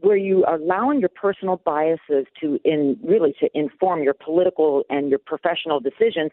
where 0.00 0.16
you 0.16 0.44
are 0.44 0.56
allowing 0.56 1.00
your 1.00 1.10
personal 1.10 1.60
biases 1.64 2.26
to 2.40 2.58
in 2.64 2.98
really 3.02 3.34
to 3.40 3.48
inform 3.54 4.02
your 4.02 4.14
political 4.14 4.84
and 4.88 5.10
your 5.10 5.18
professional 5.18 5.80
decisions 5.80 6.30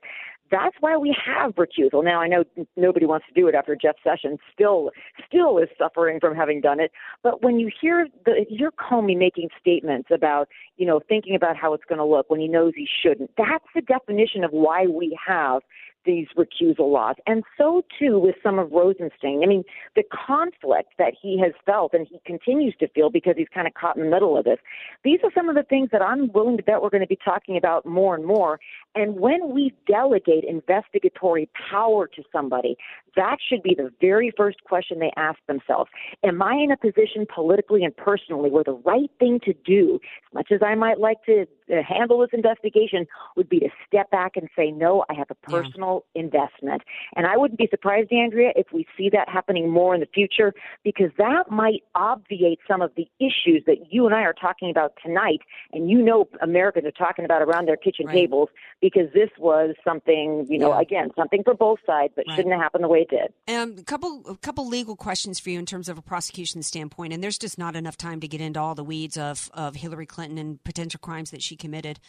that's 0.52 0.76
why 0.82 0.97
we 0.97 1.16
have 1.26 1.56
recusal. 1.56 2.04
Now 2.04 2.20
I 2.22 2.28
know 2.28 2.43
nobody 2.76 3.06
wants 3.06 3.26
to 3.28 3.34
do 3.34 3.47
it 3.47 3.56
after 3.56 3.76
Jeff 3.76 3.95
Sessions 4.04 4.39
still 4.54 4.91
still 5.26 5.58
is 5.58 5.70
suffering 5.78 6.20
from 6.20 6.36
having 6.36 6.60
done 6.62 6.80
it. 6.80 6.91
But 7.24 7.41
when 7.41 7.58
you 7.58 7.72
hear 7.82 8.08
the 8.26 8.45
hear 8.49 8.72
Comey 8.72 9.18
making 9.18 9.49
statements 9.60 10.10
about 10.14 10.49
you 10.78 10.86
know 10.86 10.99
thinking 11.08 11.36
about 11.36 11.56
how 11.56 11.74
it's 11.74 11.86
going 11.88 11.99
to 11.99 12.06
look 12.06 12.30
when 12.30 12.41
he 12.41 12.49
knows 12.49 12.74
he 12.76 12.88
shouldn't, 13.02 13.32
that's 13.38 13.66
the 13.74 13.82
definition 13.82 14.43
of 14.43 14.52
why 14.52 14.86
we 14.86 15.18
have 15.26 15.62
these 16.06 16.28
recusal 16.38 16.91
laws. 16.91 17.16
And 17.28 17.43
so 17.58 17.84
too 17.99 18.20
with 18.20 18.36
some 18.43 18.60
of 18.60 18.72
Rosenstein. 18.72 19.41
I 19.43 19.47
mean, 19.47 19.64
the 19.95 20.04
conflict 20.12 20.93
that 20.97 21.14
he 21.20 21.39
has 21.39 21.54
felt 21.66 21.93
and 21.93 22.08
he 22.10 22.20
continues 22.26 22.76
to 22.80 22.88
feel 22.89 23.10
because 23.10 23.36
he's 23.38 23.47
kind 23.54 23.68
of 23.68 23.74
caught 23.74 23.97
in 23.97 24.04
the 24.04 24.10
middle 24.10 24.38
of 24.38 24.45
this. 24.45 24.60
These 25.04 25.20
are 25.24 25.32
some 25.34 25.49
of 25.49 25.56
the 25.56 25.64
things 25.64 25.89
that 25.91 26.02
I'm 26.02 26.32
willing 26.32 26.58
to 26.58 26.64
bet 26.64 26.82
we're 26.82 26.89
going 26.89 27.02
to 27.02 27.08
be 27.08 27.20
talking 27.24 27.58
about 27.58 27.86
more 27.86 28.16
and 28.16 28.26
more. 28.26 28.60
And 28.95 29.20
when 29.20 29.54
we 29.54 29.74
delegate 29.88 30.43
investigatory 30.43 31.49
power 31.70 32.08
to 32.08 32.24
somebody, 32.32 32.78
that 33.16 33.38
should 33.47 33.64
be 33.64 33.76
the 33.76 33.91
very 33.99 34.32
first 34.36 34.64
question 34.64 34.99
they 34.99 35.12
ask 35.18 35.39
themselves. 35.47 35.89
Am 36.24 36.41
I 36.41 36.54
in 36.54 36.72
a 36.72 36.78
position 36.78 37.26
politically 37.34 37.84
and 37.84 37.95
personally 37.95 38.49
where 38.49 38.64
the 38.64 38.74
right 38.86 39.10
thing 39.20 39.39
to 39.45 39.54
do, 39.66 39.99
as 40.30 40.34
much 40.34 40.52
as 40.52 40.62
I 40.62 40.76
might 40.76 40.99
like 40.99 41.24
to 41.26 41.45
uh, 41.72 41.82
handle 41.88 42.19
this 42.19 42.30
investigation, 42.34 43.07
would 43.36 43.49
be 43.49 43.59
to 43.59 43.69
step 43.88 44.09
back 44.11 44.34
and 44.36 44.49
say, 44.55 44.72
no, 44.72 45.03
I 45.09 45.13
have 45.13 45.30
a 45.30 45.36
personal 45.36 46.05
yeah. 46.13 46.24
investment. 46.24 46.82
And 47.15 47.26
I 47.26 47.38
wouldn't 47.38 47.57
be 47.57 47.67
surprised, 47.69 48.11
Andrea, 48.11 48.51
if 48.55 48.67
we 48.74 48.86
see 48.97 49.09
that 49.09 49.30
happening 49.30 49.69
more 49.69 49.93
in 49.93 50.01
the 50.01 50.07
future, 50.13 50.53
because 50.84 51.11
that 51.17 51.49
might 51.49 51.84
obviate 51.95 52.59
some 52.67 52.82
of 52.82 52.91
the 52.95 53.07
issues 53.19 53.63
that 53.67 53.91
you 53.91 54.05
and 54.05 54.15
I 54.15 54.22
are 54.22 54.34
talking 54.34 54.69
about 54.69 54.93
tonight. 55.03 55.41
And 55.74 55.89
you 55.89 56.01
know, 56.01 56.28
Americans 56.41 56.86
are 56.86 56.91
talking 56.91 57.26
about 57.26 57.41
around 57.41 57.67
their 57.67 57.78
kitchen 57.78 58.07
right. 58.07 58.13
tables 58.13 58.49
because 58.82 59.07
this 59.13 59.30
was 59.38 59.76
something, 59.84 60.45
you 60.49 60.57
know, 60.57 60.74
yeah. 60.74 60.82
again, 60.82 61.11
something 61.15 61.43
for 61.43 61.53
both 61.53 61.80
sides, 61.86 62.13
but 62.15 62.26
right. 62.28 62.36
shouldn't 62.36 62.53
have 62.53 62.61
happened 62.61 62.84
the 62.84 62.88
way 62.88 62.99
it 62.99 63.09
did. 63.09 63.55
Um, 63.55 63.76
a 63.78 63.84
couple, 63.84 64.24
a 64.28 64.36
couple 64.38 64.67
legal 64.67 64.95
questions 64.95 65.39
for 65.39 65.49
you 65.49 65.59
in 65.59 65.65
terms 65.65 65.89
of 65.89 65.97
a 65.97 66.01
prosecution 66.01 66.63
standpoint, 66.63 67.13
and 67.13 67.24
there's 67.24 67.38
just 67.38 67.57
not 67.57 67.76
enough 67.76 67.97
time 67.97 68.19
to 68.19 68.28
get 68.28 68.41
into 68.41 68.59
all 68.59 68.76
the 68.76 68.84
weeds 68.84 69.17
of 69.17 69.49
of 69.53 69.76
Hillary 69.76 70.05
Clinton 70.05 70.38
and 70.38 70.63
potential 70.63 70.99
crimes 70.99 71.32
that 71.32 71.41
she 71.41 71.55
committed. 71.62 71.99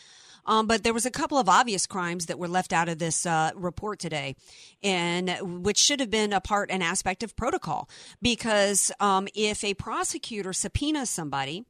Um, 0.44 0.66
but 0.66 0.82
there 0.82 0.92
was 0.92 1.07
a 1.07 1.11
couple 1.11 1.38
of 1.38 1.48
obvious 1.48 1.86
crimes 1.86 2.26
that 2.26 2.38
were 2.38 2.48
left 2.48 2.72
out 2.72 2.88
of 2.88 2.98
this 2.98 3.24
uh, 3.26 3.50
report 3.55 4.00
today, 4.00 4.34
and 4.82 5.64
which 5.64 5.78
should 5.78 6.00
have 6.00 6.11
been 6.11 6.32
a 6.32 6.40
part 6.40 6.70
and 6.70 6.82
aspect 6.82 7.22
of 7.22 7.36
protocol. 7.36 7.88
Because 8.20 8.90
um, 8.98 9.28
if 9.34 9.62
a 9.62 9.74
prosecutor 9.74 10.53
subpoenas 10.53 11.11
somebody, 11.11 11.64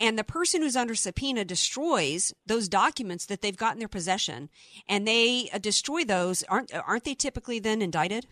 and 0.00 0.18
the 0.18 0.24
person 0.24 0.62
who's 0.62 0.74
under 0.74 0.94
subpoena 0.94 1.44
destroys 1.44 2.32
those 2.46 2.68
documents 2.68 3.26
that 3.26 3.42
they've 3.42 3.56
got 3.56 3.74
in 3.74 3.78
their 3.78 3.88
possession, 3.88 4.48
and 4.88 5.06
they 5.06 5.50
uh, 5.52 5.58
destroy 5.58 6.04
those, 6.04 6.42
aren't 6.44 6.74
aren't 6.74 7.04
they 7.04 7.14
typically 7.14 7.58
then 7.58 7.82
indicted? 7.82 8.26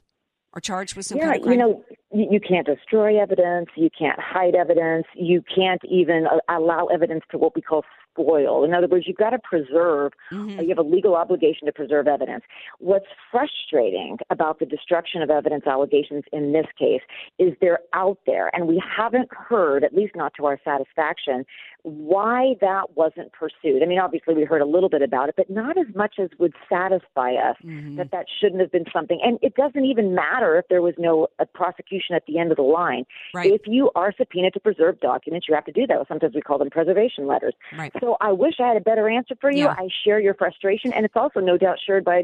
or 0.55 0.61
charged 0.61 0.96
with 0.96 1.07
some 1.07 1.18
yeah, 1.18 1.24
kind 1.24 1.36
of 1.36 1.42
crime? 1.42 1.53
you 1.53 1.59
know, 1.59 1.84
you 2.11 2.40
can't 2.40 2.66
destroy 2.66 3.18
evidence, 3.20 3.68
you 3.74 3.88
can't 3.98 4.20
hide 4.20 4.55
evidence, 4.55 5.07
you 5.14 5.42
can't 5.55 5.80
even 5.84 6.26
uh, 6.26 6.38
allow 6.48 6.86
evidence 6.86 7.22
to 7.30 7.38
what 7.38 7.55
we 7.55 7.62
call 7.62 7.84
spoil. 8.12 8.64
In 8.64 8.74
other 8.74 8.88
words, 8.88 9.06
you've 9.06 9.16
got 9.16 9.30
to 9.30 9.38
preserve, 9.38 10.12
mm-hmm. 10.30 10.60
you 10.60 10.68
have 10.68 10.78
a 10.78 10.82
legal 10.82 11.14
obligation 11.14 11.66
to 11.66 11.72
preserve 11.72 12.06
evidence. 12.06 12.44
What's 12.78 13.06
frustrating 13.30 14.18
about 14.30 14.58
the 14.58 14.66
destruction 14.66 15.22
of 15.22 15.30
evidence 15.30 15.66
allegations 15.66 16.24
in 16.32 16.52
this 16.52 16.66
case 16.78 17.02
is 17.38 17.54
they're 17.60 17.80
out 17.92 18.18
there, 18.26 18.54
and 18.54 18.68
we 18.68 18.82
haven't 18.96 19.28
heard, 19.32 19.84
at 19.84 19.94
least 19.94 20.14
not 20.14 20.32
to 20.36 20.46
our 20.46 20.58
satisfaction, 20.64 21.44
why 21.82 22.54
that 22.60 22.96
wasn't 22.96 23.32
pursued. 23.32 23.82
I 23.82 23.86
mean, 23.86 23.98
obviously, 23.98 24.34
we 24.34 24.44
heard 24.44 24.62
a 24.62 24.66
little 24.66 24.88
bit 24.88 25.02
about 25.02 25.28
it, 25.28 25.34
but 25.36 25.50
not 25.50 25.76
as 25.76 25.86
much 25.94 26.16
as 26.20 26.28
would 26.38 26.54
satisfy 26.68 27.34
us 27.34 27.56
mm-hmm. 27.64 27.96
that 27.96 28.10
that 28.12 28.26
shouldn't 28.40 28.60
have 28.60 28.70
been 28.70 28.84
something. 28.92 29.18
And 29.22 29.38
it 29.42 29.54
doesn't 29.54 29.84
even 29.84 30.14
matter 30.14 30.56
if 30.56 30.66
there 30.68 30.82
was 30.82 30.94
no 30.98 31.28
prosecution 31.54 32.14
at 32.14 32.24
the 32.26 32.38
end 32.38 32.52
of 32.52 32.56
the 32.56 32.62
line. 32.62 33.04
Right. 33.34 33.52
If 33.52 33.62
you 33.66 33.90
are 33.96 34.12
subpoenaed 34.16 34.54
to 34.54 34.60
preserve 34.60 35.00
documents, 35.00 35.46
you 35.48 35.54
have 35.54 35.64
to 35.64 35.72
do 35.72 35.86
that. 35.88 36.06
Sometimes 36.06 36.34
we 36.34 36.40
call 36.40 36.58
them 36.58 36.70
preservation 36.70 37.26
letters. 37.26 37.54
Right. 37.76 37.92
So 38.03 38.16
I 38.20 38.32
wish 38.32 38.55
I 38.59 38.66
had 38.66 38.76
a 38.76 38.80
better 38.80 39.09
answer 39.09 39.36
for 39.40 39.50
you. 39.53 39.64
Yeah. 39.64 39.76
I 39.78 39.86
share 40.05 40.18
your 40.18 40.34
frustration, 40.34 40.92
and 40.92 41.05
it's 41.05 41.14
also 41.14 41.38
no 41.38 41.57
doubt 41.57 41.76
shared 41.86 42.05
by 42.05 42.22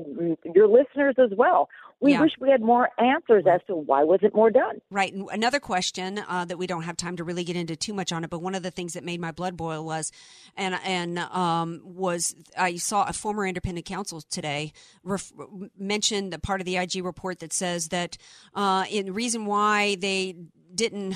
your 0.55 0.66
listeners 0.66 1.14
as 1.18 1.31
well. 1.37 1.68
We 2.01 2.12
Yeah. 2.12 2.22
wish 2.22 2.33
we 2.41 2.51
had 2.51 2.61
more 2.61 2.89
answers 2.99 3.45
as 3.47 3.61
to 3.68 3.76
why 3.76 4.03
wasn't 4.03 4.35
more 4.35 4.51
done. 4.51 4.81
Right. 4.91 5.12
And 5.12 5.29
another 5.33 5.61
question 5.61 6.18
uh, 6.29 6.45
that 6.47 6.59
we 6.59 6.66
don't 6.66 6.83
have 6.83 6.97
time 6.97 7.16
to 7.16 7.24
really 7.24 7.45
get 7.45 7.55
into 7.55 7.76
too 7.76 7.95
much 7.95 8.11
on 8.12 8.24
it, 8.24 8.31
but 8.31 8.41
one 8.43 8.57
of 8.57 8.64
the 8.64 8.72
things 8.72 8.95
that 8.95 9.05
made 9.05 9.20
my 9.20 9.31
blood 9.31 9.57
boil 9.57 9.85
was, 9.85 10.11
and 10.57 10.74
and 10.85 11.18
um, 11.20 11.81
was 11.85 12.35
I 12.57 12.74
saw 12.76 13.07
a 13.09 13.12
former 13.12 13.47
independent 13.47 13.87
counsel 13.87 14.20
today 14.20 14.72
ref- 15.05 15.33
mention 15.79 16.31
the 16.31 16.41
part 16.41 16.61
of 16.61 16.64
the 16.66 16.76
IG 16.76 17.05
report 17.05 17.39
that 17.39 17.53
says 17.53 17.89
that 17.91 18.16
uh, 18.55 18.85
in 18.91 19.14
reason 19.14 19.47
why 19.47 19.95
they 20.01 20.35
didn't 20.74 21.14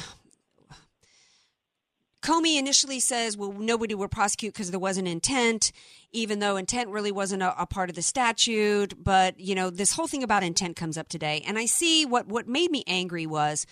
Comey 2.23 2.57
initially 2.57 3.01
says, 3.01 3.37
well, 3.37 3.53
nobody 3.53 3.95
will 3.95 4.09
prosecute 4.09 4.53
because 4.55 4.71
there 4.71 4.81
wasn't 4.81 5.09
intent, 5.09 5.73
even 6.13 6.39
though 6.39 6.57
intent 6.57 6.89
really 6.89 7.11
wasn't 7.11 7.43
a, 7.43 7.61
a, 7.61 7.67
part 7.67 7.91
of 7.91 7.97
the 7.97 8.03
statute. 8.03 8.95
But, 9.03 9.41
you 9.41 9.57
know, 9.57 9.71
this 9.71 9.93
whole 9.93 10.07
thing 10.07 10.23
about 10.23 10.45
intent 10.45 10.77
comes 10.77 10.97
up 10.97 11.09
today. 11.09 11.43
And 11.47 11.59
I 11.59 11.67
see 11.67 12.07
what, 12.07 12.29
what 12.29 12.47
made 12.47 12.71
me 12.71 12.85
angry 12.87 13.27
was 13.27 13.67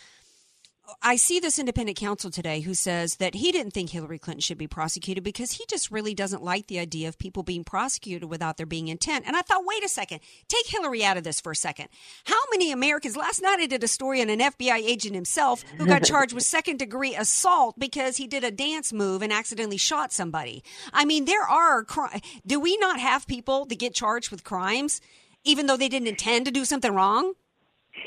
I 1.02 1.16
see 1.16 1.40
this 1.40 1.58
independent 1.58 1.98
counsel 1.98 2.30
today 2.30 2.60
who 2.60 2.74
says 2.74 3.16
that 3.16 3.34
he 3.34 3.52
didn't 3.52 3.72
think 3.72 3.90
Hillary 3.90 4.18
Clinton 4.18 4.40
should 4.40 4.58
be 4.58 4.66
prosecuted 4.66 5.24
because 5.24 5.52
he 5.52 5.64
just 5.68 5.90
really 5.90 6.14
doesn't 6.14 6.42
like 6.42 6.66
the 6.66 6.78
idea 6.78 7.08
of 7.08 7.18
people 7.18 7.42
being 7.42 7.64
prosecuted 7.64 8.28
without 8.28 8.56
there 8.56 8.66
being 8.66 8.88
intent. 8.88 9.24
And 9.26 9.36
I 9.36 9.42
thought, 9.42 9.64
wait 9.64 9.84
a 9.84 9.88
second, 9.88 10.20
take 10.48 10.66
Hillary 10.66 11.04
out 11.04 11.16
of 11.16 11.24
this 11.24 11.40
for 11.40 11.52
a 11.52 11.56
second. 11.56 11.88
How 12.24 12.40
many 12.50 12.72
Americans? 12.72 13.16
Last 13.16 13.42
night 13.42 13.58
I 13.60 13.66
did 13.66 13.84
a 13.84 13.88
story 13.88 14.20
on 14.20 14.30
an 14.30 14.40
FBI 14.40 14.78
agent 14.78 15.14
himself 15.14 15.62
who 15.78 15.86
got 15.86 16.04
charged 16.04 16.32
with 16.32 16.44
second 16.44 16.78
degree 16.78 17.14
assault 17.14 17.78
because 17.78 18.16
he 18.16 18.26
did 18.26 18.44
a 18.44 18.50
dance 18.50 18.92
move 18.92 19.22
and 19.22 19.32
accidentally 19.32 19.76
shot 19.76 20.12
somebody. 20.12 20.62
I 20.92 21.04
mean, 21.04 21.24
there 21.24 21.42
are. 21.42 21.84
cri- 21.84 22.22
Do 22.46 22.60
we 22.60 22.76
not 22.78 23.00
have 23.00 23.26
people 23.26 23.64
that 23.66 23.78
get 23.78 23.94
charged 23.94 24.30
with 24.30 24.44
crimes 24.44 25.00
even 25.42 25.66
though 25.66 25.76
they 25.76 25.88
didn't 25.88 26.08
intend 26.08 26.44
to 26.46 26.50
do 26.50 26.64
something 26.64 26.94
wrong? 26.94 27.32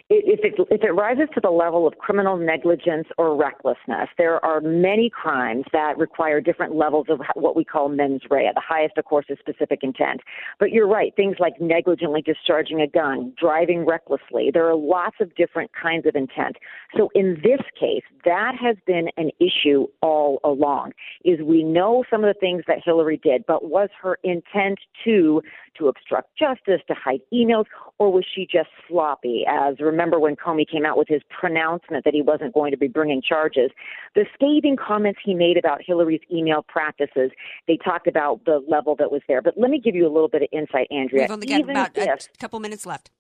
If 0.10 0.40
it, 0.44 0.54
if 0.70 0.84
it 0.84 0.92
rises 0.92 1.28
to 1.34 1.42
the 1.42 1.50
level 1.50 1.88
of 1.88 1.98
criminal 1.98 2.38
negligence 2.38 3.08
or 3.18 3.36
recklessness, 3.36 4.10
there 4.18 4.44
are 4.46 4.62
many 4.62 5.10
crimes 5.10 5.66
that 5.74 5.98
require 5.98 6.42
different 6.42 6.76
levels 6.76 7.08
of 7.10 7.20
what 7.36 7.56
we 7.56 7.64
call 7.64 7.90
mens 7.90 8.22
rea. 8.30 8.50
The 8.54 8.62
highest, 8.62 8.98
of 8.98 9.06
course, 9.06 9.26
is 9.30 9.38
specific 9.40 9.80
intent. 9.84 10.22
But 10.60 10.72
you're 10.72 10.88
right, 10.88 11.16
things 11.16 11.38
like 11.40 11.54
negligently 11.60 12.22
discharging 12.22 12.82
a 12.82 12.88
gun, 12.88 13.34
driving 13.40 13.86
recklessly, 13.86 14.52
there 14.54 14.68
are 14.68 14.76
lots 14.76 15.18
of 15.20 15.34
different 15.36 15.72
kinds 15.74 16.06
of 16.06 16.16
intent. 16.16 16.58
So 16.98 17.10
in 17.16 17.36
this 17.44 17.62
case, 17.80 18.04
that 18.26 18.54
has 18.60 18.76
been 18.86 19.10
an 19.18 19.32
issue 19.40 19.88
all 20.02 20.40
along, 20.44 20.94
is 21.24 21.40
we 21.42 21.64
know 21.64 22.04
some 22.10 22.24
of 22.24 22.34
the 22.34 22.40
things 22.40 22.64
that 22.68 22.78
Hillary 22.84 23.18
did, 23.18 23.46
but 23.48 23.66
was 23.66 23.90
her 24.02 24.18
intent 24.24 24.80
to 25.06 25.42
to 25.78 25.88
obstruct 25.88 26.30
justice, 26.38 26.82
to 26.88 26.94
hide 26.94 27.22
emails, 27.34 27.66
or 28.00 28.12
was 28.12 28.26
she 28.34 28.48
just 28.50 28.70
sloppy? 28.88 29.44
As 29.48 29.80
remember 29.80 30.20
when 30.20 30.36
Comey 30.36 30.66
came 30.70 30.86
out 30.86 30.98
with 30.98 31.08
his 31.08 31.22
pronouncement 31.30 32.06
that 32.06 32.14
he 32.14 32.22
wasn't 32.22 32.54
going 32.54 32.72
to 32.72 32.78
be 32.78 32.88
bringing 32.88 33.22
charges, 33.22 33.72
the 34.16 34.26
scathing 34.34 34.76
comments 34.76 35.20
he 35.24 35.34
made 35.34 35.58
about 35.58 35.82
Hillary's 35.86 36.22
email 36.32 36.64
practices, 36.68 37.32
they 37.68 37.78
talked 37.78 38.08
about 38.08 38.46
the 38.46 38.64
level 38.68 38.96
that 38.98 39.12
was 39.12 39.22
there. 39.28 39.42
But 39.42 39.56
let 39.58 39.70
me 39.70 39.80
give 39.80 39.96
you 39.96 40.06
a 40.06 40.14
little 40.14 40.30
bit 40.30 40.44
of 40.44 40.50
insight, 40.52 40.88
Andrea. 40.92 41.24
We've 41.24 41.32
only 41.32 41.48
got 41.48 41.62
about 41.62 41.98
a 41.98 42.14
if- 42.14 42.30
couple 42.40 42.60
minutes 42.60 42.86
left. 42.86 43.12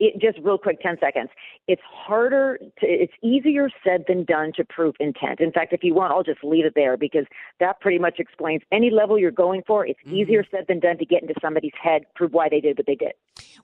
It, 0.00 0.20
just 0.20 0.38
real 0.44 0.58
quick, 0.58 0.80
10 0.80 0.96
seconds. 0.98 1.28
It's 1.68 1.82
harder 1.84 2.58
to, 2.58 2.86
it's 2.86 3.12
easier 3.22 3.68
said 3.84 4.04
than 4.08 4.24
done 4.24 4.52
to 4.56 4.64
prove 4.64 4.94
intent. 4.98 5.40
In 5.40 5.52
fact, 5.52 5.72
if 5.72 5.84
you 5.84 5.94
want, 5.94 6.12
I'll 6.12 6.22
just 6.22 6.42
leave 6.42 6.64
it 6.64 6.72
there 6.74 6.96
because 6.96 7.26
that 7.60 7.80
pretty 7.80 7.98
much 7.98 8.18
explains 8.18 8.62
any 8.72 8.90
level 8.90 9.18
you're 9.18 9.30
going 9.30 9.62
for. 9.66 9.86
It's 9.86 10.00
Mm-hmm. 10.06 10.16
easier 10.16 10.44
said 10.50 10.64
than 10.68 10.80
done 10.80 10.96
to 10.98 11.04
get 11.04 11.22
into 11.22 11.34
somebody's 11.42 11.72
head, 11.80 12.02
prove 12.14 12.32
why 12.32 12.48
they 12.48 12.60
did 12.60 12.78
what 12.78 12.86
they 12.86 12.94
did. 12.94 13.12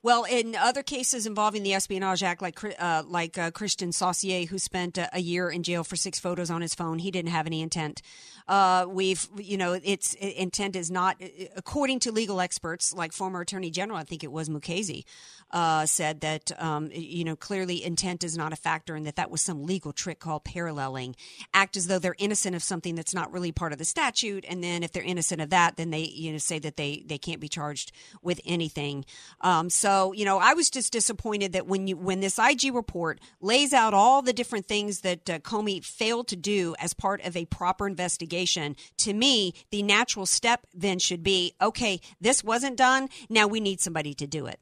Well, 0.02 0.24
in 0.24 0.54
other 0.54 0.82
cases 0.82 1.26
involving 1.26 1.62
the 1.62 1.72
Espionage 1.72 2.22
Act, 2.22 2.42
like 2.42 2.58
uh, 2.78 3.02
like 3.06 3.38
uh, 3.38 3.50
Kristian 3.50 3.92
Saucier, 3.92 4.46
who 4.46 4.58
spent 4.58 4.98
uh, 4.98 5.08
a 5.12 5.20
year 5.20 5.48
in 5.50 5.62
jail 5.62 5.84
for 5.84 5.96
six 5.96 6.18
photos 6.18 6.50
on 6.50 6.60
his 6.60 6.74
phone, 6.74 6.98
he 6.98 7.10
didn't 7.10 7.30
have 7.30 7.46
any 7.46 7.62
intent. 7.62 8.02
Uh, 8.46 8.86
we've, 8.88 9.26
you 9.38 9.56
know, 9.56 9.72
its 9.72 10.14
intent 10.14 10.76
is 10.76 10.90
not, 10.90 11.20
according 11.56 11.98
to 12.00 12.12
legal 12.12 12.40
experts, 12.40 12.92
like 12.92 13.12
former 13.12 13.40
Attorney 13.40 13.70
General, 13.70 13.98
I 13.98 14.04
think 14.04 14.22
it 14.22 14.30
was 14.30 14.48
Mukasey, 14.48 15.04
uh, 15.50 15.86
said 15.86 16.20
that, 16.20 16.25
um, 16.58 16.90
you 16.92 17.24
know, 17.24 17.36
clearly 17.36 17.84
intent 17.84 18.24
is 18.24 18.36
not 18.36 18.52
a 18.52 18.56
factor, 18.56 18.94
and 18.94 19.06
that 19.06 19.16
that 19.16 19.30
was 19.30 19.40
some 19.40 19.64
legal 19.64 19.92
trick 19.92 20.18
called 20.18 20.44
paralleling. 20.44 21.16
Act 21.54 21.76
as 21.76 21.86
though 21.86 21.98
they're 21.98 22.16
innocent 22.18 22.54
of 22.54 22.62
something 22.62 22.94
that's 22.94 23.14
not 23.14 23.32
really 23.32 23.52
part 23.52 23.72
of 23.72 23.78
the 23.78 23.84
statute, 23.84 24.44
and 24.48 24.62
then 24.62 24.82
if 24.82 24.92
they're 24.92 25.02
innocent 25.02 25.40
of 25.40 25.50
that, 25.50 25.76
then 25.76 25.90
they, 25.90 26.02
you 26.02 26.32
know, 26.32 26.38
say 26.38 26.58
that 26.58 26.76
they 26.76 27.02
they 27.06 27.18
can't 27.18 27.40
be 27.40 27.48
charged 27.48 27.92
with 28.22 28.40
anything. 28.44 29.04
Um, 29.40 29.70
so, 29.70 30.12
you 30.12 30.24
know, 30.24 30.38
I 30.38 30.54
was 30.54 30.70
just 30.70 30.92
disappointed 30.92 31.52
that 31.52 31.66
when 31.66 31.86
you 31.86 31.96
when 31.96 32.20
this 32.20 32.38
IG 32.38 32.74
report 32.74 33.20
lays 33.40 33.72
out 33.72 33.94
all 33.94 34.22
the 34.22 34.32
different 34.32 34.66
things 34.66 35.00
that 35.00 35.28
uh, 35.30 35.38
Comey 35.40 35.84
failed 35.84 36.28
to 36.28 36.36
do 36.36 36.74
as 36.78 36.94
part 36.94 37.24
of 37.24 37.36
a 37.36 37.44
proper 37.46 37.86
investigation, 37.86 38.76
to 38.98 39.12
me, 39.12 39.54
the 39.70 39.82
natural 39.82 40.26
step 40.26 40.66
then 40.74 40.98
should 40.98 41.22
be, 41.22 41.54
okay, 41.60 42.00
this 42.20 42.42
wasn't 42.44 42.76
done. 42.76 43.08
Now 43.28 43.46
we 43.46 43.60
need 43.60 43.80
somebody 43.80 44.14
to 44.14 44.26
do 44.26 44.46
it. 44.46 44.60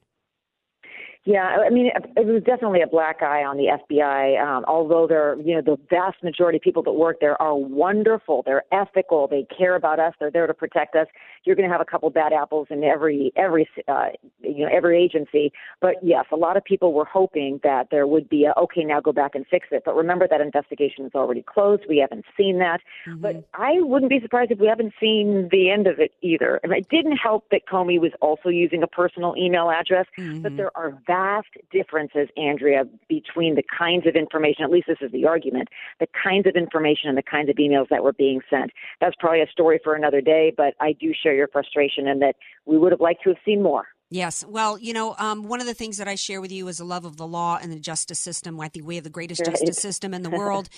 Yeah, 1.26 1.56
I 1.66 1.70
mean, 1.70 1.90
it 2.16 2.26
was 2.26 2.42
definitely 2.42 2.82
a 2.82 2.86
black 2.86 3.22
eye 3.22 3.44
on 3.44 3.56
the 3.56 3.78
FBI. 3.90 4.38
Um, 4.38 4.62
although 4.68 5.06
they're, 5.06 5.36
you 5.40 5.54
know, 5.54 5.62
the 5.62 5.78
vast 5.88 6.22
majority 6.22 6.56
of 6.56 6.62
people 6.62 6.82
that 6.82 6.92
work 6.92 7.16
there 7.20 7.40
are 7.40 7.56
wonderful. 7.56 8.42
They're 8.44 8.64
ethical. 8.72 9.26
They 9.26 9.46
care 9.56 9.74
about 9.74 9.98
us. 9.98 10.12
They're 10.20 10.30
there 10.30 10.46
to 10.46 10.52
protect 10.52 10.94
us. 10.94 11.06
You're 11.44 11.56
going 11.56 11.66
to 11.66 11.72
have 11.72 11.80
a 11.80 11.86
couple 11.86 12.10
bad 12.10 12.34
apples 12.34 12.66
in 12.68 12.84
every 12.84 13.32
every 13.36 13.66
uh, 13.88 14.08
you 14.42 14.66
know 14.66 14.70
every 14.70 15.02
agency. 15.02 15.50
But 15.80 15.94
yes, 16.02 16.26
a 16.30 16.36
lot 16.36 16.58
of 16.58 16.64
people 16.64 16.92
were 16.92 17.06
hoping 17.06 17.58
that 17.62 17.88
there 17.90 18.06
would 18.06 18.28
be 18.28 18.44
a 18.44 18.52
okay, 18.58 18.84
now 18.84 19.00
go 19.00 19.12
back 19.12 19.34
and 19.34 19.46
fix 19.46 19.68
it. 19.70 19.82
But 19.86 19.96
remember 19.96 20.28
that 20.28 20.42
investigation 20.42 21.06
is 21.06 21.12
already 21.14 21.42
closed. 21.42 21.84
We 21.88 21.98
haven't 21.98 22.26
seen 22.36 22.58
that. 22.58 22.80
But 23.20 23.48
I 23.54 23.80
wouldn't 23.80 24.10
be 24.10 24.20
surprised 24.20 24.50
if 24.50 24.58
we 24.58 24.66
haven't 24.66 24.92
seen 25.00 25.48
the 25.50 25.70
end 25.70 25.86
of 25.86 25.98
it 25.98 26.12
either. 26.20 26.60
And 26.62 26.72
it 26.72 26.88
didn't 26.90 27.16
help 27.16 27.48
that 27.50 27.62
Comey 27.66 27.98
was 27.98 28.12
also 28.20 28.50
using 28.50 28.82
a 28.82 28.86
personal 28.86 29.34
email 29.38 29.70
address. 29.70 30.06
But 30.42 30.56
there 30.56 30.70
are 30.76 30.90
vast 31.14 31.48
differences, 31.70 32.28
Andrea, 32.36 32.84
between 33.08 33.54
the 33.54 33.62
kinds 33.62 34.06
of 34.06 34.16
information, 34.16 34.64
at 34.64 34.70
least 34.70 34.88
this 34.88 34.98
is 35.00 35.12
the 35.12 35.24
argument, 35.26 35.68
the 36.00 36.08
kinds 36.22 36.46
of 36.46 36.56
information 36.56 37.08
and 37.08 37.16
the 37.16 37.22
kinds 37.22 37.48
of 37.48 37.56
emails 37.56 37.88
that 37.90 38.02
were 38.02 38.12
being 38.12 38.40
sent. 38.50 38.72
That's 39.00 39.14
probably 39.20 39.40
a 39.40 39.46
story 39.46 39.78
for 39.82 39.94
another 39.94 40.20
day, 40.20 40.52
but 40.56 40.74
I 40.80 40.92
do 40.92 41.12
share 41.14 41.34
your 41.34 41.48
frustration 41.48 42.08
in 42.08 42.18
that 42.18 42.34
we 42.66 42.78
would 42.78 42.90
have 42.90 43.00
liked 43.00 43.22
to 43.24 43.30
have 43.30 43.38
seen 43.44 43.62
more. 43.62 43.86
Yes. 44.14 44.44
Well, 44.46 44.78
you 44.78 44.92
know, 44.92 45.16
um, 45.18 45.42
one 45.48 45.60
of 45.60 45.66
the 45.66 45.74
things 45.74 45.96
that 45.96 46.06
I 46.06 46.14
share 46.14 46.40
with 46.40 46.52
you 46.52 46.68
is 46.68 46.78
a 46.78 46.84
love 46.84 47.04
of 47.04 47.16
the 47.16 47.26
law 47.26 47.58
and 47.60 47.72
the 47.72 47.80
justice 47.80 48.20
system. 48.20 48.60
I 48.60 48.68
think 48.68 48.86
we 48.86 48.94
have 48.94 49.02
the 49.02 49.10
greatest 49.10 49.40
Right. 49.40 49.50
justice 49.50 49.78
system 49.82 50.14
in 50.14 50.22
the 50.22 50.30
world. 50.30 50.68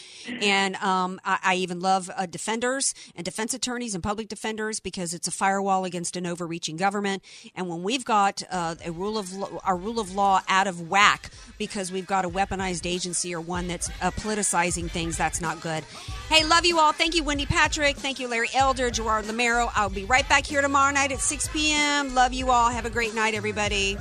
and 0.41 0.74
um, 0.76 1.20
I, 1.22 1.39
I 1.45 1.55
even 1.57 1.80
love 1.80 2.11
uh, 2.16 2.24
defenders 2.24 2.95
and 3.14 3.26
defense 3.26 3.53
attorneys 3.53 3.95
and 3.95 4.03
public 4.03 4.28
defenders 4.28 4.80
because 4.80 5.12
it's 5.12 5.28
a 5.28 5.30
firewall 5.30 5.84
against 5.84 6.16
an 6.16 6.24
overreaching 6.26 6.78
government. 6.78 7.22
And 7.55 7.68
when 7.68 7.82
we've 7.82 8.07
got 8.07 8.43
uh, 8.51 8.76
a 8.82 8.91
rule 8.91 9.18
of 9.18 9.30
law, 9.34 9.51
our 9.64 9.76
rule 9.76 10.01
of 10.01 10.14
law 10.14 10.41
out 10.49 10.66
of 10.66 10.89
whack 10.89 11.30
because 11.59 11.93
we've 11.93 12.07
got 12.07 12.24
a 12.24 12.30
weaponized 12.30 12.87
agency 12.87 13.34
or 13.34 13.41
one 13.43 13.68
that's 13.68 13.91
uh, 14.01 14.12
politicizing 14.12 14.91
things, 14.91 15.18
that's 15.18 15.43
not 15.43 15.61
good. 15.61 15.84
Hey, 16.30 16.43
love 16.47 16.64
you 16.64 16.78
all. 16.78 16.93
Thank 16.93 17.14
you, 17.14 17.22
Wendy 17.22 17.45
Patrick. 17.45 17.97
Thank 17.99 18.18
you, 18.18 18.28
Larry 18.28 18.49
Elder, 18.55 18.89
Gerard 18.91 19.26
Lameiro. 19.26 19.70
I'll 19.74 19.91
be 19.91 20.07
right 20.07 20.26
back 20.26 20.47
here 20.47 20.62
tomorrow 20.62 20.91
night 20.95 21.12
at 21.12 21.20
6 21.20 21.49
p.m. 21.49 22.14
Love 22.14 22.32
you 22.32 22.51
all. 22.51 22.70
Have 22.70 22.87
a 22.87 22.91
great 22.91 23.14
night, 23.14 23.26
everybody. 23.35 23.99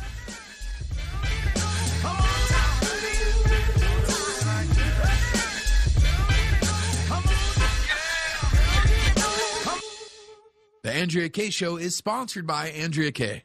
The 10.83 10.91
Andrea 10.91 11.29
Kaye 11.29 11.49
Show 11.49 11.77
is 11.77 11.95
sponsored 11.95 12.45
by 12.45 12.67
Andrea 12.69 13.11
Kaye. 13.11 13.44